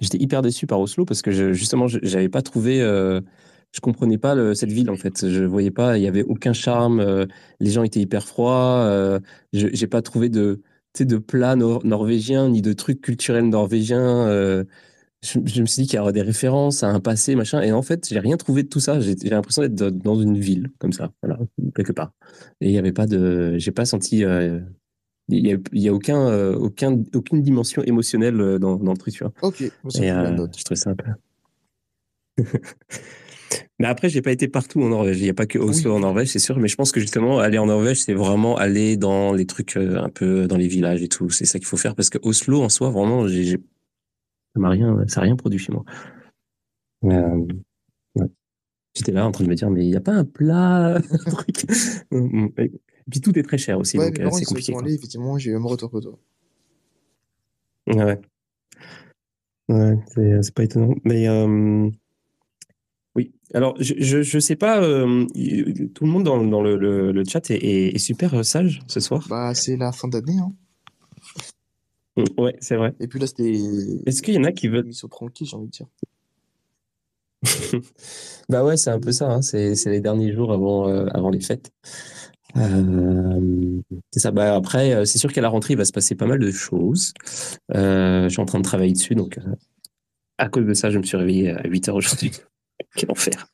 [0.00, 4.54] j'étais hyper déçu par Oslo parce que je, justement, j'avais pas trouvé, je comprenais pas
[4.54, 5.28] cette ville en fait.
[5.28, 7.26] Je voyais pas, il y avait aucun charme.
[7.60, 8.86] les gens étaient hyper froids.
[8.86, 9.20] euh,
[9.52, 10.62] j'ai pas trouvé de,
[11.04, 14.26] de plats nor- norvégiens ni de trucs culturels norvégiens.
[14.28, 14.64] euh,
[15.22, 17.60] je, je me suis dit qu'il y aurait des références à un passé, machin.
[17.62, 19.00] Et en fait, j'ai rien trouvé de tout ça.
[19.00, 21.38] J'ai l'impression d'être dans- une ville, comme ça, voilà,
[21.74, 22.12] quelque part.
[22.60, 24.60] Et il y avait pas de, j'ai pas senti, euh,
[25.28, 29.14] il y a, y a aucun, euh, aucun, aucune dimension émotionnelle dans, dans le truc,
[29.14, 29.32] tu vois.
[29.42, 31.10] Ok, Et je euh, trouvais ça un peu.
[33.80, 35.18] Mais après, j'ai pas été partout en Norvège.
[35.20, 35.96] Il n'y a pas que Oslo Oui.
[35.96, 36.58] en Norvège, c'est sûr.
[36.58, 40.02] Mais je pense que justement, aller en Norvège, c'est vraiment aller dans les trucs euh,
[40.02, 41.30] un peu dans les villages et tout.
[41.30, 43.58] C'est ça qu'il faut faire parce que Oslo en soi, vraiment, j'ai, ça
[44.56, 45.84] m'a rien, ça a rien produit chez moi.
[47.04, 47.46] Euh,
[48.16, 48.26] ouais.
[48.96, 51.00] J'étais là en train de me dire, mais il n'y a pas un plat, un
[51.30, 51.64] truc?
[52.10, 54.74] Et puis tout est très cher aussi, Ouais, donc euh, c'est compliqué.
[54.76, 56.18] allés, effectivement, j'ai eu le même retour que toi.
[57.86, 58.18] Ouais,
[59.68, 59.98] ouais.
[60.14, 60.94] C'est c'est pas étonnant.
[61.04, 61.88] Mais euh,
[63.14, 63.32] oui.
[63.54, 65.26] Alors, je, je sais pas, euh,
[65.94, 68.80] tout le monde dans, dans le, le, le chat est, est, est super euh, sage
[68.86, 69.26] ce soir.
[69.28, 70.52] Bah, c'est la fin d'année, hein.
[72.16, 72.94] Mm, Ouais, c'est vrai.
[73.00, 73.58] Et puis là, c'était
[74.06, 74.84] Est-ce qu'il y en a qui veulent.
[74.84, 75.86] émission tranquille, j'ai envie de dire.
[78.48, 79.30] Bah ouais, c'est un peu ça.
[79.30, 79.42] Hein.
[79.42, 81.70] C'est les derniers jours avant, euh, avant les fêtes.
[82.56, 83.80] Euh,
[84.10, 84.30] c'est ça.
[84.30, 87.12] Bah après, c'est sûr qu'à la rentrée, il va se passer pas mal de choses.
[87.74, 89.38] Euh, je suis en train de travailler dessus, donc
[90.38, 92.32] à cause de ça, je me suis réveillé à 8 heures aujourd'hui.
[92.96, 93.46] Quel enfer.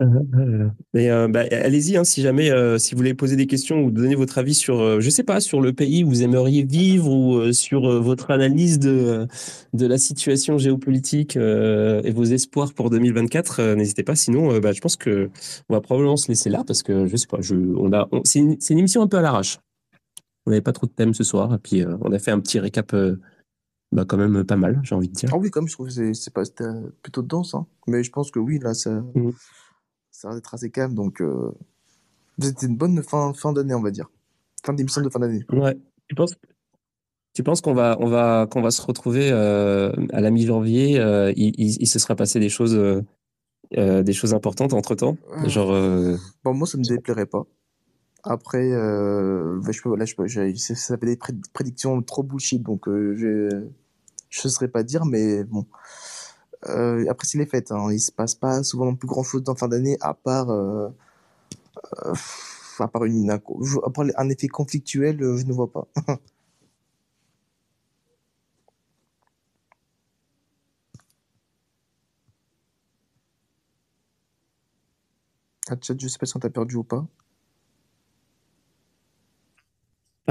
[0.00, 3.46] Euh, euh, mais euh, bah, allez-y, hein, si jamais, euh, si vous voulez poser des
[3.46, 6.22] questions ou donner votre avis sur, euh, je sais pas, sur le pays où vous
[6.22, 9.26] aimeriez vivre ou sur votre analyse de,
[9.74, 14.14] de la situation géopolitique et vos espoirs pour 2024, euh, n'hésitez pas.
[14.14, 15.30] Sinon, bah, je pense que
[15.68, 18.38] on va probablement se laisser là parce que je sais pas, je, on a, c'est
[18.38, 19.58] une, c'est une émission un peu à l'arrache.
[20.46, 22.58] On n'avait pas trop de thèmes ce soir et puis on a fait un petit
[22.58, 22.94] récap,
[23.92, 25.30] bah, quand même pas mal, j'ai envie de dire.
[25.32, 26.42] Ah oui, quand même, je trouve que c'est- pas,
[27.02, 27.66] plutôt dense, hein.
[27.86, 29.32] Mais je pense que oui, là, ça, Mhm.
[30.10, 31.50] ça va être assez calme, donc euh,
[32.40, 34.08] c'était une bonne fin, fin d'année, on va dire.
[34.64, 35.44] Fin d'émission de fin d'année.
[35.52, 35.76] Ouais.
[36.08, 36.34] Tu penses,
[37.34, 41.32] tu penses qu'on va, on va, qu'on va se retrouver euh, à la mi-janvier euh,
[41.36, 43.02] il, il, il se sera passé des choses, euh,
[43.78, 45.46] euh, des choses importantes entre temps, Ah.
[45.48, 45.70] genre.
[45.72, 47.42] euh, Bon, moi, ça me déplairait pas.
[48.22, 54.50] Après, euh, bah, là, ça fait des pré- prédictions trop bullshit, donc euh, je ne
[54.50, 55.66] saurais pas dire, mais bon.
[56.68, 57.88] Euh, après, c'est les fêtes, hein.
[57.92, 60.50] Il se passe pas souvent non plus grand chose dans fin d'année, à part,
[62.78, 65.86] à part une, un, à part un effet conflictuel, je ne vois pas.
[75.70, 77.06] Ah, je sais pas si on t'a perdu ou pas.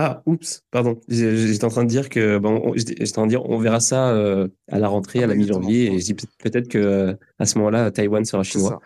[0.01, 1.01] Ah, oups, pardon.
[1.09, 4.11] J'étais en train de dire que bon, j'étais en train de dire on verra ça
[4.11, 7.13] euh, à la rentrée, Ah à la mi-janvier, et je dis peut- peut-être que euh,
[7.37, 8.79] à ce moment-là, Taïwan sera chinois.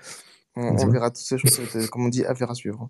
[0.55, 2.89] On, verra toutes ces choses, être, comme on dit, affaire à suivre.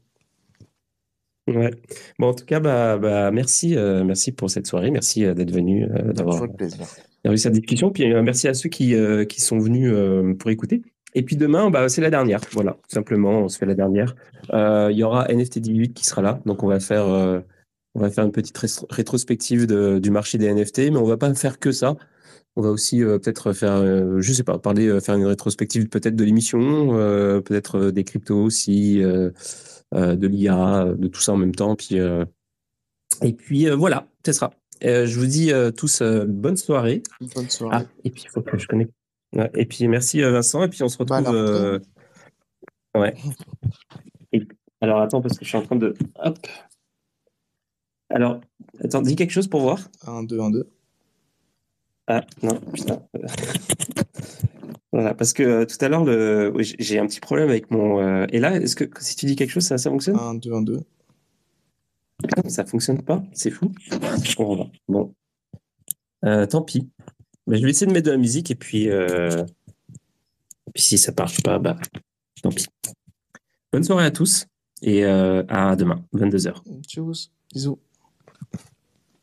[1.48, 1.72] Ouais.
[2.18, 5.52] Bon, en tout cas, bah, bah, merci, euh, merci pour cette soirée, merci euh, d'être
[5.52, 9.42] venu, euh, Toujours d'avoir eu cette discussion, puis euh, merci à ceux qui euh, qui
[9.42, 10.82] sont venus euh, pour écouter.
[11.14, 12.40] Et puis demain, bah, c'est la dernière.
[12.54, 14.16] Voilà, tout simplement, on se fait la dernière.
[14.54, 17.42] Euh, Il y aura NFT 18 qui sera là, donc on va faire euh,
[17.96, 21.18] on va faire une petite ré- rétrospective de- du marché des NFT, mais on va
[21.18, 21.96] pas faire que ça.
[22.56, 25.88] On va aussi euh, peut-être faire, euh, je sais pas, parler, euh, faire une rétrospective
[25.90, 31.54] peut-être de l'émission, euh, peut-être des cryptos aussi, de l'IA, de tout ça en même
[31.56, 31.76] temps.
[31.76, 31.96] Puis,
[33.22, 34.52] et puis voilà, c'est ça.
[34.82, 37.02] Je vous dis tous bonne soirée.
[37.36, 37.78] Bonne soirée.
[37.80, 38.92] Ah, et puis il faut que je connecte.
[39.36, 41.80] Ouais, et puis merci Vincent, et puis on se Bah, retrouve.
[42.96, 43.16] Ouais.
[44.32, 44.48] Et-
[44.82, 45.94] alors attends, parce que je suis en train de.
[46.24, 46.38] Hop.
[48.14, 48.40] Alors,
[48.84, 49.90] attends, dis quelque chose pour voir.
[50.08, 50.70] 1, 2, 1, 2.
[52.08, 53.02] Ah, non, putain.
[54.92, 56.54] Voilà, parce que euh, tout à l'heure, le...
[56.60, 58.00] j'ai- un petit problème avec mon.
[58.00, 60.16] euh, Et là, est-ce que si tu dis quelque chose, ça, ça fonctionne?
[60.18, 60.82] 1, 2, 1, 2.
[62.22, 63.72] Putain, ça fonctionne pas, c'est fou.
[64.24, 64.72] Je comprends pas.
[64.88, 65.16] Bon,
[66.26, 66.92] Euh, tant pis.
[67.48, 69.44] Bah, je vais essayer de mettre de la musique et puis, euh...
[70.76, 71.76] puis si ça marche pas, bah
[72.44, 72.68] tant pis.
[73.72, 74.46] Bonne soirée à tous
[74.84, 76.54] et euh, à demain, 22h.
[76.88, 77.32] Tchuss.
[77.52, 77.80] Bisous.